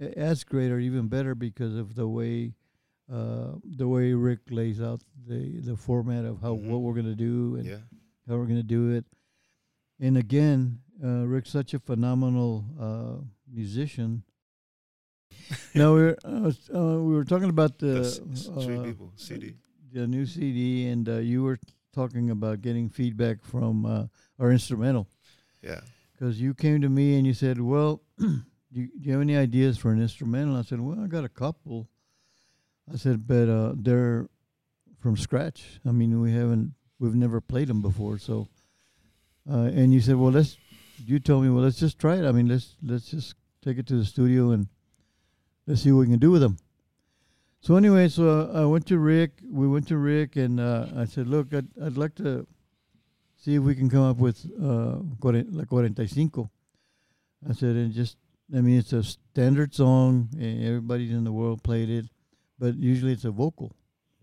as 0.00 0.44
great 0.44 0.70
or 0.70 0.78
even 0.78 1.08
better 1.08 1.34
because 1.34 1.76
of 1.76 1.94
the 1.94 2.06
way. 2.08 2.54
Uh, 3.12 3.52
the 3.64 3.86
way 3.86 4.14
Rick 4.14 4.40
lays 4.50 4.80
out 4.80 5.02
the 5.26 5.60
the 5.60 5.76
format 5.76 6.24
of 6.24 6.40
how 6.40 6.56
Mhm. 6.56 6.68
what 6.70 6.80
we're 6.80 6.94
gonna 6.94 7.14
do 7.14 7.56
and 7.56 7.66
Yeah. 7.66 7.80
how 8.26 8.36
we're 8.38 8.46
going 8.46 8.56
to 8.56 8.62
do 8.78 8.90
it. 8.96 9.04
And 10.00 10.16
again, 10.16 10.80
uh, 11.04 11.26
Rick's 11.26 11.50
such 11.50 11.74
a 11.74 11.78
phenomenal 11.78 12.64
uh, 12.80 13.16
musician. 13.46 14.24
now 15.74 15.92
we're 15.94 16.16
uh, 16.24 16.50
uh, 16.74 16.98
we 17.02 17.14
were 17.14 17.24
talking 17.24 17.50
about 17.50 17.78
the 17.78 18.10
three 18.64 18.76
uh, 18.78 18.82
people, 18.84 19.12
CD. 19.16 19.54
the 19.92 20.06
new 20.06 20.24
CD, 20.26 20.88
and 20.88 21.08
uh, 21.08 21.18
you 21.18 21.42
were 21.42 21.58
talking 21.92 22.30
about 22.30 22.62
getting 22.62 22.88
feedback 22.88 23.44
from 23.44 23.84
uh, 23.86 24.06
our 24.38 24.50
instrumental 24.50 25.06
Yeah. 25.62 25.80
Because 26.14 26.40
you 26.40 26.54
came 26.54 26.80
to 26.80 26.88
me 26.88 27.16
and 27.16 27.26
you 27.26 27.34
said, 27.34 27.60
"Well, 27.60 28.02
do 28.18 28.42
you, 28.72 28.86
do 28.86 29.00
you 29.00 29.12
have 29.12 29.20
any 29.20 29.36
ideas 29.36 29.76
for 29.76 29.92
an 29.92 30.00
instrumental?" 30.00 30.56
I 30.56 30.62
said, 30.62 30.80
"Well, 30.80 31.00
I 31.00 31.06
got 31.06 31.24
a 31.24 31.28
couple." 31.28 31.88
I 32.92 32.96
said, 32.96 33.26
"But 33.26 33.48
uh, 33.48 33.72
they're 33.76 34.28
from 35.00 35.16
scratch. 35.16 35.80
I 35.86 35.90
mean, 35.90 36.20
we 36.20 36.32
haven't, 36.32 36.74
we've 36.98 37.14
never 37.14 37.40
played 37.40 37.68
them 37.68 37.82
before, 37.82 38.18
so." 38.18 38.48
Uh, 39.50 39.64
and 39.74 39.92
you 39.92 40.00
said, 40.00 40.16
"Well, 40.16 40.32
let's." 40.32 40.56
You 41.04 41.18
told 41.18 41.44
me, 41.44 41.50
"Well, 41.50 41.64
let's 41.64 41.80
just 41.80 41.98
try 41.98 42.16
it. 42.16 42.24
I 42.24 42.32
mean, 42.32 42.48
let's 42.48 42.76
let's 42.82 43.10
just 43.10 43.34
take 43.62 43.78
it 43.78 43.86
to 43.88 43.96
the 43.96 44.04
studio 44.04 44.50
and 44.50 44.68
let's 45.66 45.82
see 45.82 45.90
what 45.90 46.00
we 46.00 46.06
can 46.06 46.20
do 46.20 46.30
with 46.30 46.40
them." 46.40 46.56
So 47.60 47.76
anyway, 47.76 48.08
so 48.08 48.50
I 48.54 48.64
went 48.66 48.86
to 48.88 48.98
Rick. 48.98 49.40
We 49.50 49.66
went 49.66 49.88
to 49.88 49.96
Rick, 49.96 50.36
and 50.36 50.60
uh, 50.60 50.86
I 50.96 51.06
said, 51.06 51.26
"Look, 51.26 51.52
I'd, 51.52 51.66
I'd 51.82 51.96
like 51.96 52.14
to 52.16 52.46
see 53.44 53.56
if 53.56 53.62
we 53.62 53.74
can 53.74 53.90
come 53.90 54.02
up 54.04 54.16
with 54.16 54.46
uh, 54.58 55.00
La 55.22 55.64
45. 55.68 56.48
I 57.46 57.52
said, 57.52 57.76
and 57.76 57.92
just, 57.92 58.16
I 58.56 58.62
mean, 58.62 58.78
it's 58.78 58.94
a 58.94 59.02
standard 59.02 59.74
song, 59.74 60.30
and 60.32 60.64
everybody 60.64 61.10
in 61.10 61.24
the 61.24 61.32
world 61.32 61.62
played 61.62 61.90
it, 61.90 62.06
but 62.58 62.76
usually 62.76 63.12
it's 63.12 63.26
a 63.26 63.30
vocal. 63.30 63.76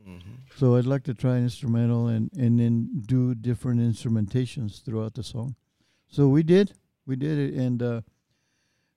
hmm 0.03 0.17
So 0.55 0.75
I'd 0.75 0.87
like 0.87 1.03
to 1.03 1.13
try 1.13 1.37
an 1.37 1.43
instrumental 1.43 2.07
and, 2.07 2.31
and 2.35 2.59
then 2.59 3.03
do 3.05 3.35
different 3.35 3.79
instrumentations 3.79 4.83
throughout 4.83 5.13
the 5.13 5.23
song. 5.23 5.55
So 6.07 6.27
we 6.27 6.41
did, 6.41 6.73
we 7.05 7.15
did 7.15 7.37
it, 7.37 7.53
and 7.53 7.83
uh, 7.83 8.01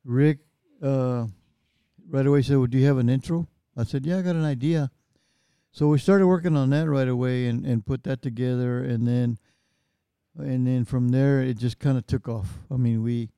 Rick 0.05 0.39
uh, 0.83 1.27
right 2.09 2.27
away 2.27 2.43
said, 2.43 2.57
"Well, 2.57 2.67
do 2.67 2.79
you 2.79 2.87
have 2.87 2.99
an 2.99 3.09
intro?" 3.09 3.47
I 3.77 3.85
said, 3.85 4.05
"Yeah, 4.07 4.19
I 4.19 4.23
got 4.23 4.37
an 4.37 4.45
idea." 4.45 4.91
So 5.71 5.89
we 5.89 5.99
started 5.99 6.27
working 6.27 6.57
on 6.57 6.71
that 6.71 6.89
right 6.89 7.09
away 7.09 7.47
and, 7.47 7.65
and 7.67 7.85
put 7.87 8.05
that 8.05 8.23
together, 8.23 8.83
and 8.83 9.07
then 9.07 9.39
and 10.39 10.67
then 10.67 10.85
from 10.85 11.09
there 11.11 11.41
it 11.43 11.59
just 11.59 11.79
kind 11.79 11.97
of 11.99 12.07
took 12.07 12.29
off. 12.29 12.59
I 12.71 12.77
mean, 12.77 13.03
we 13.03 13.31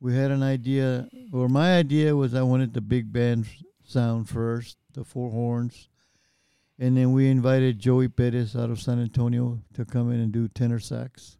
we 0.00 0.14
had 0.14 0.30
an 0.30 0.42
idea, 0.42 1.08
or 1.32 1.48
my 1.48 1.76
idea 1.76 2.14
was 2.14 2.34
I 2.34 2.42
wanted 2.42 2.72
the 2.74 2.80
big 2.80 3.12
band 3.12 3.46
sound 3.84 4.28
first, 4.28 4.76
the 4.92 5.02
four 5.04 5.30
horns, 5.30 5.88
and 6.78 6.96
then 6.96 7.12
we 7.12 7.28
invited 7.28 7.78
Joey 7.80 8.08
Perez 8.08 8.54
out 8.54 8.70
of 8.70 8.80
San 8.80 9.00
Antonio 9.00 9.60
to 9.74 9.84
come 9.84 10.12
in 10.12 10.20
and 10.20 10.30
do 10.32 10.46
tenor 10.48 10.78
sax, 10.78 11.38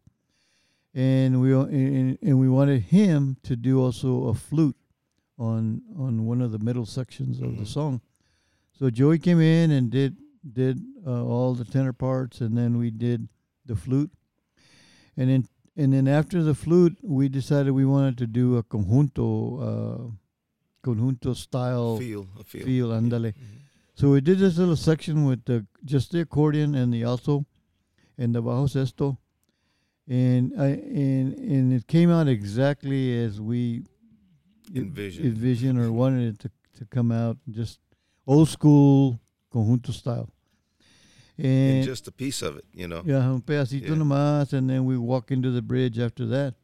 and 0.93 1.39
we 1.41 1.53
and, 1.53 2.17
and 2.21 2.39
we 2.39 2.49
wanted 2.49 2.81
him 2.83 3.37
to 3.43 3.55
do 3.55 3.81
also 3.81 4.25
a 4.25 4.33
flute 4.33 4.75
on 5.37 5.81
on 5.97 6.25
one 6.25 6.41
of 6.41 6.51
the 6.51 6.59
middle 6.59 6.85
sections 6.85 7.39
of 7.41 7.55
the 7.57 7.63
Mhm. 7.63 7.67
song. 7.67 8.01
So 8.73 8.89
Joey 8.89 9.19
came 9.19 9.39
in 9.39 9.71
and 9.71 9.89
did 9.89 10.17
did 10.53 10.81
uh, 11.05 11.23
all 11.25 11.53
the 11.53 11.65
tenor 11.65 11.93
parts, 11.93 12.41
and 12.41 12.57
then 12.57 12.77
we 12.77 12.91
did 12.91 13.27
the 13.65 13.75
flute, 13.75 14.11
and 15.17 15.29
then 15.29 15.47
and 15.75 15.93
then 15.93 16.07
after 16.07 16.43
the 16.43 16.53
flute, 16.55 16.97
we 17.01 17.29
decided 17.29 17.71
we 17.71 17.85
wanted 17.85 18.17
to 18.17 18.27
do 18.27 18.57
a 18.57 18.63
conjunto 18.63 19.27
uh, 19.61 20.11
conjunto 20.83 21.33
style 21.35 21.97
Feel, 21.97 22.27
a 22.39 22.43
feel. 22.43 22.65
feel, 22.65 22.87
andale. 22.89 23.33
Mhm. 23.33 23.59
So 23.95 24.11
we 24.11 24.21
did 24.21 24.39
this 24.39 24.57
little 24.57 24.75
section 24.77 25.25
with 25.25 25.43
the 25.45 25.65
just 25.85 26.11
the 26.11 26.21
accordion 26.21 26.75
and 26.75 26.93
the 26.93 27.03
alto 27.03 27.45
and 28.17 28.33
the 28.35 28.41
bajo 28.41 28.67
sexto, 28.69 29.17
and 30.07 30.53
I 30.57 30.67
and 30.67 31.33
and 31.33 31.73
it 31.73 31.87
came 31.87 32.09
out 32.09 32.27
exactly 32.27 33.17
as 33.25 33.39
we 33.41 33.83
Envisioned. 34.75 35.25
envisioned 35.25 35.79
or 35.79 35.91
wanted 35.91 36.33
it 36.35 36.39
to 36.39 36.49
to 36.77 36.85
come 36.85 37.11
out, 37.11 37.37
just 37.49 37.79
old 38.27 38.47
school 38.49 39.19
conjunto 39.51 39.91
style. 39.93 40.29
And 41.41 41.77
And 41.77 41.85
just 41.85 42.07
a 42.07 42.11
piece 42.11 42.41
of 42.41 42.57
it, 42.57 42.65
you 42.73 42.87
know. 42.87 43.01
yeah, 43.05 43.29
un 43.31 43.41
pedacito 43.41 43.87
Yeah. 43.89 43.95
nomás, 43.95 44.51
and 44.53 44.69
then 44.69 44.85
we 44.85 44.97
walk 44.97 45.31
into 45.31 45.51
the 45.51 45.61
bridge 45.61 45.97
after 45.99 46.25
that, 46.27 46.55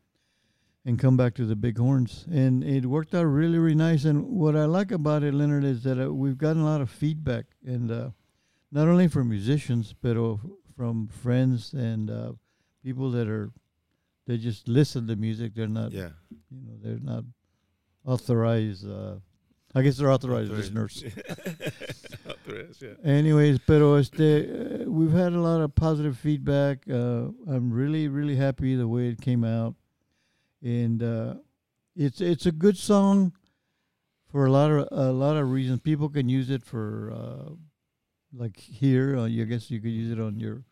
and 0.83 0.99
come 0.99 1.15
back 1.17 1.33
to 1.35 1.45
the 1.45 1.55
big 1.55 1.77
horns, 1.77 2.25
and 2.29 2.63
it 2.63 2.85
worked 2.85 3.15
out 3.15 3.23
really, 3.25 3.57
really 3.57 3.75
nice. 3.75 4.05
And 4.05 4.27
what 4.29 4.55
I 4.55 4.65
like 4.65 4.91
about 4.91 5.23
it, 5.23 5.33
Leonard, 5.33 5.63
is 5.63 5.83
that 5.83 5.97
uh, 5.99 6.13
we've 6.13 6.37
gotten 6.37 6.61
a 6.61 6.65
lot 6.65 6.81
of 6.81 6.89
feedback, 6.89 7.45
and 7.65 7.89
uh, 7.89 8.09
not 8.71 8.87
only 8.87 9.07
from 9.07 9.29
musicians, 9.29 9.93
but 9.99 10.17
uh, 10.17 10.35
from 10.75 11.07
friends 11.07 11.73
and 11.73 12.11
uh, 12.11 12.33
people 12.83 13.09
that 13.11 13.27
are 13.29 13.51
they 14.27 14.37
just 14.37 14.67
listen 14.67 15.05
to 15.07 15.15
music. 15.15 15.53
They're 15.55 15.67
not, 15.67 15.91
Yeah. 15.91 16.09
you 16.51 16.61
know, 16.67 16.77
they're 16.81 16.99
not 16.99 17.23
authorized. 18.03 18.85
I 19.75 19.81
guess 19.81 19.97
they're 19.97 20.11
authorized 20.11 20.51
Authorized. 20.51 20.73
listeners. 20.73 21.03
Authorized, 22.29 22.81
yeah. 22.81 22.93
Anyways, 23.03 23.59
pero 23.67 23.95
este, 23.95 24.21
uh, 24.21 24.89
we've 24.89 25.11
had 25.11 25.33
a 25.33 25.39
lot 25.39 25.61
of 25.61 25.75
positive 25.75 26.17
feedback. 26.17 26.79
Uh, 26.89 27.29
I'm 27.47 27.71
really, 27.71 28.07
really 28.07 28.35
happy 28.37 28.75
the 28.75 28.87
way 28.87 29.09
it 29.09 29.19
came 29.21 29.43
out, 29.43 29.75
and 30.63 31.03
uh, 31.03 31.35
it's 31.95 32.21
it's 32.21 32.45
a 32.45 32.51
good 32.53 32.77
song 32.77 33.33
for 34.31 34.45
a 34.45 34.51
lot 34.51 34.71
of 34.71 34.87
a 34.91 35.11
lot 35.11 35.35
of 35.35 35.51
reasons. 35.51 35.81
People 35.81 36.07
can 36.09 36.29
use 36.29 36.49
it 36.49 36.63
for 36.63 37.11
uh, 37.11 37.51
like 38.33 38.57
here. 38.57 39.17
Uh, 39.17 39.25
I 39.25 39.43
guess 39.43 39.69
you 39.69 39.81
could 39.81 39.91
use 39.91 40.11
it 40.11 40.19
on 40.21 40.39
your 40.39 40.63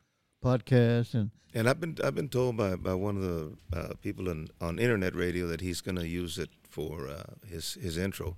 podcast, 0.43 1.13
and 1.13 1.31
And 1.53 1.67
I've 1.69 1.79
been 1.79 1.97
I've 2.03 2.15
been 2.15 2.29
told 2.29 2.57
by, 2.57 2.75
by 2.75 2.93
one 2.93 3.17
of 3.17 3.21
the 3.23 3.57
uh, 3.73 3.93
people 4.01 4.29
in, 4.29 4.47
on 4.61 4.79
internet 4.79 5.13
radio 5.15 5.45
that 5.47 5.61
he's 5.61 5.81
going 5.81 5.97
to 5.97 6.07
use 6.07 6.37
it 6.39 6.49
for 6.69 7.07
uh, 7.09 7.35
his 7.45 7.73
his 7.75 7.97
intro. 7.97 8.35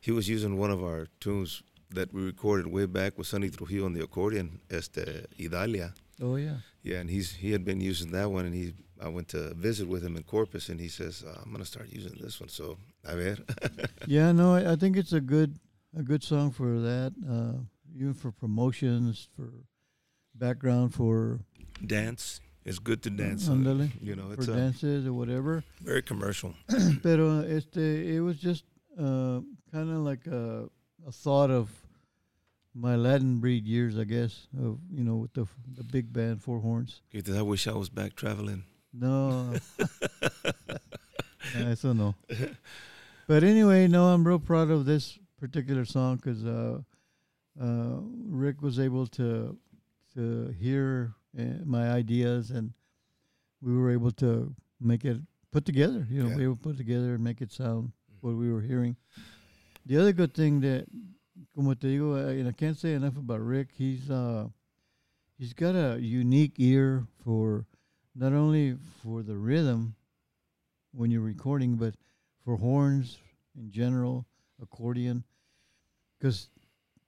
He 0.00 0.10
was 0.12 0.28
using 0.28 0.58
one 0.58 0.70
of 0.72 0.82
our 0.82 1.06
tunes 1.20 1.62
that 1.90 2.12
we 2.12 2.22
recorded 2.22 2.66
way 2.66 2.86
back 2.86 3.16
with 3.18 3.26
Sonny 3.26 3.50
Trujillo 3.50 3.86
on 3.86 3.92
the 3.92 4.02
accordion, 4.02 4.60
este 4.70 5.26
Idalia. 5.38 5.92
oh 6.20 6.36
yeah, 6.36 6.56
Yeah, 6.82 7.00
and 7.00 7.10
he's 7.10 7.32
he 7.40 7.52
had 7.52 7.64
been 7.64 7.80
using 7.80 8.10
that 8.12 8.30
one, 8.30 8.44
and 8.46 8.54
he 8.54 8.74
I 9.00 9.08
went 9.08 9.28
to 9.28 9.54
visit 9.54 9.86
with 9.88 10.02
him 10.02 10.16
in 10.16 10.22
Corpus, 10.22 10.68
and 10.68 10.80
he 10.80 10.88
says 10.88 11.22
uh, 11.26 11.38
I'm 11.42 11.50
going 11.50 11.64
to 11.64 11.70
start 11.70 11.88
using 11.92 12.16
this 12.22 12.40
one. 12.40 12.48
So 12.48 12.78
a 13.04 13.16
ver. 13.16 13.36
yeah. 14.06 14.32
No, 14.32 14.54
I, 14.54 14.72
I 14.72 14.76
think 14.76 14.96
it's 14.96 15.12
a 15.12 15.20
good 15.20 15.58
a 15.96 16.02
good 16.02 16.22
song 16.22 16.50
for 16.52 16.80
that. 16.80 17.12
Uh, 17.28 17.58
even 17.96 18.14
for 18.14 18.32
promotions, 18.32 19.28
for 19.36 19.52
background, 20.34 20.92
for 20.94 21.40
dance 21.86 22.40
It's 22.64 22.78
good 22.78 23.02
to 23.02 23.10
dance. 23.10 23.48
on. 23.48 23.62
Ándale. 23.64 23.90
You 24.00 24.16
know, 24.16 24.28
for 24.28 24.40
it's 24.40 24.48
uh, 24.48 24.54
dances 24.56 25.06
or 25.06 25.12
whatever. 25.12 25.62
very 25.82 26.02
commercial. 26.02 26.54
Pero 27.02 27.40
este, 27.42 27.76
it 28.16 28.20
was 28.20 28.36
just 28.38 28.64
uh, 28.98 29.40
kind 29.72 29.90
of 29.90 29.98
like 29.98 30.26
a, 30.26 30.68
a 31.06 31.12
thought 31.12 31.50
of 31.50 31.70
my 32.74 32.96
Latin 32.96 33.38
breed 33.38 33.66
years, 33.66 33.98
I 33.98 34.04
guess. 34.04 34.46
Of 34.58 34.78
you 34.90 35.04
know, 35.04 35.16
with 35.16 35.32
the 35.34 35.46
the 35.76 35.84
big 35.84 36.12
band, 36.12 36.42
four 36.42 36.60
horns. 36.60 37.00
I 37.14 37.42
wish 37.42 37.66
I 37.66 37.72
was 37.72 37.88
back 37.88 38.14
traveling. 38.14 38.64
No, 38.92 39.54
Yeah, 41.56 41.68
eso 41.70 41.92
know. 41.92 42.14
But 43.26 43.42
anyway, 43.44 43.86
no, 43.88 44.06
I'm 44.06 44.26
real 44.26 44.38
proud 44.38 44.70
of 44.70 44.84
this 44.86 45.18
particular 45.38 45.84
song 45.84 46.16
because 46.16 46.44
uh, 46.44 46.78
uh, 47.60 47.98
Rick 48.28 48.62
was 48.62 48.78
able 48.78 49.06
to 49.08 49.56
to 50.14 50.54
hear 50.58 51.14
uh, 51.38 51.42
my 51.64 51.90
ideas, 51.90 52.50
and 52.50 52.72
we 53.60 53.76
were 53.76 53.90
able 53.90 54.10
to 54.12 54.54
make 54.80 55.04
it 55.04 55.18
put 55.50 55.64
together. 55.64 56.06
You 56.10 56.22
know, 56.22 56.28
Yeah. 56.30 56.36
we 56.36 56.44
able 56.44 56.56
to 56.56 56.62
put 56.62 56.76
together 56.76 57.14
and 57.14 57.24
make 57.24 57.40
it 57.40 57.52
sound 57.52 57.92
what 58.24 58.36
we 58.36 58.50
were 58.50 58.62
hearing. 58.62 58.96
The 59.84 59.98
other 59.98 60.12
good 60.12 60.32
thing 60.32 60.60
that, 60.60 60.86
como 61.54 61.74
te 61.74 61.98
digo, 61.98 62.16
I, 62.16 62.32
and 62.32 62.48
I 62.48 62.52
can't 62.52 62.78
say 62.78 62.94
enough 62.94 63.18
about 63.18 63.40
Rick. 63.40 63.68
He's 63.76 64.10
uh, 64.10 64.46
he's 65.38 65.52
got 65.52 65.74
a 65.74 65.98
unique 66.00 66.54
ear 66.56 67.06
for 67.22 67.66
not 68.16 68.32
only 68.32 68.76
for 69.02 69.22
the 69.22 69.36
rhythm 69.36 69.94
when 70.92 71.10
you're 71.10 71.20
recording, 71.20 71.76
but 71.76 71.94
for 72.44 72.56
horns 72.56 73.18
in 73.56 73.70
general, 73.70 74.24
accordion. 74.62 75.24
Because 76.18 76.48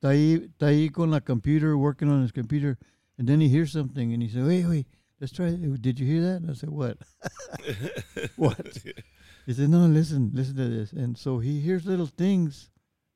está 0.03 0.11
ahí 0.11 0.93
con 0.93 1.11
la 1.11 1.21
computer, 1.21 1.79
working 1.79 2.11
on 2.11 2.21
his 2.21 2.33
computer, 2.33 2.77
and 3.17 3.27
then 3.27 3.41
he 3.41 3.49
hears 3.49 3.73
something 3.73 4.13
and 4.13 4.23
he 4.23 4.29
said, 4.29 4.45
wait, 4.45 4.67
wait, 4.67 4.87
let's 5.19 5.33
try 5.33 5.47
it. 5.47 5.81
Did 5.81 5.99
you 5.99 6.07
hear 6.07 6.21
that? 6.23 6.43
And 6.43 6.51
I 6.51 6.55
said, 6.55 6.69
what? 6.69 6.99
What? 8.37 8.77
He 9.47 9.53
said, 9.55 9.71
no, 9.71 9.87
listen, 9.87 10.31
listen 10.35 10.57
to 10.57 10.69
this. 10.69 10.93
And 10.93 11.17
so 11.17 11.39
he 11.39 11.61
hears 11.61 11.87
little 11.87 12.07
things 12.09 12.69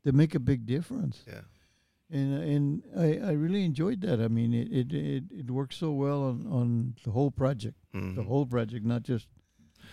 that 0.05 0.15
make 0.15 0.35
a 0.35 0.41
big 0.41 0.65
difference. 0.65 1.25
Yeah. 1.27 1.41
And 2.13 2.43
and 2.43 2.83
I, 2.97 3.31
I 3.31 3.33
really 3.33 3.65
enjoyed 3.65 4.01
that. 4.03 4.21
I 4.21 4.29
mean, 4.29 4.53
it, 4.55 4.69
it, 4.73 4.93
it, 4.93 5.25
it 5.41 5.51
worked 5.51 5.75
so 5.75 5.91
well 5.93 6.23
on, 6.25 6.47
on 6.51 6.95
the 7.05 7.11
whole 7.11 7.31
project, 7.31 7.77
the 7.93 7.99
Mhm. 7.99 8.27
whole 8.27 8.47
project, 8.47 8.85
not 8.85 9.03
just 9.03 9.27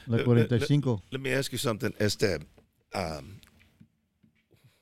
La 0.08 0.18
Let- 0.18 0.28
let- 0.28 0.52
let- 0.52 1.00
Let 1.12 1.22
me 1.22 1.32
ask 1.32 1.52
you 1.52 1.58
something, 1.58 1.94
Este. 2.00 2.40
Um, 2.94 3.42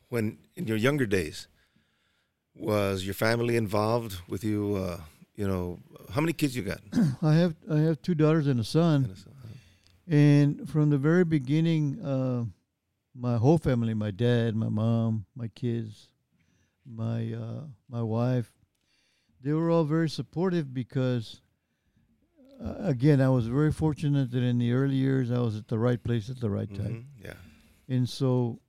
when 0.10 0.38
in 0.56 0.68
your 0.68 0.78
younger 0.78 1.06
days, 1.06 1.48
was 2.54 3.04
your 3.06 3.14
family 3.16 3.56
involved 3.58 4.16
with 4.30 4.44
you? 4.44 4.76
Uh, 4.76 5.02
you 5.36 5.48
know, 5.48 5.80
how 6.12 6.22
many 6.22 6.34
kids 6.34 6.56
you 6.56 6.64
got? 6.64 6.80
I 7.22 7.34
have 7.36 7.56
I 7.70 7.80
have 7.80 8.02
two 8.02 8.16
daughters 8.16 8.48
and 8.48 8.60
a 8.60 8.64
son. 8.64 9.06
And 9.06 9.18
from 10.08 10.90
the 10.90 10.98
very 10.98 11.24
beginning, 11.26 12.00
uh, 12.04 12.46
my 13.16 13.38
whole 13.38 13.58
family, 13.58 13.94
my 13.94 14.12
dad, 14.12 14.56
my 14.56 14.70
mom, 14.70 15.26
my 15.36 15.48
kids, 15.50 16.10
my 16.86 17.34
uh, 17.34 17.62
my 17.90 18.02
wife, 18.02 18.52
they 19.42 19.54
were 19.54 19.70
all 19.72 19.84
very 19.86 20.10
supportive 20.10 20.74
because, 20.74 21.42
uh, 22.64 22.76
again, 22.80 23.22
I 23.22 23.30
was 23.30 23.48
very 23.48 23.72
fortunate 23.72 24.32
that 24.32 24.44
in 24.44 24.58
the 24.60 24.74
early 24.74 24.96
years 24.96 25.32
I 25.32 25.40
was 25.40 25.56
at 25.58 25.68
the 25.68 25.80
right 25.80 26.02
place 26.02 26.30
at 26.30 26.40
the 26.40 26.50
right 26.50 26.72
time. 26.74 27.06
Mhm, 27.20 27.24
Yeah. 27.24 27.34
And 27.88 28.08
so 28.10 28.60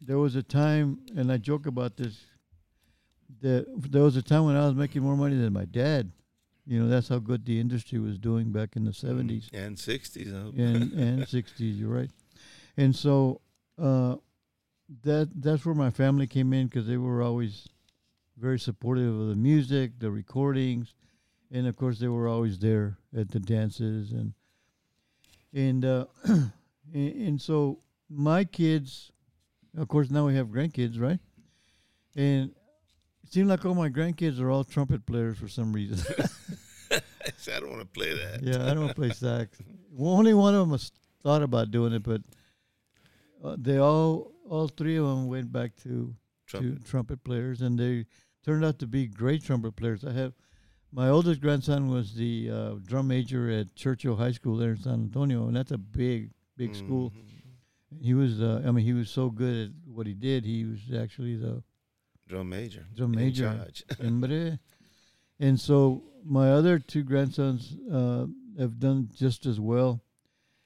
there 0.00 0.18
was 0.18 0.36
a 0.36 0.42
time, 0.42 1.00
and 1.16 1.30
I 1.32 1.38
joke 1.38 1.66
about 1.66 1.96
this, 1.96 2.24
that 3.40 3.66
there 3.90 4.02
was 4.02 4.16
a 4.16 4.22
time 4.22 4.44
when 4.44 4.56
I 4.56 4.66
was 4.66 4.74
making 4.74 5.02
more 5.02 5.16
money 5.16 5.36
than 5.36 5.52
my 5.52 5.64
dad. 5.64 6.12
You 6.66 6.82
know, 6.82 6.88
that's 6.88 7.08
how 7.08 7.18
good 7.18 7.44
the 7.44 7.60
industry 7.60 7.98
was 7.98 8.18
doing 8.18 8.50
back 8.50 8.74
in 8.74 8.84
the 8.84 8.90
70s 8.90 9.48
and 9.52 9.78
sixties. 9.78 10.32
and 10.32 10.92
and 11.04 11.22
60s 11.22 11.78
you're 11.78 11.88
right. 11.88 12.10
And 12.76 12.94
so 12.94 13.40
uh 13.80 14.16
that 15.02 15.30
that's 15.42 15.64
where 15.64 15.74
my 15.74 15.90
family 15.90 16.26
came 16.26 16.52
in 16.52 16.66
because 16.66 16.86
they 16.86 16.96
were 16.96 17.22
always 17.22 17.68
very 18.36 18.58
supportive 18.58 19.18
of 19.20 19.28
the 19.28 19.34
music 19.34 19.98
the 19.98 20.10
recordings 20.10 20.94
and 21.50 21.66
of 21.66 21.74
course 21.76 21.98
they 21.98 22.08
were 22.08 22.28
always 22.28 22.58
there 22.58 22.98
at 23.16 23.30
the 23.30 23.40
dances 23.40 24.12
and 24.12 24.34
and 25.52 25.84
uh 25.84 26.04
and, 26.24 26.50
and 26.94 27.40
so 27.42 27.78
my 28.08 28.44
kids 28.44 29.10
of 29.76 29.88
course 29.88 30.10
now 30.10 30.26
we 30.26 30.34
have 30.34 30.48
grandkids 30.48 31.00
right? 31.00 31.18
And 32.14 32.54
it 33.26 33.32
seemed 33.32 33.48
like 33.48 33.64
all 33.64 33.74
my 33.74 33.88
grandkids 33.88 34.40
are 34.40 34.50
all 34.50 34.62
trumpet 34.64 35.04
players 35.06 35.36
for 35.38 35.48
some 35.48 35.72
reason 35.72 35.98
I 36.90 37.60
don't 37.60 37.70
want 37.70 37.80
to 37.80 37.86
play 37.86 38.12
that. 38.14 38.40
yeah, 38.42 38.64
I 38.64 38.68
don't 38.74 38.80
want 38.84 38.90
to 38.90 38.94
play 38.94 39.10
sax. 39.10 39.58
Well, 39.92 40.12
only 40.14 40.34
one 40.34 40.54
of 40.54 40.60
them 40.60 40.70
has 40.70 40.92
thought 41.22 41.42
about 41.42 41.70
doing 41.70 41.92
it, 41.92 42.02
but 42.02 42.20
uh, 43.44 43.56
they 43.58 43.78
all, 43.78 44.32
all 44.48 44.68
three 44.68 44.96
of 44.96 45.04
them 45.06 45.26
went 45.26 45.52
back 45.52 45.74
to 45.82 46.14
Trumpet. 46.46 46.82
to 46.84 46.88
trumpet 46.90 47.24
players, 47.24 47.62
and 47.62 47.78
they 47.78 48.06
turned 48.44 48.64
out 48.64 48.78
to 48.78 48.86
be 48.86 49.06
great 49.06 49.42
trumpet 49.44 49.74
players. 49.76 50.04
I 50.04 50.12
have 50.12 50.32
my 50.92 51.08
oldest 51.08 51.40
grandson 51.40 51.88
was 51.90 52.14
the 52.14 52.50
uh, 52.50 52.70
drum 52.84 53.08
major 53.08 53.50
at 53.50 53.74
Churchill 53.74 54.16
High 54.16 54.32
School 54.32 54.56
there 54.56 54.70
in 54.70 54.78
San 54.78 54.94
Antonio, 54.94 55.46
and 55.48 55.56
that's 55.56 55.72
a 55.72 55.78
big, 55.78 56.30
big 56.56 56.74
school. 56.76 57.10
Mhm. 57.10 58.02
He 58.02 58.14
was, 58.14 58.40
uh, 58.40 58.62
I 58.66 58.70
mean, 58.70 58.84
he 58.84 58.92
was 58.92 59.10
so 59.10 59.30
good 59.30 59.68
at 59.68 59.72
what 59.92 60.06
he 60.06 60.14
did. 60.14 60.44
He 60.44 60.64
was 60.64 60.80
actually 60.96 61.36
the 61.36 61.62
Drum 62.28 62.48
major. 62.48 62.86
Drum 62.94 63.12
in 63.14 63.18
major. 63.20 63.66
Hombre. 64.02 64.58
And 65.38 65.60
so 65.60 66.02
my 66.24 66.50
other 66.50 66.78
two 66.78 67.02
grandsons 67.02 67.76
uh, 67.92 68.26
have 68.58 68.78
done 68.80 69.10
just 69.14 69.44
as 69.46 69.60
well. 69.60 70.00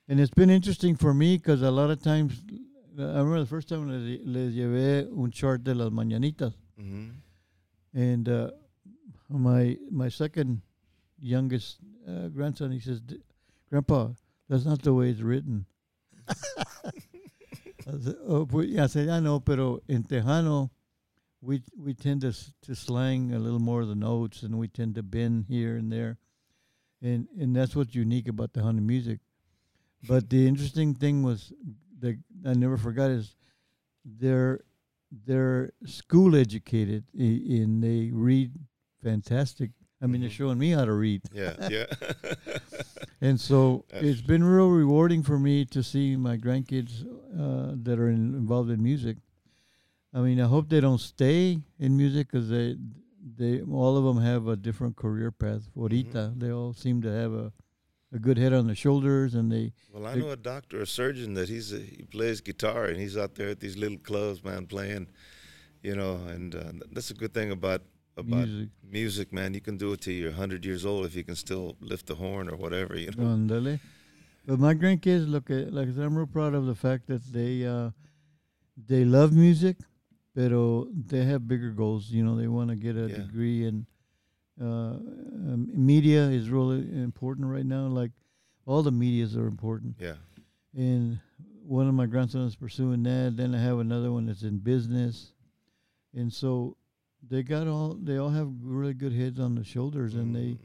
And 0.09 0.21
it's 0.21 0.31
been 0.31 0.49
interesting 0.51 0.95
for 0.97 1.13
me 1.13 1.37
because 1.37 1.63
a 1.63 1.71
lot 1.71 1.91
of 1.91 2.01
times, 2.01 2.41
I 2.99 3.03
remember 3.03 3.41
the 3.41 3.47
first 3.47 3.69
time 3.69 3.89
les, 3.89 4.21
les 4.25 4.53
llevé 4.55 5.09
un 5.11 5.31
chart 5.33 5.65
de 5.65 5.75
las 5.75 5.91
mañanitas. 5.91 6.53
Mhm. 6.81 7.11
And 7.95 8.29
uh, 8.29 8.51
my 9.29 9.77
my 9.91 10.09
second 10.09 10.63
youngest 11.19 11.79
uh, 12.09 12.29
grandson, 12.29 12.71
he 12.71 12.79
says, 12.81 13.01
"D- 13.01 13.21
Grandpa, 13.69 14.11
that's 14.49 14.65
not 14.65 14.83
the 14.83 14.95
way 14.95 15.11
it's 15.11 15.21
written. 15.21 15.67
I 16.29 17.99
said, 18.01 18.17
oh, 18.27 18.47
pues, 18.47 18.79
I 18.79 18.87
said, 18.87 19.09
I 19.09 19.19
know, 19.21 19.41
pero 19.41 19.81
en 19.89 20.05
Tejano, 20.05 20.71
we 21.43 21.63
we 21.77 21.95
tend 21.95 22.21
to 22.23 22.29
s- 22.29 22.53
to 22.63 22.75
slang 22.75 23.33
a 23.33 23.39
little 23.39 23.59
more 23.61 23.81
of 23.83 23.89
the 23.89 23.95
notes, 23.95 24.43
and 24.43 24.59
we 24.59 24.69
tend 24.69 24.95
to 24.97 25.03
bend 25.03 25.47
here 25.49 25.77
and 25.77 25.91
there, 25.93 26.19
and 27.03 27.29
and 27.39 27.55
that's 27.57 27.75
what's 27.75 27.95
unique 27.95 28.29
about 28.29 28.53
Tejano 28.53 28.83
music. 28.83 29.21
But 30.09 30.29
the 30.31 30.47
interesting 30.47 30.95
thing 30.95 31.23
was 31.23 31.53
that 32.01 32.17
I 32.45 32.55
never 32.55 32.77
forgot 32.77 33.11
is 33.11 33.35
they're 34.05 34.61
they're 35.27 35.73
school 35.85 36.37
educated 36.37 37.05
and 37.15 37.83
they 37.83 38.11
read 38.13 38.53
fantastic. 39.03 39.71
I 40.03 40.07
mean, 40.07 40.21
they're 40.23 40.31
Mhm. 40.31 40.35
showing 40.43 40.59
me 40.59 40.71
how 40.71 40.85
to 40.87 40.95
read, 40.95 41.23
Yeah, 41.35 41.57
yeah. 41.69 41.87
and 43.21 43.39
so 43.41 43.85
That's- 43.91 44.09
it's 44.09 44.23
been 44.23 44.43
real 44.45 44.71
rewarding 44.71 45.23
for 45.23 45.39
me 45.39 45.65
to 45.67 45.83
see 45.83 46.17
my 46.17 46.39
grandkids 46.39 47.05
uh, 47.39 47.75
that 47.83 47.99
are 47.99 48.09
in, 48.09 48.35
involved 48.35 48.71
in 48.71 48.83
music. 48.83 49.19
I 50.13 50.21
mean, 50.21 50.41
I 50.41 50.47
hope 50.47 50.69
they 50.69 50.81
don't 50.81 51.01
stay 51.01 51.61
in 51.79 51.97
music 51.97 52.31
because 52.31 52.49
they 52.49 52.77
they 53.37 53.61
all 53.63 53.97
of 53.97 54.05
them 54.05 54.23
have 54.23 54.49
a 54.49 54.57
different 54.57 54.97
career 54.97 55.31
path. 55.31 55.63
Ahorita, 55.77 56.39
they 56.39 56.51
all 56.51 56.73
seem 56.73 57.01
to 57.03 57.09
have 57.09 57.33
a 57.33 57.53
a 58.13 58.19
good 58.19 58.39
head 58.39 58.53
on 58.53 58.67
their 58.67 58.75
shoulders, 58.75 59.35
and 59.35 59.53
they 59.53 59.73
Well, 59.93 60.07
I 60.07 60.15
They- 60.15 60.21
know 60.21 60.31
a 60.31 60.37
doctor, 60.37 60.81
a 60.83 60.87
surgeon 60.87 61.35
that 61.35 61.49
he's 61.49 61.73
a, 61.73 61.79
he 61.79 62.03
plays 62.03 62.41
guitar 62.41 62.87
and 62.87 62.99
he's 62.99 63.17
out 63.17 63.37
there 63.37 63.51
at 63.51 63.61
these 63.61 63.77
little 63.77 63.99
clubs, 63.99 64.43
man, 64.43 64.67
playing. 64.67 65.07
You 65.83 65.95
know, 65.97 66.17
and 66.35 66.55
uh, 66.55 66.73
that's 66.93 67.11
a 67.11 67.15
good 67.15 67.33
thing 67.33 67.51
about 67.53 67.83
about 68.17 68.49
music. 68.49 68.69
music, 68.83 69.33
man. 69.33 69.55
You 69.55 69.61
can 69.61 69.77
do 69.79 69.93
it 69.93 70.01
till 70.03 70.13
you're 70.13 70.31
100 70.33 70.65
years 70.67 70.85
old 70.85 71.07
if 71.07 71.15
you 71.15 71.23
can 71.25 71.37
still 71.37 71.77
lift 71.81 72.07
the 72.07 72.17
horn 72.17 72.49
or 72.51 72.57
whatever. 72.57 72.99
You 72.99 73.13
know. 73.17 73.25
Ándale. 73.37 73.79
But 74.47 74.59
my 74.59 74.75
grandkids 74.75 75.31
look 75.31 75.51
at 75.51 75.73
like 75.73 75.89
I'm 75.97 76.17
real 76.19 76.27
proud 76.27 76.55
of 76.55 76.67
the 76.67 76.75
fact 76.75 77.07
that 77.07 77.23
they 77.33 77.65
uh, 77.65 77.91
they 78.77 79.05
love 79.05 79.33
music, 79.33 79.77
pero 80.35 80.87
they 80.93 81.25
have 81.25 81.47
bigger 81.49 81.71
goals. 81.71 82.11
You 82.11 82.25
know, 82.25 82.37
they 82.37 82.49
want 82.49 82.71
to 82.71 82.77
get 82.77 82.97
a 82.97 83.09
Yeah. 83.09 83.17
degree 83.23 83.65
in 83.67 83.87
uh, 84.61 84.65
um, 84.99 85.69
media 85.75 86.29
is 86.29 86.51
really 86.51 86.81
important 87.03 87.47
right 87.49 87.65
now. 87.65 87.87
Like 87.87 88.11
all 88.67 88.83
the 88.83 88.91
medias 88.93 89.37
are 89.37 89.47
important, 89.47 89.97
Yeah. 89.99 90.17
and 90.77 91.19
one 91.67 91.89
of 91.89 91.95
my 91.95 92.07
grandsons 92.07 92.53
is 92.53 92.57
pursuing 92.57 93.03
that. 93.05 93.37
Then 93.37 93.55
I 93.55 93.63
have 93.63 93.79
another 93.79 94.13
one 94.13 94.27
that's 94.27 94.43
in 94.43 94.59
business, 94.59 95.33
and 96.15 96.33
so 96.33 96.77
they 97.27 97.43
got 97.43 97.67
all 97.69 97.95
they 97.95 98.19
all 98.19 98.31
have 98.31 98.51
really 98.61 98.95
good 98.95 99.13
heads 99.13 99.39
on 99.41 99.55
the 99.55 99.65
shoulders, 99.65 100.15
and 100.15 100.35
they 100.35 100.41
Mm. 100.53 100.59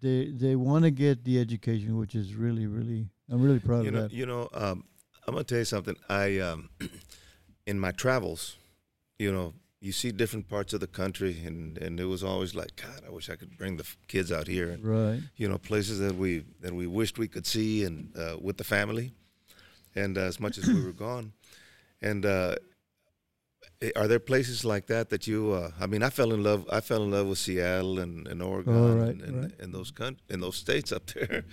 they 0.00 0.30
they 0.30 0.56
want 0.56 0.84
to 0.84 0.90
get 0.90 1.24
the 1.24 1.38
education, 1.38 1.96
which 1.98 2.14
is 2.14 2.34
really 2.34 2.66
really 2.66 3.08
I'm 3.28 3.42
really 3.42 3.58
proud 3.60 3.82
you 3.82 3.88
of 3.88 3.94
know, 3.94 4.02
that. 4.02 4.12
you 4.12 4.24
know, 4.26 4.48
um, 4.54 4.84
I'm 5.26 5.34
gonna 5.34 5.44
tell 5.44 5.58
you 5.58 5.64
something. 5.64 5.96
I, 6.08 6.38
um, 6.38 6.70
in 7.66 7.78
my 7.78 7.90
travels, 7.90 8.56
you 9.18 9.32
know, 9.32 9.54
you 9.80 9.92
see 9.92 10.10
different 10.12 10.48
parts 10.48 10.72
of 10.72 10.80
the 10.80 10.86
country, 10.86 11.42
and 11.46 11.78
and 11.78 12.00
it 12.00 12.06
was 12.06 12.22
always 12.24 12.54
like, 12.54 12.76
God, 12.76 13.02
I 13.06 13.10
wish 13.10 13.28
I 13.30 13.36
could 13.36 13.56
bring 13.56 13.76
the 13.76 13.84
f- 13.84 13.96
kids 14.08 14.30
out 14.32 14.46
here, 14.48 14.70
and 14.70 14.84
Right. 14.84 15.20
you 15.36 15.48
know, 15.48 15.58
places 15.58 15.98
that 16.00 16.14
we 16.16 16.44
that 16.60 16.72
we 16.72 16.86
wished 16.86 17.18
we 17.18 17.28
could 17.28 17.46
see, 17.46 17.84
and 17.84 18.16
uh, 18.16 18.36
with 18.40 18.56
the 18.56 18.64
family, 18.64 19.12
and 19.94 20.16
uh, 20.18 20.22
as 20.22 20.38
much 20.40 20.58
as 20.58 20.66
we 20.66 20.82
were 20.82 20.92
gone, 21.08 21.32
and. 22.02 22.24
Uh, 22.26 22.56
eh, 23.82 23.90
are 23.94 24.08
there 24.08 24.18
places 24.20 24.64
like 24.64 24.86
that 24.86 25.08
that 25.10 25.26
you? 25.26 25.52
Uh, 25.52 25.70
I 25.78 25.86
mean, 25.86 26.02
I 26.02 26.10
fell 26.10 26.32
in 26.32 26.42
love. 26.42 26.64
I 26.72 26.80
fell 26.80 27.02
in 27.04 27.10
love 27.10 27.26
with 27.28 27.38
Seattle 27.38 27.98
and, 27.98 28.26
and 28.26 28.42
Oregon 28.42 28.74
Oh, 28.74 28.96
right, 28.96 29.08
and, 29.10 29.20
and, 29.22 29.42
right. 29.42 29.60
and 29.60 29.72
those 29.74 29.90
coun- 29.90 30.20
in 30.30 30.40
those 30.40 30.56
states 30.56 30.92
up 30.92 31.06
there. 31.12 31.44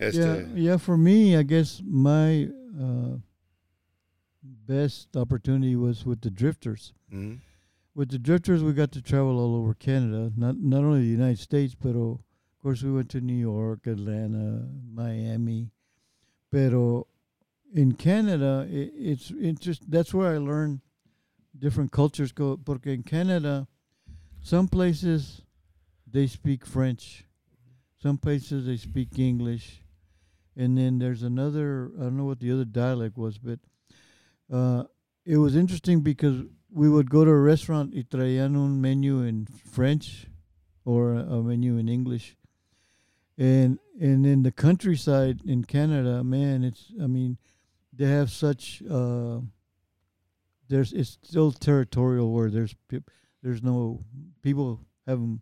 Yeah, 0.00 0.42
yeah. 0.54 0.76
For 0.78 0.96
me, 0.96 1.36
I 1.36 1.42
guess 1.42 1.82
my 1.84 2.48
uh, 2.80 3.16
best 4.42 5.16
opportunity 5.16 5.76
was 5.76 6.06
with 6.06 6.20
the 6.22 6.30
Drifters. 6.30 6.92
Mhm. 7.12 7.38
with 7.94 8.10
the 8.10 8.18
drifters, 8.18 8.62
we 8.62 8.72
got 8.72 8.92
to 8.92 9.02
travel 9.02 9.38
all 9.40 9.54
over 9.56 9.74
Canada. 9.74 10.32
Not 10.36 10.58
not 10.60 10.84
only 10.84 11.00
the 11.00 11.06
United 11.06 11.38
States, 11.38 11.74
but 11.74 11.96
of 11.96 12.20
course 12.62 12.82
we 12.82 12.92
went 12.92 13.08
to 13.10 13.20
New 13.20 13.34
York, 13.34 13.86
Atlanta, 13.86 14.68
Miami. 14.92 15.70
Pero 16.50 17.06
in 17.74 17.92
Canada, 17.92 18.66
it, 18.70 18.92
it's 18.94 19.30
interest. 19.32 19.90
That's 19.90 20.14
where 20.14 20.32
I 20.34 20.38
learned 20.38 20.80
different 21.58 21.90
cultures 21.92 22.32
go. 22.32 22.56
Porque 22.56 22.86
in 22.86 23.02
Canada, 23.02 23.66
some 24.40 24.68
places 24.68 25.42
they 26.06 26.26
speak 26.26 26.64
French, 26.64 27.24
some 28.00 28.16
places 28.16 28.66
they 28.66 28.76
speak 28.76 29.18
English, 29.18 29.82
and 30.56 30.78
then 30.78 30.98
there's 30.98 31.22
another. 31.22 31.90
I 31.98 32.04
don't 32.04 32.16
know 32.16 32.24
what 32.24 32.40
the 32.40 32.52
other 32.52 32.64
dialect 32.64 33.18
was, 33.18 33.38
but 33.38 33.58
uh, 34.50 34.84
it 35.24 35.36
was 35.36 35.54
interesting 35.56 36.00
because 36.00 36.44
we 36.70 36.88
would 36.88 37.10
go 37.10 37.24
to 37.24 37.30
a 37.30 37.38
restaurant 37.40 37.94
y 37.94 38.04
traían 38.08 38.54
un 38.56 38.80
menu 38.80 39.22
in 39.22 39.46
French 39.46 40.26
or 40.84 41.14
a, 41.14 41.20
a 41.20 41.42
menu 41.42 41.76
in 41.78 41.88
English. 41.88 42.36
And 43.36 43.78
and 44.00 44.26
in 44.26 44.42
the 44.42 44.52
countryside 44.52 45.40
in 45.46 45.64
Canada, 45.64 46.22
man, 46.24 46.64
it's 46.64 46.92
I 47.02 47.06
mean, 47.06 47.38
they 47.92 48.06
have 48.06 48.30
such 48.30 48.82
uh 48.90 49.40
there's 50.68 50.92
it's 50.92 51.18
still 51.22 51.52
territorial 51.52 52.32
where 52.32 52.50
there's 52.50 52.74
there's 53.42 53.62
no 53.62 54.00
people 54.42 54.80
haven't 55.06 55.40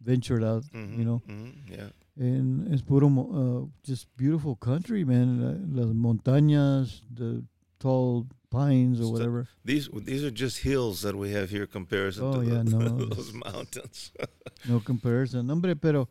ventured 0.00 0.42
out, 0.42 0.64
Mhm, 0.72 0.98
you 0.98 1.04
know. 1.04 1.22
mhm, 1.28 1.52
yeah. 1.70 1.90
And 2.16 2.72
it's 2.72 2.82
puro 2.82 3.08
uh, 3.08 3.66
just 3.82 4.06
beautiful 4.16 4.54
country, 4.56 5.04
man. 5.04 5.40
Las 5.74 5.92
montañas, 5.94 7.00
the 7.12 7.44
tall 7.78 8.26
pines 8.54 9.00
or 9.00 9.12
whatever. 9.12 9.46
These 9.64 9.88
these 9.92 10.24
are 10.24 10.30
just 10.30 10.58
hills 10.60 11.02
that 11.02 11.14
we 11.16 11.32
have 11.32 11.50
here, 11.50 11.66
comparison 11.66 12.24
Oh, 12.24 12.40
to 12.40 12.46
yeah, 12.46 12.62
the, 12.62 12.78
no, 12.78 12.88
those 13.14 13.32
mountains. 13.32 14.12
no 14.68 14.80
comparison. 14.80 15.48
Hombre, 15.48 15.74
pero 15.76 16.08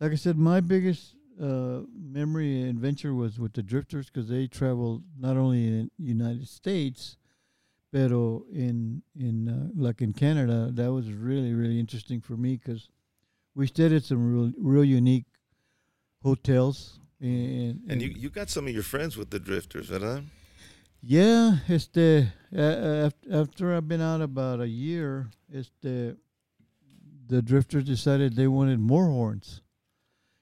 like 0.00 0.12
I 0.12 0.16
said, 0.16 0.36
my 0.36 0.60
biggest 0.60 1.14
uh, 1.40 1.80
memory 1.94 2.68
adventure 2.68 3.14
was 3.14 3.38
with 3.38 3.52
the 3.52 3.62
Drifters 3.62 4.06
because 4.06 4.28
they 4.28 4.46
traveled 4.46 5.02
not 5.18 5.36
only 5.36 5.66
in 5.66 5.90
United 5.98 6.48
States, 6.48 7.16
pero 7.92 8.44
in 8.52 9.02
in 9.14 9.48
uh, 9.48 9.68
like 9.76 10.02
in 10.02 10.12
Canada. 10.12 10.70
That 10.72 10.92
was 10.92 11.12
really 11.12 11.54
really 11.54 11.78
interesting 11.80 12.20
for 12.20 12.36
me 12.36 12.56
because 12.56 12.88
we 13.54 13.66
stayed 13.66 13.92
at 13.92 14.04
some 14.04 14.22
real 14.32 14.52
real 14.58 14.84
unique 14.84 15.26
hotels. 16.22 17.00
And, 17.20 17.80
and 17.88 18.00
you 18.00 18.08
you 18.08 18.30
got 18.30 18.48
some 18.50 18.66
of 18.68 18.74
your 18.74 18.84
friends 18.84 19.16
with 19.16 19.30
the 19.30 19.40
drifters, 19.40 19.90
right? 19.90 20.22
Yeah, 21.10 21.60
este, 21.70 22.28
uh, 22.54 23.08
after, 23.32 23.74
I've 23.74 23.88
been 23.88 24.02
out 24.02 24.20
about 24.20 24.60
a 24.60 24.68
year, 24.68 25.30
este, 25.50 25.80
the 27.26 27.40
drifters 27.42 27.84
decided 27.84 28.36
they 28.36 28.46
wanted 28.46 28.78
more 28.78 29.06
horns. 29.06 29.62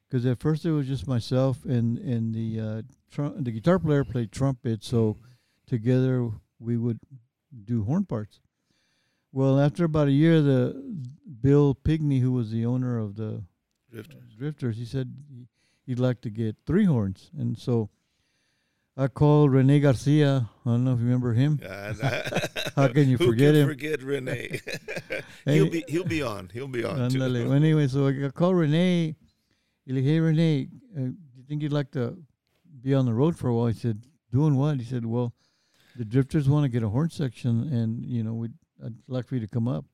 Because 0.09 0.27
at 0.27 0.41
first 0.41 0.65
it 0.65 0.73
was 0.73 0.89
just 0.89 1.07
myself 1.07 1.65
and 1.65 1.99
and 1.99 2.35
the 2.35 2.61
uh, 2.61 2.83
trum- 3.13 3.45
the 3.45 3.53
guitar 3.53 3.79
player 3.79 4.03
played 4.05 4.33
trumpet, 4.33 4.83
so 4.83 5.17
together 5.69 6.31
we 6.59 6.77
would 6.77 6.99
do 7.65 7.85
horn 7.85 8.05
parts. 8.05 8.41
Well, 9.31 9.61
after 9.61 9.85
about 9.85 10.09
a 10.09 10.13
year, 10.13 10.43
the 10.43 10.83
Bill 11.41 11.75
Pinkney, 11.75 12.19
who 12.19 12.33
was 12.33 12.51
the 12.51 12.67
owner 12.67 12.99
of 12.99 13.15
the 13.15 13.45
Drifters. 13.93 14.35
drifters, 14.37 14.77
he 14.79 14.85
said 14.85 15.13
he- 15.29 15.47
he'd 15.87 16.01
like 16.01 16.21
to 16.23 16.31
get 16.31 16.57
three 16.67 16.87
horns, 16.87 17.31
and 17.39 17.57
so 17.57 17.89
I 18.97 19.09
called 19.09 19.53
Rene 19.53 19.81
Garcia. 19.81 20.49
I 20.65 20.69
don't 20.71 20.85
know 20.85 20.95
if 20.95 20.99
you 21.01 21.05
remember 21.05 21.33
him. 21.35 21.61
And- 21.63 22.01
How 22.77 22.89
can 22.89 23.09
you 23.09 23.19
forget 23.19 23.55
can 23.55 23.63
him? 23.63 23.69
Forget 23.69 24.03
Rene. 24.03 24.61
He'll 25.47 25.71
be 25.71 25.85
he'll 25.89 26.05
be 26.05 26.23
on. 26.23 26.51
He'll 26.53 26.69
be 26.69 26.85
on. 26.85 26.99
Well, 27.19 27.53
anyway, 27.53 27.89
so 27.89 28.07
I 28.09 28.29
called 28.31 28.57
Rene. 28.57 29.15
He 29.87 29.93
like, 29.93 30.05
hey 30.05 30.19
Rene, 30.21 30.69
uh, 30.95 30.99
do 31.01 31.15
you 31.37 31.45
think 31.49 31.63
you'd 31.63 31.73
like 31.73 31.91
to 31.93 32.19
be 32.83 32.93
on 32.95 33.07
the 33.07 33.15
road 33.15 33.37
for 33.39 33.49
a 33.49 33.55
while? 33.55 33.69
He 33.69 33.75
said, 33.75 34.03
doing 34.33 34.57
what? 34.57 34.79
He 34.79 34.85
said, 34.85 35.07
well, 35.07 35.33
the 35.97 36.05
drifters 36.05 36.49
want 36.49 36.65
to 36.65 36.69
get 36.69 36.83
a 36.83 36.89
horn 36.89 37.09
section, 37.11 37.73
and 37.73 38.05
you 38.05 38.23
know, 38.25 38.35
we'd 38.35 38.53
I'd 38.85 38.95
like 39.09 39.27
for 39.27 39.37
you 39.37 39.41
to 39.43 39.49
come 39.49 39.69
up. 39.69 39.85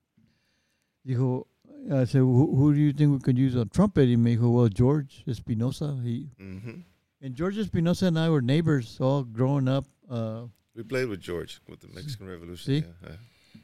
Dijo, 1.07 1.45
I 1.93 2.05
said, 2.05 2.19
who, 2.21 2.57
who 2.57 2.73
do 2.75 2.81
you 2.81 2.93
think 2.93 3.13
we 3.13 3.19
could 3.21 3.39
use 3.39 3.55
on 3.57 3.69
trumpet? 3.69 4.07
He 4.09 4.17
me 4.17 4.37
dijo, 4.37 4.51
well, 4.53 4.69
George 4.69 5.23
Espinosa. 5.29 5.99
He 6.03 6.29
Mhm. 6.41 6.83
And 7.23 7.37
George 7.37 7.57
Espinosa 7.57 8.07
and 8.07 8.19
I 8.19 8.29
were 8.31 8.43
neighbors 8.43 8.99
all 9.01 9.23
growing 9.23 9.69
up. 9.69 9.85
Uh, 10.11 10.47
We 10.75 10.83
played 10.83 11.09
with 11.09 11.21
George 11.21 11.61
with 11.69 11.81
the 11.81 11.89
Mexican 11.89 12.27
Revolution. 12.27 12.65
See? 12.83 12.85
Yeah, 13.05 13.17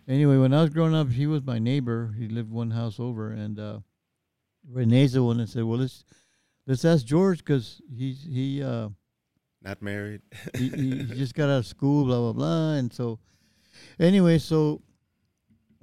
anyway, 0.06 0.36
when 0.36 0.54
I 0.54 0.62
was 0.62 0.70
growing 0.70 0.94
up, 0.94 1.10
he 1.10 1.26
was 1.26 1.42
my 1.42 1.58
neighbor. 1.58 2.14
He 2.16 2.28
lived 2.28 2.52
one 2.52 2.70
house 2.70 3.00
over, 3.00 3.32
and 3.32 3.58
uh, 3.58 3.80
Rene's 4.70 5.12
the 5.14 5.24
one 5.24 5.38
that 5.38 5.48
said, 5.48 5.64
"Well, 5.64 5.78
let's 5.80 6.04
let's 6.68 6.84
ask 6.84 7.04
George 7.04 7.38
because 7.38 7.80
he's 7.92 8.22
he 8.22 8.62
uh 8.62 8.90
Not 9.60 9.82
married. 9.82 10.22
he, 10.56 10.68
he 10.68 10.90
he 11.04 11.14
just 11.14 11.34
got 11.34 11.48
out 11.50 11.58
of 11.58 11.66
school, 11.66 12.04
blah 12.04 12.18
blah 12.20 12.32
blah." 12.34 12.72
And 12.74 12.92
so, 12.92 13.18
anyway, 13.98 14.38
so 14.38 14.82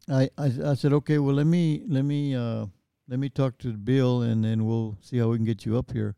I 0.08 0.30
I, 0.38 0.46
I 0.64 0.74
said, 0.76 0.94
"Okay, 0.94 1.18
well 1.20 1.36
let 1.36 1.48
me 1.48 1.84
let 1.90 2.06
me 2.06 2.36
uh 2.36 2.68
let 3.10 3.20
me 3.20 3.28
talk 3.30 3.58
to 3.60 3.74
Bill, 3.74 4.22
and 4.22 4.46
then 4.46 4.66
we'll 4.66 4.96
see 5.02 5.18
how 5.18 5.28
we 5.30 5.38
can 5.38 5.46
get 5.46 5.66
you 5.66 5.78
up 5.78 5.92
here." 5.92 6.16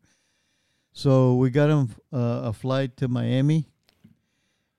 So 0.98 1.36
we 1.36 1.50
got 1.50 1.70
him 1.70 1.94
uh, 2.12 2.48
a 2.50 2.52
flight 2.52 2.96
to 2.96 3.06
Miami. 3.06 3.68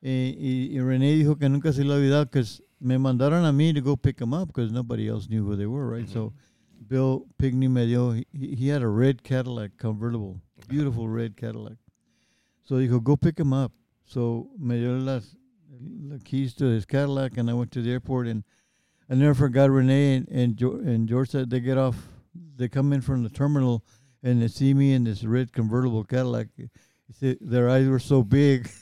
Y, 0.04 0.36
y, 0.38 0.70
y 0.74 0.80
René 0.82 1.16
dijo 1.16 1.40
que 1.40 1.48
nunca 1.48 1.72
se 1.72 1.86
le 1.86 1.94
ha 1.94 1.98
olvidado 1.98 2.26
because 2.26 2.62
me 2.82 2.98
mandaron 2.98 3.46
a 3.46 3.54
mí 3.54 3.74
to 3.74 3.80
go 3.80 3.96
pick 3.96 4.20
him 4.20 4.34
up 4.34 4.48
because 4.48 4.70
nobody 4.70 5.08
else 5.08 5.30
knew 5.30 5.46
who 5.46 5.56
they 5.56 5.66
were, 5.66 5.88
right? 5.88 6.10
So 6.10 6.34
Bill 6.90 7.26
Pinkney 7.38 7.70
me 7.70 7.86
dio, 7.88 8.12
he, 8.12 8.26
he 8.34 8.68
had 8.68 8.82
a 8.82 8.88
red 8.90 9.24
Cadillac 9.24 9.78
convertible, 9.78 10.42
beautiful 10.68 11.08
red 11.08 11.38
Cadillac. 11.38 11.78
So 12.66 12.80
he 12.80 12.90
dijo, 12.90 13.02
go 13.02 13.16
pick 13.16 13.40
him 13.40 13.54
up. 13.54 13.72
So 14.04 14.50
me 14.60 14.78
dio 14.78 14.98
las, 14.98 15.38
the 15.70 16.20
keys 16.20 16.54
to 16.56 16.66
his 16.66 16.86
Cadillac 16.86 17.38
and 17.38 17.50
I 17.50 17.54
went 17.54 17.72
to 17.72 17.82
the 17.82 17.94
airport 17.94 18.28
and 18.28 18.44
I 19.10 19.16
never 19.16 19.34
forgot 19.34 19.70
Rene 19.70 20.18
and, 20.18 20.28
and, 20.28 20.58
jo- 20.58 20.82
and 20.86 21.08
George 21.08 21.30
said 21.30 21.50
they 21.50 21.62
get 21.62 21.78
off, 21.78 21.96
they 22.58 22.68
come 22.68 22.92
in 22.92 23.00
from 23.00 23.24
the 23.24 23.30
terminal 23.30 23.86
and 24.24 24.42
they 24.42 24.48
see 24.48 24.74
me 24.74 24.94
in 24.94 25.04
this 25.04 25.24
red 25.24 25.52
convertible 25.54 26.04
Cadillac. 26.04 26.48
Said, 27.20 27.38
their 27.42 27.70
eyes 27.70 27.88
were 27.88 28.00
so 28.00 28.22
big. 28.24 28.70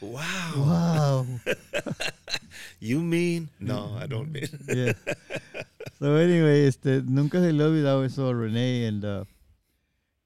Wow. 0.00 0.52
wow. 0.56 1.26
You 2.80 3.00
mean? 3.00 3.48
No, 3.60 3.96
I 3.98 4.06
don't 4.06 4.30
mean. 4.30 4.46
yeah. 4.68 4.92
So 5.98 6.16
anyway, 6.16 6.66
este, 6.66 7.02
nunca 7.06 7.38
se 7.40 7.50
le 7.52 7.64
olvidado 7.64 8.04
eso 8.04 8.28
a 8.28 8.34
Rene 8.34 8.84
and 8.86 9.04
uh, 9.04 9.24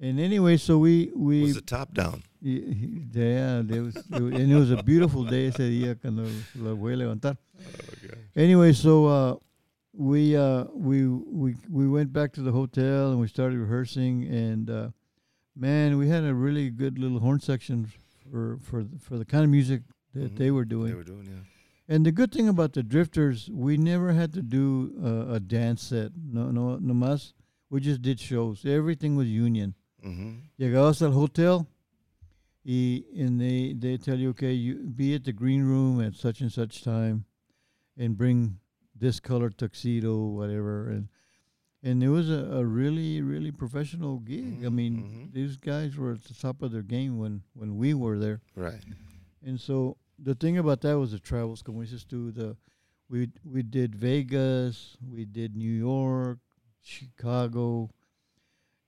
and 0.01 0.19
anyway, 0.19 0.57
so 0.57 0.79
we 0.79 1.13
we 1.15 1.43
Was 1.43 1.55
the 1.55 1.61
top 1.61 1.95
down? 1.95 2.23
yeah, 2.43 3.63
there 3.65 3.83
was, 3.85 3.97
it 3.97 4.11
was- 4.11 4.35
and 4.35 4.51
it 4.53 4.57
was 4.57 4.71
a 4.73 4.83
beautiful 4.83 5.23
day 5.25 5.47
ese 5.47 5.59
día 5.71 6.01
cuando 6.01 6.27
lo 6.57 6.75
voy 6.77 6.95
a 6.95 6.97
levantar. 6.97 7.37
Oh. 7.61 8.15
Anyway, 8.35 8.73
so 8.73 9.07
uh, 9.07 9.37
we 9.99 10.37
uh, 10.37 10.65
we 10.73 11.07
we 11.09 11.57
we 11.69 11.89
went 11.89 12.13
back 12.13 12.33
to 12.35 12.41
the 12.43 12.53
hotel 12.53 13.11
and 13.11 13.19
we 13.21 13.27
started 13.27 13.59
rehearsing 13.59 14.25
and 14.25 14.71
uh, 14.71 14.89
man, 15.57 15.99
we 15.99 16.09
had 16.09 16.23
a 16.25 16.33
really 16.33 16.71
good 16.71 16.99
little 17.01 17.19
horn 17.19 17.41
section 17.41 17.89
for 18.31 18.59
for 18.63 18.85
for 19.01 19.19
the 19.19 19.25
kind 19.25 19.43
of 19.45 19.51
music 19.51 19.83
that 20.15 20.33
Mhm. 20.35 20.39
they 20.39 20.51
were 20.53 20.65
doing. 20.65 20.91
They 20.93 20.95
were 20.97 21.03
doing, 21.15 21.27
yeah. 21.27 21.43
And 21.89 22.07
the 22.07 22.13
good 22.13 22.31
thing 22.33 22.49
about 22.49 22.75
the 22.75 22.83
Drifters, 22.83 23.49
we 23.51 23.77
never 23.77 24.13
had 24.13 24.33
to 24.35 24.43
do 24.43 24.93
uh, 25.03 25.35
a 25.35 25.41
dance 25.41 25.83
set. 25.83 26.13
No, 26.17 26.51
no, 26.53 26.77
no 26.79 26.95
más. 26.95 27.33
We 27.71 27.81
just 27.81 28.01
did 28.03 28.21
shows. 28.21 28.65
Everything 28.65 29.17
was 29.17 29.27
union. 29.29 29.75
Mm-hmm. 30.05 30.31
Llegabas 30.61 31.03
al 31.03 31.13
hotel, 31.13 31.67
y, 32.65 33.03
and 33.17 33.41
they 33.41 33.73
they 33.75 33.97
tell 33.97 34.17
you, 34.19 34.31
okay, 34.31 34.53
you 34.53 34.75
be 34.95 35.15
at 35.15 35.25
the 35.25 35.33
green 35.33 35.65
room 35.65 36.01
at 36.01 36.15
such 36.15 36.41
and 36.41 36.53
such 36.53 36.85
time, 36.85 37.25
and 37.97 38.17
bring 38.17 38.61
this 38.99 39.21
color 39.21 39.51
tuxedo, 39.51 40.17
whatever, 40.27 40.89
and 40.89 41.09
and 41.83 42.03
it 42.03 42.09
was 42.09 42.29
a, 42.29 42.45
a 42.61 42.65
really 42.65 43.23
really 43.23 43.53
professional 43.53 44.19
gig. 44.19 44.65
I 44.65 44.69
Mhm, 44.69 44.73
mean, 44.75 44.95
mhm. 44.97 45.33
these 45.33 45.57
guys 45.57 45.97
were 45.97 46.13
at 46.13 46.25
the 46.25 46.35
top 46.35 46.63
of 46.63 46.73
their 46.73 46.83
game 46.83 47.19
when 47.19 47.43
when 47.55 47.77
we 47.77 47.95
were 47.95 48.19
there. 48.19 48.41
Right. 48.57 48.83
And 49.45 49.61
so 49.61 49.97
the 50.19 50.35
thing 50.35 50.59
about 50.59 50.81
that 50.83 50.99
was 50.99 51.13
the 51.13 51.19
travels. 51.21 51.63
Como 51.63 51.83
dices 51.83 52.05
tú, 52.05 52.35
the 52.35 52.57
we 53.09 53.29
we 53.45 53.63
did 53.63 53.95
Vegas, 53.95 54.97
we 55.01 55.25
did 55.25 55.55
New 55.57 55.71
York, 55.73 56.39
Chicago, 56.83 57.91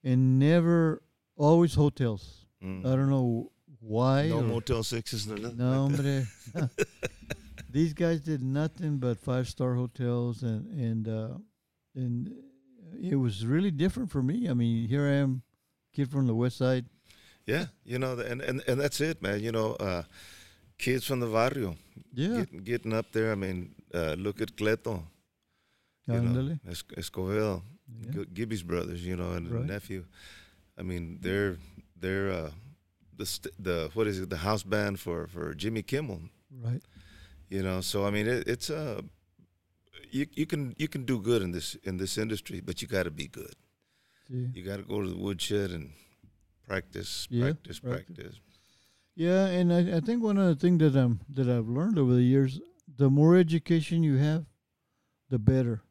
and 0.02 0.38
never 0.38 1.02
always 1.36 1.74
hotels. 1.74 2.46
Mm. 2.62 2.84
I 2.84 2.96
don't 2.96 3.08
know 3.10 3.52
why. 3.80 4.28
no 4.28 4.42
Motel 4.42 4.82
Sixes, 4.82 5.26
no 5.26 5.36
nothing. 5.36 5.56
no, 5.58 5.86
like 5.86 5.96
that. 5.96 6.70
These 7.72 7.94
guys 7.94 8.20
did 8.20 8.42
nothing 8.42 8.98
but 8.98 9.18
five 9.20 9.48
star 9.48 9.74
hotels, 9.74 10.42
and 10.42 10.66
and 10.72 11.08
uh, 11.08 11.38
and 11.94 12.30
it 13.00 13.16
was 13.16 13.46
really 13.46 13.70
different 13.70 14.10
for 14.10 14.22
me. 14.22 14.48
I 14.48 14.54
mean, 14.54 14.88
here 14.88 15.06
I 15.06 15.14
am, 15.22 15.42
kid 15.92 16.10
from 16.10 16.26
the 16.26 16.34
West 16.34 16.56
Side. 16.56 16.86
Yeah, 17.46 17.66
you 17.84 17.98
know, 17.98 18.18
and, 18.18 18.40
and 18.42 18.62
and 18.66 18.80
that's 18.80 19.00
it, 19.00 19.22
man. 19.22 19.40
You 19.40 19.52
know, 19.52 19.74
uh, 19.80 20.02
kids 20.78 21.04
from 21.06 21.20
the 21.20 21.26
barrio 21.26 21.76
Yeah, 22.14 22.36
getting 22.44 22.64
getting 22.64 22.92
up 22.92 23.12
there. 23.12 23.32
I 23.32 23.34
mean, 23.36 23.74
uh, 23.94 24.14
look 24.18 24.40
at 24.40 24.56
Cleto. 24.56 25.02
you 26.06 26.20
know. 26.20 26.56
Es- 26.68 26.84
Escovel, 26.96 27.62
Yeah. 28.02 28.12
G- 28.12 28.26
Gibby's 28.34 28.62
brothers, 28.62 29.04
you 29.04 29.16
know, 29.16 29.32
and 29.32 29.46
the 29.46 29.54
Right. 29.54 29.66
nephew. 29.66 30.04
I 30.78 30.82
mean, 30.82 31.18
they're 31.20 31.56
they're 32.00 32.30
uh, 32.30 32.50
the 33.16 33.26
st- 33.26 33.54
the 33.58 33.90
what 33.94 34.06
is 34.06 34.18
it? 34.20 34.28
The 34.30 34.38
house 34.38 34.62
band 34.64 34.98
for 35.00 35.26
for 35.26 35.54
Jimmy 35.54 35.82
Kimmel. 35.82 36.20
Right. 36.50 36.82
You 37.50 37.62
know, 37.62 37.80
so 37.80 38.06
I 38.06 38.10
mean, 38.10 38.26
it, 38.28 38.46
it's 38.48 38.70
uh, 38.70 39.02
you 40.10 40.26
you 40.34 40.46
can 40.46 40.74
you 40.78 40.88
can 40.88 41.04
do 41.04 41.20
good 41.20 41.42
in 41.42 41.50
this 41.52 41.76
in 41.82 41.96
this 41.98 42.16
industry, 42.16 42.60
but 42.60 42.80
you 42.80 42.88
got 42.88 43.02
to 43.04 43.10
be 43.10 43.26
good. 43.28 43.54
Sí. 44.30 44.54
You 44.56 44.64
got 44.64 44.76
to 44.76 44.84
go 44.84 45.02
to 45.02 45.08
the 45.08 45.18
woodshed 45.18 45.72
and 45.72 45.90
practice, 46.66 47.26
Yeah, 47.28 47.46
practice, 47.46 47.80
practice. 47.80 48.16
practice. 48.16 48.40
Yeah, 49.16 49.46
and 49.46 49.72
I, 49.72 49.96
I 49.96 50.00
think 50.00 50.22
one 50.22 50.38
of 50.38 50.46
the 50.46 50.54
things 50.54 50.78
that 50.80 50.96
I'm 50.96 51.20
that 51.34 51.48
I've 51.48 51.68
learned 51.68 51.98
over 51.98 52.14
the 52.14 52.22
years, 52.22 52.60
the 52.96 53.10
more 53.10 53.36
education 53.36 54.02
you 54.04 54.16
have, 54.18 54.44
the 55.28 55.38
better. 55.38 55.82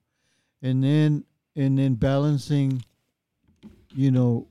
And 0.62 0.82
then 0.84 1.26
and 1.56 1.78
then 1.78 1.96
balancing, 1.96 2.84
you 3.94 4.12
know, 4.12 4.48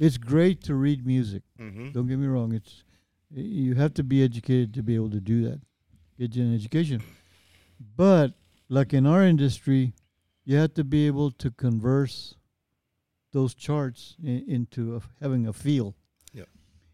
it's 0.00 0.18
great 0.18 0.62
to 0.64 0.74
read 0.74 1.06
music. 1.06 1.42
Mm-hmm. 1.60 1.92
Don't 1.92 2.08
get 2.08 2.18
me 2.18 2.26
wrong. 2.26 2.52
It's 2.52 2.82
you 3.30 3.74
have 3.76 3.94
to 3.94 4.02
be 4.02 4.24
educated 4.24 4.74
to 4.74 4.82
be 4.82 4.96
able 4.96 5.10
to 5.10 5.20
do 5.20 5.44
that. 5.48 5.60
Get 6.18 6.34
you 6.34 6.44
an 6.44 6.54
education. 6.54 7.02
But 7.96 8.32
like 8.68 8.92
in 8.92 9.06
our 9.06 9.22
industry, 9.24 9.94
you 10.44 10.56
have 10.56 10.74
to 10.74 10.84
be 10.84 11.06
able 11.06 11.30
to 11.32 11.50
converse 11.50 12.34
those 13.32 13.54
charts 13.54 14.16
in, 14.22 14.44
into 14.48 14.96
a, 14.96 15.00
having 15.22 15.46
a 15.46 15.52
feel. 15.52 15.94
Yep. 16.32 16.48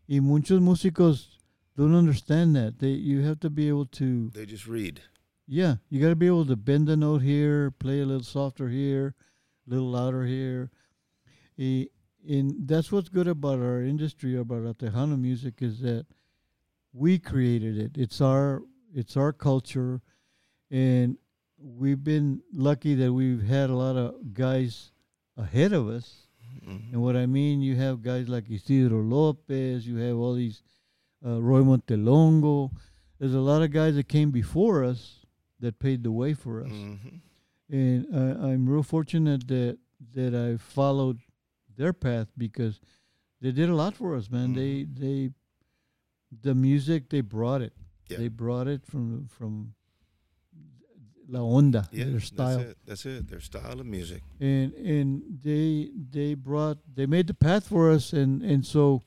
Y 0.08 0.18
muchos 0.20 0.60
músicos 0.60 1.38
don't 1.76 1.94
understand 1.94 2.54
that. 2.56 2.78
They 2.80 2.88
you 2.90 3.22
have 3.22 3.40
to 3.40 3.50
be 3.50 3.68
able 3.68 3.86
to 3.86 4.30
They 4.34 4.44
just 4.46 4.66
read. 4.66 5.00
yeah, 5.46 5.76
you 5.88 6.00
got 6.00 6.10
to 6.10 6.16
be 6.16 6.26
able 6.26 6.46
to 6.46 6.56
bend 6.56 6.88
the 6.88 6.96
note 6.96 7.22
here, 7.22 7.70
play 7.70 8.00
a 8.00 8.06
little 8.06 8.22
softer 8.22 8.68
here, 8.68 9.14
a 9.66 9.70
little 9.70 9.90
louder 9.90 10.24
here. 10.26 10.70
And 11.56 12.68
that's 12.68 12.90
what's 12.90 13.08
good 13.08 13.28
about 13.28 13.58
our 13.60 13.80
industry, 13.82 14.36
about 14.36 14.66
our 14.66 14.74
Tejano 14.74 15.18
music, 15.20 15.54
is 15.60 15.80
that 15.80 16.06
we 16.92 17.18
created 17.18 17.78
it. 17.78 17.96
It's 17.96 18.20
our 18.20 18.62
it's 18.94 19.16
our 19.16 19.32
culture, 19.32 20.00
and 20.70 21.16
we've 21.58 22.02
been 22.04 22.42
lucky 22.52 22.94
that 22.94 23.12
we've 23.12 23.42
had 23.42 23.70
a 23.70 23.74
lot 23.74 23.96
of 23.96 24.32
guys 24.34 24.92
ahead 25.36 25.72
of 25.72 25.88
us. 25.88 26.28
Mhm. 26.64 26.92
And 26.92 27.02
what 27.02 27.16
I 27.16 27.26
mean, 27.26 27.60
you 27.60 27.76
have 27.76 28.02
guys 28.02 28.28
like 28.28 28.48
Isidro 28.50 29.02
Lopez, 29.02 29.86
you 29.86 29.96
have 29.96 30.16
all 30.16 30.34
these 30.34 30.62
uh, 31.26 31.40
Roy 31.40 31.62
Montelongo. 31.62 32.70
There's 33.18 33.34
a 33.34 33.40
lot 33.40 33.62
of 33.62 33.70
guys 33.70 33.94
that 33.94 34.08
came 34.08 34.30
before 34.30 34.84
us 34.84 35.24
that 35.60 35.78
paved 35.78 36.02
the 36.04 36.12
way 36.12 36.34
for 36.34 36.62
us, 36.62 36.70
Mhm. 36.70 37.20
and 37.70 38.06
I, 38.14 38.50
I'm 38.52 38.68
real 38.68 38.82
fortunate 38.82 39.48
that 39.48 39.78
that 40.12 40.34
I 40.34 40.58
followed 40.58 41.18
their 41.76 41.92
path 41.94 42.28
because 42.36 42.78
they 43.40 43.52
did 43.52 43.68
a 43.70 43.74
lot 43.74 43.94
for 43.96 44.14
us, 44.14 44.30
man. 44.30 44.52
They 44.52 44.84
they 44.84 45.30
the 46.42 46.54
music 46.54 47.08
they 47.08 47.20
brought 47.22 47.62
it. 47.62 47.72
Yeah. 48.08 48.18
They 48.18 48.28
brought 48.28 48.68
it 48.68 48.84
from 48.86 49.26
from 49.28 49.74
La 51.26 51.40
Onda, 51.40 51.88
Yeah, 51.90 52.04
their 52.04 52.20
style 52.20 52.58
That's 52.58 52.70
it. 52.70 52.78
That's 52.86 53.06
it. 53.06 53.28
Their 53.28 53.40
style 53.40 53.80
of 53.80 53.86
music. 53.86 54.22
and 54.40 54.72
and 54.74 55.22
they 55.42 55.90
they 56.10 56.34
brought 56.34 56.78
they 56.94 57.06
made 57.06 57.26
the 57.28 57.34
path 57.34 57.66
for 57.68 57.90
us 57.90 58.12
and 58.12 58.42
and 58.42 58.64
so 58.66 59.02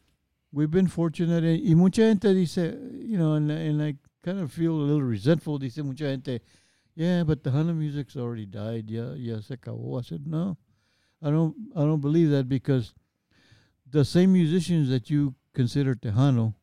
we've 0.51 0.71
been 0.71 0.87
fortunate 0.87 1.43
and 1.43 1.61
y 1.63 1.73
mucha 1.75 2.01
gente 2.01 2.33
dice 2.33 2.57
you 2.57 3.17
know 3.17 3.33
and 3.33 3.51
and 3.51 3.81
I 3.83 3.95
kind 4.23 4.39
of 4.39 4.51
feel 4.51 4.71
a 4.73 4.85
little 4.89 5.03
resentful 5.03 5.59
dice 5.59 5.77
mucha 5.77 6.05
gente 6.09 6.39
yeah 6.95 7.23
but 7.23 7.43
Tejano 7.43 7.75
music's 7.75 8.15
already 8.17 8.47
died 8.47 8.89
yeah 8.89 9.13
yeah 9.15 9.39
se 9.39 9.55
acabó 9.55 9.99
I 9.99 10.01
said 10.01 10.25
no 10.25 10.57
I 11.21 11.29
don't 11.29 11.55
I 11.75 11.81
don't 11.81 12.01
believe 12.01 12.31
that 12.31 12.49
because 12.49 12.93
the 13.89 14.03
same 14.03 14.33
musicians 14.33 14.89
that 14.89 15.11
you 15.11 15.35
consider 15.53 15.93
Tejano 15.93 16.55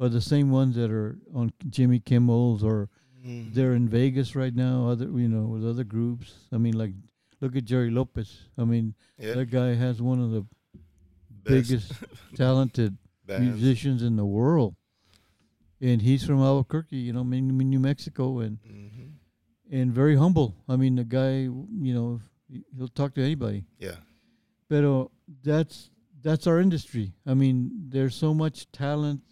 are 0.00 0.08
the 0.08 0.20
same 0.20 0.50
ones 0.50 0.74
that 0.76 0.90
are 0.90 1.18
on 1.34 1.52
Jimmy 1.68 2.00
Kimmel's 2.00 2.64
or 2.64 2.88
Mhm. 3.24 3.52
they're 3.52 3.74
in 3.74 3.86
Vegas 3.88 4.34
right 4.34 4.54
now. 4.54 4.88
Other, 4.88 5.04
you 5.06 5.28
know, 5.28 5.46
with 5.46 5.64
other 5.66 5.84
groups. 5.84 6.48
I 6.50 6.56
mean, 6.58 6.76
like, 6.76 6.94
look 7.40 7.54
at 7.54 7.66
Jerry 7.66 7.90
Lopez. 7.90 8.48
I 8.56 8.64
mean, 8.64 8.94
yeah. 9.18 9.34
that 9.34 9.46
guy 9.50 9.74
has 9.74 10.00
one 10.00 10.20
of 10.20 10.30
the 10.30 10.46
Best 11.42 11.68
biggest 11.68 11.92
talented 12.34 12.96
musicians 13.28 14.02
in 14.02 14.16
the 14.16 14.24
world, 14.26 14.74
and 15.80 16.02
he's 16.02 16.24
from 16.24 16.40
Albuquerque, 16.40 16.96
you 16.96 17.12
know, 17.12 17.22
Min- 17.24 17.56
New 17.56 17.78
Mexico, 17.80 18.40
and 18.40 18.58
Mhm. 18.62 19.12
and 19.70 19.92
very 19.92 20.16
humble. 20.16 20.56
I 20.68 20.76
mean, 20.76 20.96
the 20.96 21.04
guy, 21.04 21.42
you 21.42 21.94
know, 21.94 22.20
he'll 22.76 22.88
talk 22.88 23.14
to 23.14 23.22
anybody. 23.22 23.64
Yeah. 23.78 23.96
But 24.68 25.08
that's 25.42 25.90
that's 26.22 26.46
our 26.46 26.58
industry. 26.60 27.14
I 27.24 27.34
mean, 27.34 27.88
there's 27.88 28.14
so 28.14 28.34
much 28.34 28.70
talent, 28.72 29.22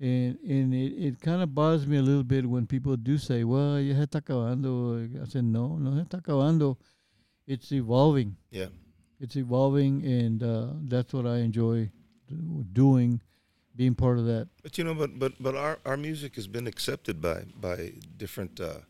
and 0.00 0.38
and 0.44 0.74
it, 0.74 0.92
it 1.06 1.20
kind 1.20 1.42
of 1.42 1.54
bothers 1.54 1.86
me 1.86 1.96
a 1.96 2.02
little 2.02 2.24
bit 2.24 2.44
when 2.46 2.66
people 2.66 2.96
do 2.96 3.16
say, 3.18 3.44
"Well, 3.44 3.80
ya 3.80 3.94
está 3.94 4.20
acabando." 4.20 5.00
I 5.22 5.26
said, 5.28 5.44
"No, 5.44 5.76
no 5.78 5.90
está 6.02 6.20
acabando. 6.20 6.76
It's 7.46 7.70
evolving. 7.72 8.36
Yeah. 8.50 8.68
It's 9.20 9.36
evolving, 9.36 10.04
and 10.04 10.42
uh, 10.42 10.72
that's 10.88 11.12
what 11.14 11.26
I 11.26 11.38
enjoy 11.38 11.90
do- 12.28 12.64
doing, 12.72 13.20
being 13.74 13.94
part 13.94 14.18
of 14.18 14.26
that." 14.26 14.48
But 14.62 14.76
you 14.76 14.84
know, 14.84 14.94
but 14.94 15.18
but 15.18 15.32
but 15.40 15.54
our 15.54 15.78
our 15.86 15.96
music 15.96 16.36
has 16.36 16.46
been 16.46 16.66
accepted 16.66 17.20
by 17.22 17.44
by 17.60 17.94
different 18.16 18.60
uh, 18.60 18.80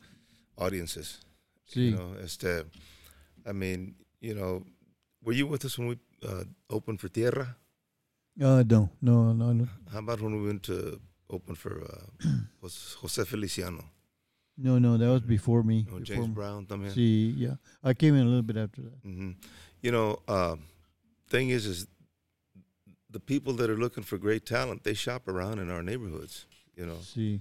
audiences. 0.58 1.20
See, 1.66 1.90
You 1.90 1.96
know, 1.96 2.14
este, 2.22 2.64
I 3.46 3.52
mean, 3.52 3.94
you 4.20 4.34
know, 4.34 4.64
were 5.22 5.32
you 5.34 5.46
with 5.46 5.64
us 5.64 5.78
when 5.78 5.88
we 5.88 5.98
uh, 6.26 6.44
opened 6.70 7.00
for 7.00 7.08
Tierra? 7.08 7.56
Uh, 8.40 8.62
no, 8.68 8.90
no, 9.00 9.32
no, 9.32 9.52
no, 9.52 9.68
How 9.92 9.98
about 9.98 10.20
when 10.20 10.40
we 10.40 10.46
went 10.46 10.62
to 10.64 11.00
open 11.30 11.54
for 11.54 11.82
uh, 11.84 12.28
Jos- 12.62 12.96
Jose 13.00 13.24
Feliciano? 13.24 13.84
no, 14.58 14.78
no. 14.78 14.96
That 14.96 15.08
was 15.10 15.20
before 15.22 15.62
me. 15.62 15.86
Oh, 15.88 15.98
before 15.98 16.00
James 16.00 16.28
me. 16.28 16.34
Brown 16.34 16.66
también. 16.66 16.92
See, 16.92 17.34
yeah, 17.36 17.56
I 17.84 17.94
came 17.94 18.14
in 18.14 18.22
a 18.22 18.24
little 18.26 18.42
bit 18.42 18.56
after 18.56 18.82
that. 18.82 18.98
hmm 19.02 19.32
You 19.82 19.92
know, 19.92 20.18
uh, 20.28 20.56
thing 21.28 21.50
is, 21.50 21.66
is 21.66 21.86
the 23.10 23.20
people 23.20 23.52
that 23.54 23.70
are 23.70 23.76
looking 23.76 24.02
for 24.04 24.18
great 24.18 24.44
talent, 24.46 24.82
they 24.84 24.94
shop 24.94 25.28
around 25.28 25.58
in 25.58 25.70
our 25.70 25.82
neighborhoods. 25.82 26.46
You 26.76 26.86
know, 26.86 26.98
See. 27.00 27.40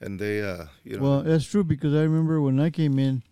and 0.00 0.18
they, 0.18 0.40
uh, 0.42 0.66
you 0.84 0.96
know, 0.96 1.02
Well, 1.02 1.22
that's 1.22 1.44
true 1.44 1.64
because 1.64 1.92
I 1.94 2.02
remember 2.02 2.40
when 2.40 2.58
I 2.60 2.70
came 2.70 2.98
in, 2.98 3.22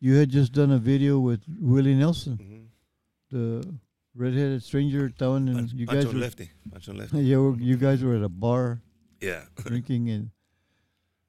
you 0.00 0.16
had 0.16 0.28
just 0.30 0.52
done 0.52 0.70
a 0.70 0.78
video 0.78 1.18
with 1.18 1.40
Willie 1.60 1.94
Nelson, 1.94 2.36
mhm. 2.38 2.66
the 3.30 3.64
redheaded 4.18 4.62
stranger. 4.62 5.08
Estaban 5.08 5.48
and 5.48 5.68
Pancho- 5.70 5.76
you 5.76 5.86
guys 5.86 6.06
were, 6.06 6.12
Lefty, 6.18 6.50
Lefty. 6.92 7.18
you, 7.30 7.42
were, 7.42 7.56
you 7.56 7.76
guys 7.76 8.02
were 8.02 8.16
at 8.16 8.22
a 8.22 8.28
bar 8.28 8.82
Yeah, 9.20 9.44
drinking 9.64 10.10
and 10.10 10.30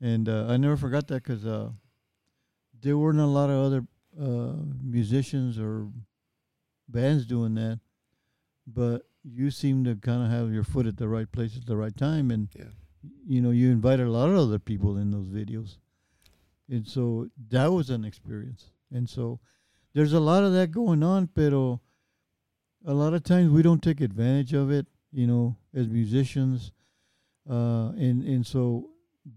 and 0.02 0.30
uh, 0.30 0.46
I 0.50 0.58
never 0.58 0.78
forgot 0.78 1.08
that 1.08 1.24
because 1.24 1.46
uh, 1.46 1.70
there 2.82 2.98
weren't 2.98 3.20
a 3.20 3.26
lot 3.26 3.50
of 3.50 3.58
other 3.66 3.86
uh, 4.20 4.56
musicians 4.84 5.58
or 5.60 5.88
bands 6.88 7.26
doing 7.26 7.56
that, 7.56 7.80
but 8.68 9.04
you 9.24 9.52
seem 9.52 9.84
to 9.86 9.96
kind 9.96 10.24
of 10.24 10.30
have 10.32 10.54
your 10.54 10.64
foot 10.64 10.86
at 10.88 10.98
the 10.98 11.08
right 11.08 11.30
place 11.32 11.58
at 11.58 11.66
the 11.66 11.76
right 11.78 11.96
time, 11.98 12.32
and 12.32 12.48
Yeah. 12.56 12.72
you 13.28 13.42
know 13.42 13.52
you 13.52 13.72
invited 13.72 14.08
a 14.08 14.12
lot 14.12 14.30
of 14.30 14.38
other 14.38 14.60
people 14.60 14.98
in 14.98 15.12
those 15.12 15.28
videos, 15.30 15.78
and 16.70 16.88
so 16.88 17.28
that 17.50 17.72
was 17.74 17.90
an 17.90 18.06
experience, 18.06 18.72
and 18.92 19.10
so 19.10 19.40
there's 19.94 20.14
a 20.14 20.20
lot 20.20 20.44
of 20.44 20.54
that 20.54 20.72
going 20.72 21.02
on, 21.04 21.28
pero 21.28 21.82
a 22.86 22.94
lot 22.94 23.14
of 23.14 23.24
times 23.24 23.52
we 23.52 23.62
don't 23.62 23.82
take 23.82 24.02
advantage 24.02 24.54
of 24.54 24.72
it, 24.72 24.86
you 25.12 25.28
know, 25.28 25.56
as 25.74 25.88
musicians, 25.88 26.72
uh, 27.50 27.90
and 27.98 28.24
and 28.24 28.46
so 28.46 28.90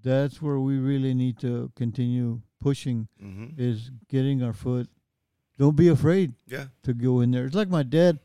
that's 0.03 0.41
where 0.41 0.59
we 0.59 0.79
really 0.79 1.15
need 1.15 1.39
to 1.39 1.71
continue 1.77 2.41
pushing 2.61 3.09
hmm 3.21 3.47
is 3.59 3.91
getting 4.09 4.43
our 4.43 4.53
foot. 4.53 4.89
Don't 5.59 5.77
be 5.77 5.89
afraid 5.89 6.33
yeah, 6.47 6.67
to 6.83 6.95
go 6.95 7.21
in 7.21 7.31
there. 7.31 7.45
It's 7.45 7.55
like 7.55 7.69
my 7.69 7.83
dad. 7.83 8.19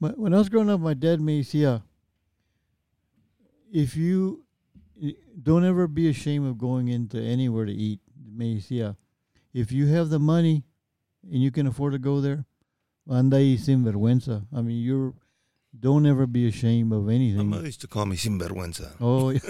My, 0.00 0.10
when 0.10 0.34
I 0.34 0.38
was 0.38 0.48
growing 0.48 0.68
up, 0.68 0.80
my 0.80 0.94
dad 0.94 1.20
made 1.20 1.46
me 1.54 1.80
if 3.72 3.96
you 3.96 4.44
don't 5.42 5.64
ever 5.64 5.88
be 5.88 6.08
ashamed 6.08 6.48
of 6.48 6.58
going 6.58 6.88
into 6.88 7.20
anywhere 7.20 7.64
to 7.64 7.72
eat. 7.72 8.00
Me 8.32 8.56
decía, 8.56 8.96
if 9.52 9.72
you 9.72 9.86
have 9.86 10.10
the 10.10 10.18
money 10.18 10.64
and 11.22 11.42
you 11.42 11.50
can 11.50 11.66
afford 11.66 11.92
to 11.92 11.98
go 11.98 12.20
there, 12.20 12.44
anda 13.08 13.36
ahí 13.38 13.58
sin 13.58 13.84
vergüenza. 13.84 14.46
I 14.52 14.62
mean, 14.62 14.82
you're 14.82 15.12
don't 15.78 16.06
ever 16.06 16.26
be 16.26 16.46
ashamed 16.46 16.92
of 16.92 17.04
my 17.06 17.14
anything. 17.14 17.48
mother 17.48 17.66
used 17.66 17.80
to 17.80 17.88
call 17.88 18.06
me 18.06 18.16
sinvergüenza. 18.16 18.92
Oh, 19.00 19.30
yeah. 19.30 19.40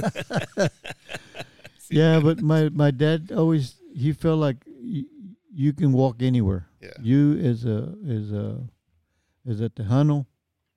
yeah, 1.91 2.21
but 2.21 2.41
my 2.43 2.69
my 2.71 2.91
dad 2.91 3.31
always 3.33 3.77
he 3.95 4.13
felt 4.13 4.39
like 4.41 4.57
y- 4.67 5.05
you 5.53 5.73
can 5.73 5.93
walk 5.93 6.23
anywhere. 6.23 6.67
Yeah, 6.81 6.91
You 7.01 7.39
as 7.39 7.65
a 7.65 7.95
as 8.09 8.33
a 8.33 8.61
as 9.49 9.61
a 9.61 9.69
Tejano, 9.71 10.27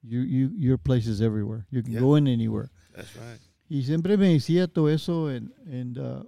you 0.03 0.19
you 0.21 0.51
your 0.55 0.78
place 0.78 1.07
is 1.07 1.21
everywhere. 1.21 1.65
You 1.71 1.82
can 1.84 1.93
Yeah. 1.93 1.99
go 2.01 2.15
in 2.15 2.28
anywhere. 2.28 2.69
that's 2.95 3.15
right. 3.15 3.39
Y 3.69 3.84
siempre 3.84 4.15
me 4.17 4.34
decía 4.34 4.67
todo 4.67 4.88
eso, 4.88 5.28
and 5.28 5.51
and 5.65 5.97
uh, 5.97 6.23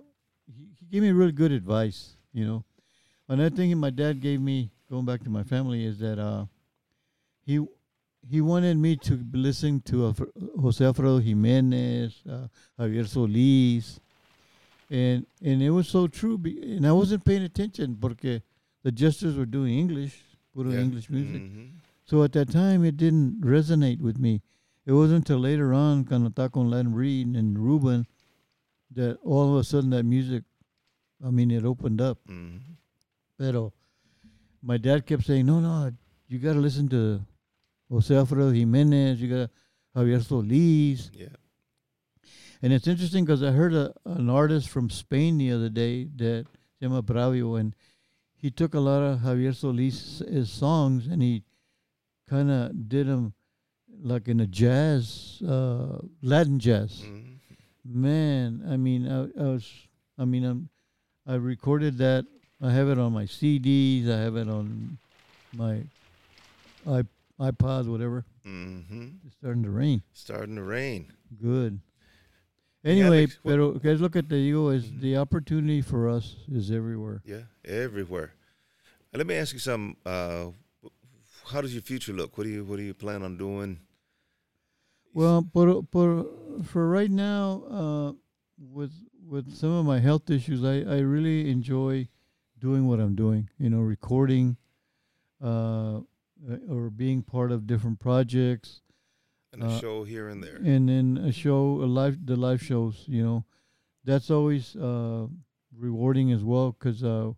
he, 0.47 0.67
he 0.79 0.85
gave 0.91 1.01
me 1.03 1.11
really 1.11 1.31
good 1.31 1.51
advice. 1.51 2.15
You 2.33 2.45
know, 2.45 2.63
another 3.27 3.49
thing 3.55 3.75
my 3.77 3.89
dad 3.91 4.19
gave 4.21 4.39
me, 4.41 4.71
going 4.89 5.05
back 5.05 5.23
to 5.23 5.29
my 5.29 5.43
family, 5.43 5.85
is 5.85 5.99
that 5.99 6.19
uh, 6.19 6.45
he 7.45 7.65
he 8.27 8.41
wanted 8.41 8.77
me 8.77 8.95
to 8.97 9.23
listen 9.31 9.81
to 9.81 10.07
uh, 10.07 10.13
Jose 10.59 10.83
Alfredo 10.83 11.19
Jimenez, 11.19 12.21
uh, 12.29 12.47
Javier 12.79 13.07
Solis, 13.07 13.99
and 14.89 15.25
and 15.43 15.61
it 15.61 15.69
was 15.69 15.87
so 15.87 16.07
true. 16.07 16.37
Be, 16.37 16.75
and 16.77 16.85
I 16.85 16.91
wasn't 16.91 17.23
paying 17.25 17.43
attention 17.43 17.93
because 17.93 18.41
the 18.83 18.91
jesters 18.91 19.37
were 19.37 19.45
doing 19.45 19.77
English, 19.77 20.21
puro 20.53 20.71
Yeah. 20.71 20.81
English 20.81 21.09
music. 21.09 21.41
Mhm. 21.41 21.69
So 22.05 22.23
at 22.23 22.31
that 22.33 22.49
time, 22.49 22.83
it 22.83 22.97
didn't 22.97 23.41
resonate 23.41 23.99
with 24.01 24.17
me. 24.17 24.41
It 24.85 24.93
wasn't 24.93 25.19
until 25.29 25.37
later 25.39 25.73
on, 25.73 26.05
estaba 26.05 26.51
con 26.51 26.69
Len 26.69 26.91
Reed 26.93 27.35
and 27.35 27.59
Ruben, 27.59 28.07
that 28.95 29.17
all 29.23 29.53
of 29.53 29.59
a 29.59 29.63
sudden 29.63 29.91
that 29.91 30.03
music, 30.03 30.43
I 31.23 31.29
mean, 31.29 31.51
it 31.51 31.63
opened 31.63 32.01
up. 32.01 32.17
Mhm. 32.27 32.59
Pero 33.37 33.71
my 34.61 34.77
dad 34.77 35.05
kept 35.05 35.23
saying, 35.25 35.45
no, 35.45 35.59
no, 35.59 35.91
you 36.27 36.39
got 36.39 36.53
to 36.53 36.59
listen 36.59 36.87
to 36.89 37.21
Jose 37.89 38.13
Alfredo 38.15 38.51
Jimenez, 38.51 39.21
you 39.21 39.27
got 39.29 39.49
Javier 39.95 40.23
Solis. 40.23 41.09
Yeah. 41.13 41.27
And 42.61 42.73
it's 42.73 42.87
interesting 42.87 43.23
because 43.25 43.41
I 43.41 43.51
heard 43.51 43.73
a, 43.73 43.93
an 44.05 44.29
artist 44.29 44.69
from 44.69 44.89
Spain 44.89 45.37
the 45.37 45.51
other 45.51 45.69
day 45.69 46.05
that 46.17 46.45
llama 46.81 47.01
Bravio, 47.01 47.59
and 47.59 47.73
he 48.35 48.51
took 48.51 48.73
a 48.73 48.79
lot 48.79 49.01
of 49.01 49.19
Javier 49.19 49.55
Solis' 49.55 50.49
songs 50.51 51.07
and 51.07 51.21
he 51.21 51.43
kind 52.29 52.51
of 52.51 52.87
did 52.89 53.07
them 53.07 53.33
like 54.01 54.27
in 54.27 54.39
a 54.39 54.47
jazz, 54.47 55.41
uh, 55.47 55.99
Latin 56.21 56.59
jazz. 56.59 57.01
Mhm. 57.01 57.25
Man, 57.85 58.63
I 58.69 58.77
mean, 58.77 59.07
I, 59.09 59.23
I 59.41 59.43
was, 59.47 59.71
I 60.17 60.25
mean, 60.25 60.43
I'm, 60.45 60.69
I 61.25 61.35
recorded 61.35 61.97
that. 61.97 62.25
I 62.61 62.71
have 62.71 62.89
it 62.89 62.97
on 62.99 63.13
my 63.13 63.23
CDs. 63.25 64.09
I 64.09 64.19
have 64.19 64.35
it 64.35 64.49
on 64.49 64.97
my 65.53 65.81
i 66.87 67.03
iPods, 67.39 67.87
whatever. 67.87 68.25
Mhm. 68.45 69.19
It's 69.25 69.35
starting 69.37 69.63
to 69.63 69.69
rain. 69.69 70.01
Starting 70.13 70.55
to 70.57 70.63
rain. 70.63 71.13
Good. 71.41 71.79
Anyway, 72.83 73.19
Alex, 73.23 73.39
what- 73.43 73.51
pero 73.51 73.79
que 73.79 73.91
es 73.91 74.01
lo 74.01 74.09
que 74.09 74.21
te 74.21 74.35
digo 74.35 74.71
is 74.75 74.85
Mhm. 74.91 74.99
the 75.01 75.17
opportunity 75.17 75.81
for 75.81 76.09
us 76.09 76.35
is 76.49 76.69
everywhere. 76.71 77.21
Yeah, 77.25 77.43
everywhere. 77.63 78.33
Uh, 79.13 79.17
Let 79.19 79.27
me 79.27 79.35
ask 79.35 79.53
you 79.53 79.59
something. 79.59 79.95
Uh, 80.05 80.51
how 81.45 81.61
does 81.61 81.73
your 81.73 81.81
future 81.81 82.13
look? 82.13 82.37
What 82.37 82.43
do 82.45 82.49
you 82.49 82.63
What 82.65 82.77
do 82.77 82.83
you 82.83 82.93
plan 82.93 83.23
on 83.23 83.37
doing? 83.37 83.79
Well, 85.13 85.41
por, 85.43 85.81
por, 85.83 86.25
for 86.63 86.89
right 86.89 87.09
now, 87.11 87.63
uh, 87.69 88.13
with 88.57 88.91
with 89.25 89.53
some 89.53 89.71
of 89.71 89.85
my 89.85 89.99
health 89.99 90.29
issues, 90.29 90.63
I, 90.63 90.81
I 90.81 90.99
really 90.99 91.49
enjoy 91.49 92.07
doing 92.59 92.87
what 92.87 92.99
I'm 92.99 93.15
doing. 93.15 93.49
You 93.57 93.69
know, 93.69 93.79
recording, 93.81 94.57
uh, 95.41 96.01
or 96.69 96.89
being 96.89 97.21
part 97.23 97.51
of 97.51 97.67
different 97.67 97.99
projects, 97.99 98.81
And 99.51 99.63
a 99.63 99.65
Uh, 99.65 99.79
show 99.79 100.03
here 100.03 100.29
and 100.29 100.43
there. 100.43 100.57
and 100.57 100.87
then 100.87 101.17
a 101.17 101.31
show, 101.31 101.81
a 101.83 101.87
live, 101.87 102.23
the 102.23 102.35
live 102.35 102.61
shows. 102.61 103.05
You 103.07 103.23
know, 103.23 103.45
that's 104.03 104.29
always 104.29 104.75
uh, 104.75 105.25
rewarding 105.75 106.31
as 106.31 106.43
well 106.43 106.71
because 106.73 107.03
uh, 107.03 107.33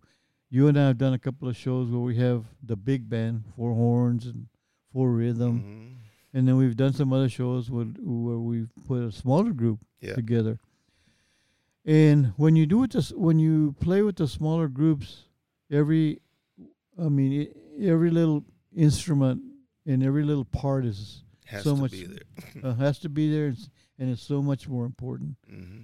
you 0.50 0.68
and 0.68 0.78
I 0.78 0.88
have 0.88 0.98
done 0.98 1.14
a 1.14 1.20
couple 1.20 1.48
of 1.48 1.56
shows 1.56 1.90
where 1.90 2.02
we 2.02 2.18
have 2.18 2.44
the 2.62 2.76
big 2.76 3.08
band, 3.10 3.46
four 3.56 3.74
horns 3.74 4.26
and 4.26 4.48
four 4.92 5.14
rhythm. 5.14 5.62
Mhm. 5.62 5.98
And 6.34 6.48
then 6.48 6.58
we've 6.58 6.76
done 6.76 6.92
some 6.92 7.14
other 7.14 7.30
shows 7.30 7.72
where, 7.72 7.86
where 7.86 8.40
we've 8.40 8.72
put 8.86 9.04
a 9.04 9.12
smaller 9.12 9.54
group 9.54 9.80
Yeah. 10.02 10.14
together. 10.16 10.60
And 11.86 12.34
when 12.38 12.56
you 12.56 12.66
do 12.66 12.84
it, 12.84 12.92
this, 12.92 13.12
when 13.12 13.40
you 13.40 13.76
play 13.80 14.02
with 14.04 14.16
the 14.18 14.28
smaller 14.28 14.68
groups, 14.68 15.24
every, 15.72 16.22
I 17.00 17.10
mean, 17.10 17.52
every 17.82 18.12
little 18.12 18.44
instrument 18.76 19.42
and 19.86 20.04
every 20.04 20.24
little 20.24 20.46
part 20.46 20.86
is 20.86 21.24
Has 21.46 21.64
so 21.64 21.76
to 21.76 21.82
much- 21.82 21.92
be 21.92 22.06
there. 22.06 22.20
uh, 22.64 22.76
has 22.76 23.00
to 23.00 23.10
be 23.10 23.32
there, 23.32 23.48
and 23.48 23.58
it's, 23.58 23.70
and 23.98 24.10
it's 24.12 24.22
so 24.22 24.42
much 24.42 24.68
more 24.68 24.86
important. 24.86 25.36
hmm 25.50 25.84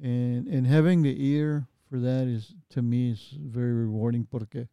And 0.00 0.48
and 0.48 0.66
having 0.66 1.02
the 1.02 1.14
ear 1.24 1.66
for 1.88 2.00
that 2.00 2.26
is 2.26 2.54
to 2.70 2.82
me 2.82 3.10
is 3.12 3.36
very 3.38 3.72
rewarding 3.72 4.26
porque 4.26 4.66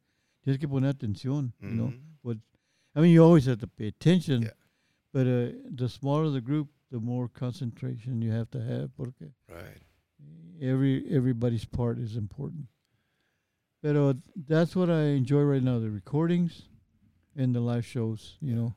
tienes 0.44 0.58
que 0.60 0.68
poner 0.68 0.90
atención, 0.94 1.52
you 1.62 1.70
know. 1.76 1.94
Mhm. 1.94 2.40
I 2.96 3.00
mean, 3.00 3.12
you 3.14 3.24
always 3.24 3.46
have 3.46 3.60
to 3.60 3.68
pay 3.68 3.88
attention, 3.88 4.42
Yeah. 4.42 4.54
but 5.14 5.26
uh, 5.28 5.52
the 5.76 5.88
smaller 5.88 6.30
the 6.30 6.42
group, 6.42 6.68
the 6.92 7.00
more 7.00 7.30
concentration 7.30 8.22
you 8.22 8.32
have 8.32 8.50
to 8.52 8.60
have 8.60 8.90
porque 8.98 9.32
Right. 9.48 9.82
Every 10.62 11.06
everybody's 11.10 11.66
part 11.66 11.98
is 12.00 12.16
important. 12.16 12.66
But 13.82 14.18
that's 14.48 14.76
what 14.76 14.90
I 14.90 15.02
enjoy 15.18 15.42
right 15.42 15.64
now: 15.64 15.80
the 15.80 15.90
recordings 15.90 16.64
and 17.36 17.56
the 17.56 17.60
live 17.60 17.86
shows. 17.86 18.38
You 18.42 18.56
know, 18.56 18.76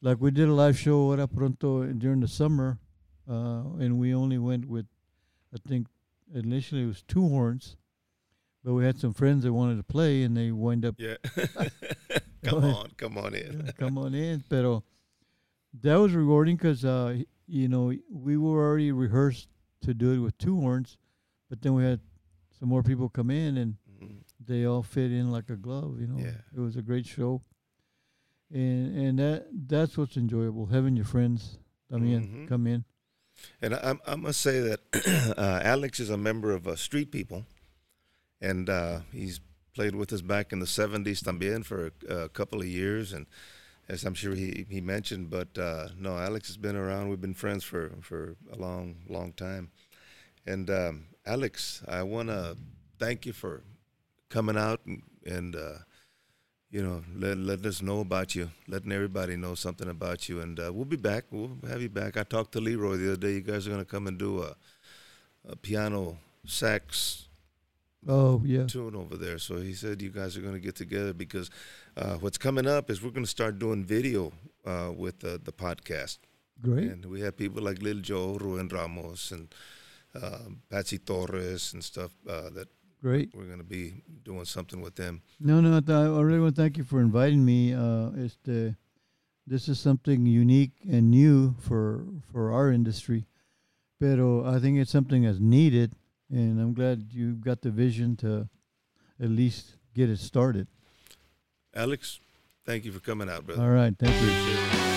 like 0.00 0.20
we 0.20 0.30
did 0.30 0.48
a 0.48 0.52
live 0.54 0.78
show 0.78 1.00
ahora 1.10 1.26
pronto 1.26 1.84
during 1.92 2.20
the 2.20 2.28
summer, 2.28 2.78
uh, 3.28 3.62
and 3.80 3.98
we 3.98 4.14
only 4.14 4.38
went 4.38 4.66
with, 4.66 4.86
I 5.52 5.58
think, 5.68 5.88
initially 6.32 6.82
it 6.84 6.86
was 6.86 7.02
two 7.02 7.26
horns, 7.28 7.76
but 8.62 8.74
we 8.74 8.84
had 8.84 8.98
some 8.98 9.12
friends 9.12 9.42
that 9.42 9.52
wanted 9.52 9.76
to 9.78 9.82
play, 9.82 10.22
and 10.22 10.36
they 10.36 10.52
wind 10.52 10.84
up 10.84 10.94
Yeah. 10.98 11.16
come 12.44 12.64
on, 12.64 12.90
come 12.96 13.18
on 13.18 13.34
in. 13.34 13.62
yeah, 13.66 13.72
come 13.72 13.98
on 13.98 14.14
in. 14.14 14.44
Pero 14.48 14.84
that 15.82 15.96
was 15.96 16.12
rewarding 16.12 16.54
because, 16.56 16.84
uh, 16.84 17.18
you 17.48 17.66
know, 17.66 17.92
we 18.08 18.36
were 18.36 18.64
already 18.64 18.92
rehearsed 18.92 19.48
to 19.80 19.94
do 19.94 20.12
it 20.12 20.18
with 20.18 20.38
two 20.38 20.60
horns, 20.60 20.96
but 21.48 21.62
then 21.62 21.74
we 21.74 21.84
had 21.84 22.00
some 22.58 22.68
more 22.68 22.82
people 22.82 23.08
come 23.08 23.30
in 23.30 23.56
and 23.56 23.76
Mhm. 24.00 24.22
they 24.46 24.64
all 24.64 24.82
fit 24.82 25.10
in 25.12 25.30
like 25.30 25.50
a 25.50 25.56
glove, 25.56 26.00
you 26.00 26.06
know. 26.06 26.18
Yeah. 26.18 26.40
It 26.56 26.60
was 26.60 26.76
a 26.76 26.82
great 26.82 27.06
show. 27.06 27.42
And 28.50 28.96
and 28.96 29.18
that 29.18 29.46
that's 29.68 29.96
what's 29.98 30.16
enjoyable, 30.16 30.66
having 30.66 30.96
your 30.96 31.04
friends 31.04 31.58
I 31.92 31.98
mean 31.98 32.22
Mhm. 32.22 32.48
come 32.48 32.66
in. 32.66 32.84
And 33.62 33.74
I, 33.74 33.94
I 34.06 34.16
must 34.16 34.40
say 34.40 34.60
that 34.60 34.80
uh, 35.38 35.60
Alex 35.62 36.00
is 36.00 36.10
a 36.10 36.16
member 36.16 36.52
of 36.52 36.66
uh, 36.66 36.74
Street 36.76 37.10
People, 37.12 37.44
and 38.40 38.68
uh, 38.68 39.00
he's 39.12 39.40
played 39.74 39.94
with 39.94 40.12
us 40.12 40.22
back 40.22 40.52
in 40.52 40.58
the 40.60 40.66
'70s 40.66 41.22
también 41.22 41.64
for 41.64 41.92
a, 42.08 42.22
a 42.24 42.28
couple 42.28 42.60
of 42.60 42.66
years, 42.66 43.12
and 43.12 43.26
as 43.88 44.04
I'm 44.04 44.14
sure 44.14 44.34
he, 44.34 44.66
he 44.68 44.80
mentioned. 44.80 45.30
But 45.30 45.56
uh, 45.58 45.88
no, 45.96 46.18
Alex 46.18 46.48
has 46.48 46.56
been 46.56 46.76
around. 46.76 47.08
We've 47.10 47.20
been 47.20 47.34
friends 47.34 47.64
for, 47.64 47.92
for 48.02 48.36
a 48.52 48.56
long, 48.56 48.96
long 49.08 49.32
time. 49.32 49.70
And 50.46 50.68
um, 50.70 51.04
Alex, 51.28 51.82
I 51.86 52.02
want 52.02 52.30
to 52.30 52.56
thank 52.98 53.26
you 53.26 53.34
for 53.34 53.62
coming 54.30 54.56
out 54.56 54.80
and, 54.86 55.02
and 55.26 55.54
uh, 55.54 55.78
you 56.70 56.82
know, 56.82 57.02
let, 57.14 57.36
letting 57.36 57.66
us 57.66 57.82
know 57.82 58.00
about 58.00 58.34
you, 58.34 58.50
letting 58.66 58.92
everybody 58.92 59.36
know 59.36 59.54
something 59.54 59.88
about 59.90 60.28
you. 60.28 60.40
And 60.40 60.58
uh, 60.58 60.72
we'll 60.72 60.86
be 60.86 60.96
back. 60.96 61.24
We'll 61.30 61.58
have 61.68 61.82
you 61.82 61.90
back. 61.90 62.16
I 62.16 62.22
talked 62.22 62.52
to 62.52 62.60
Leroy 62.60 62.96
the 62.96 63.08
other 63.12 63.20
day. 63.20 63.34
You 63.34 63.40
guys 63.42 63.66
are 63.66 63.70
going 63.70 63.84
to 63.84 63.90
come 63.90 64.06
and 64.06 64.18
do 64.18 64.42
a, 64.42 64.56
a 65.46 65.56
piano 65.56 66.16
sax 66.46 67.28
Oh 68.06 68.40
yeah. 68.44 68.66
tune 68.66 68.94
over 68.94 69.16
there. 69.16 69.38
So 69.38 69.56
he 69.56 69.74
said 69.74 70.00
you 70.00 70.10
guys 70.10 70.36
are 70.36 70.40
going 70.40 70.54
to 70.54 70.60
get 70.60 70.76
together 70.76 71.12
because 71.12 71.50
uh, 71.96 72.14
what's 72.14 72.38
coming 72.38 72.66
up 72.66 72.90
is 72.90 73.02
we're 73.02 73.10
going 73.10 73.24
to 73.24 73.30
start 73.30 73.58
doing 73.58 73.84
video 73.84 74.32
uh, 74.64 74.92
with 74.96 75.22
uh, 75.24 75.38
the 75.42 75.52
podcast. 75.52 76.18
Great. 76.62 76.84
And 76.84 77.04
we 77.04 77.20
have 77.20 77.36
people 77.36 77.62
like 77.62 77.82
Lil 77.82 78.00
Joe, 78.00 78.38
Ruben 78.40 78.68
Ramos, 78.68 79.30
and 79.30 79.52
um, 80.14 80.62
Patsy 80.70 80.98
Torres 80.98 81.72
and 81.72 81.82
stuff 81.82 82.12
uh, 82.28 82.50
that 82.50 82.68
Great. 83.00 83.30
we're 83.34 83.44
going 83.44 83.58
to 83.58 83.64
be 83.64 84.02
doing 84.24 84.44
something 84.44 84.80
with 84.80 84.96
them. 84.96 85.22
No, 85.40 85.60
no, 85.60 85.76
I 85.76 86.20
really 86.20 86.40
want 86.40 86.56
to 86.56 86.62
thank 86.62 86.76
you 86.76 86.84
for 86.84 87.00
inviting 87.00 87.44
me. 87.44 87.74
Uh, 87.74 88.10
este, 88.24 88.74
this 89.46 89.68
is 89.68 89.78
something 89.78 90.26
unique 90.26 90.72
and 90.88 91.10
new 91.10 91.54
for 91.60 92.04
for 92.32 92.52
our 92.52 92.70
industry, 92.70 93.26
pero 94.00 94.44
I 94.44 94.58
think 94.58 94.78
it's 94.78 94.90
something 94.90 95.22
that's 95.22 95.40
needed, 95.40 95.94
and 96.30 96.60
I'm 96.60 96.74
glad 96.74 97.12
you 97.12 97.34
got 97.34 97.62
the 97.62 97.70
vision 97.70 98.16
to 98.16 98.48
at 99.20 99.30
least 99.30 99.76
get 99.94 100.10
it 100.10 100.18
started. 100.18 100.66
Alex, 101.74 102.20
thank 102.64 102.84
you 102.84 102.92
for 102.92 103.00
coming 103.00 103.30
out, 103.30 103.46
brother. 103.46 103.62
All 103.62 103.70
right, 103.70 103.94
thank 103.98 104.20
you. 104.22 104.87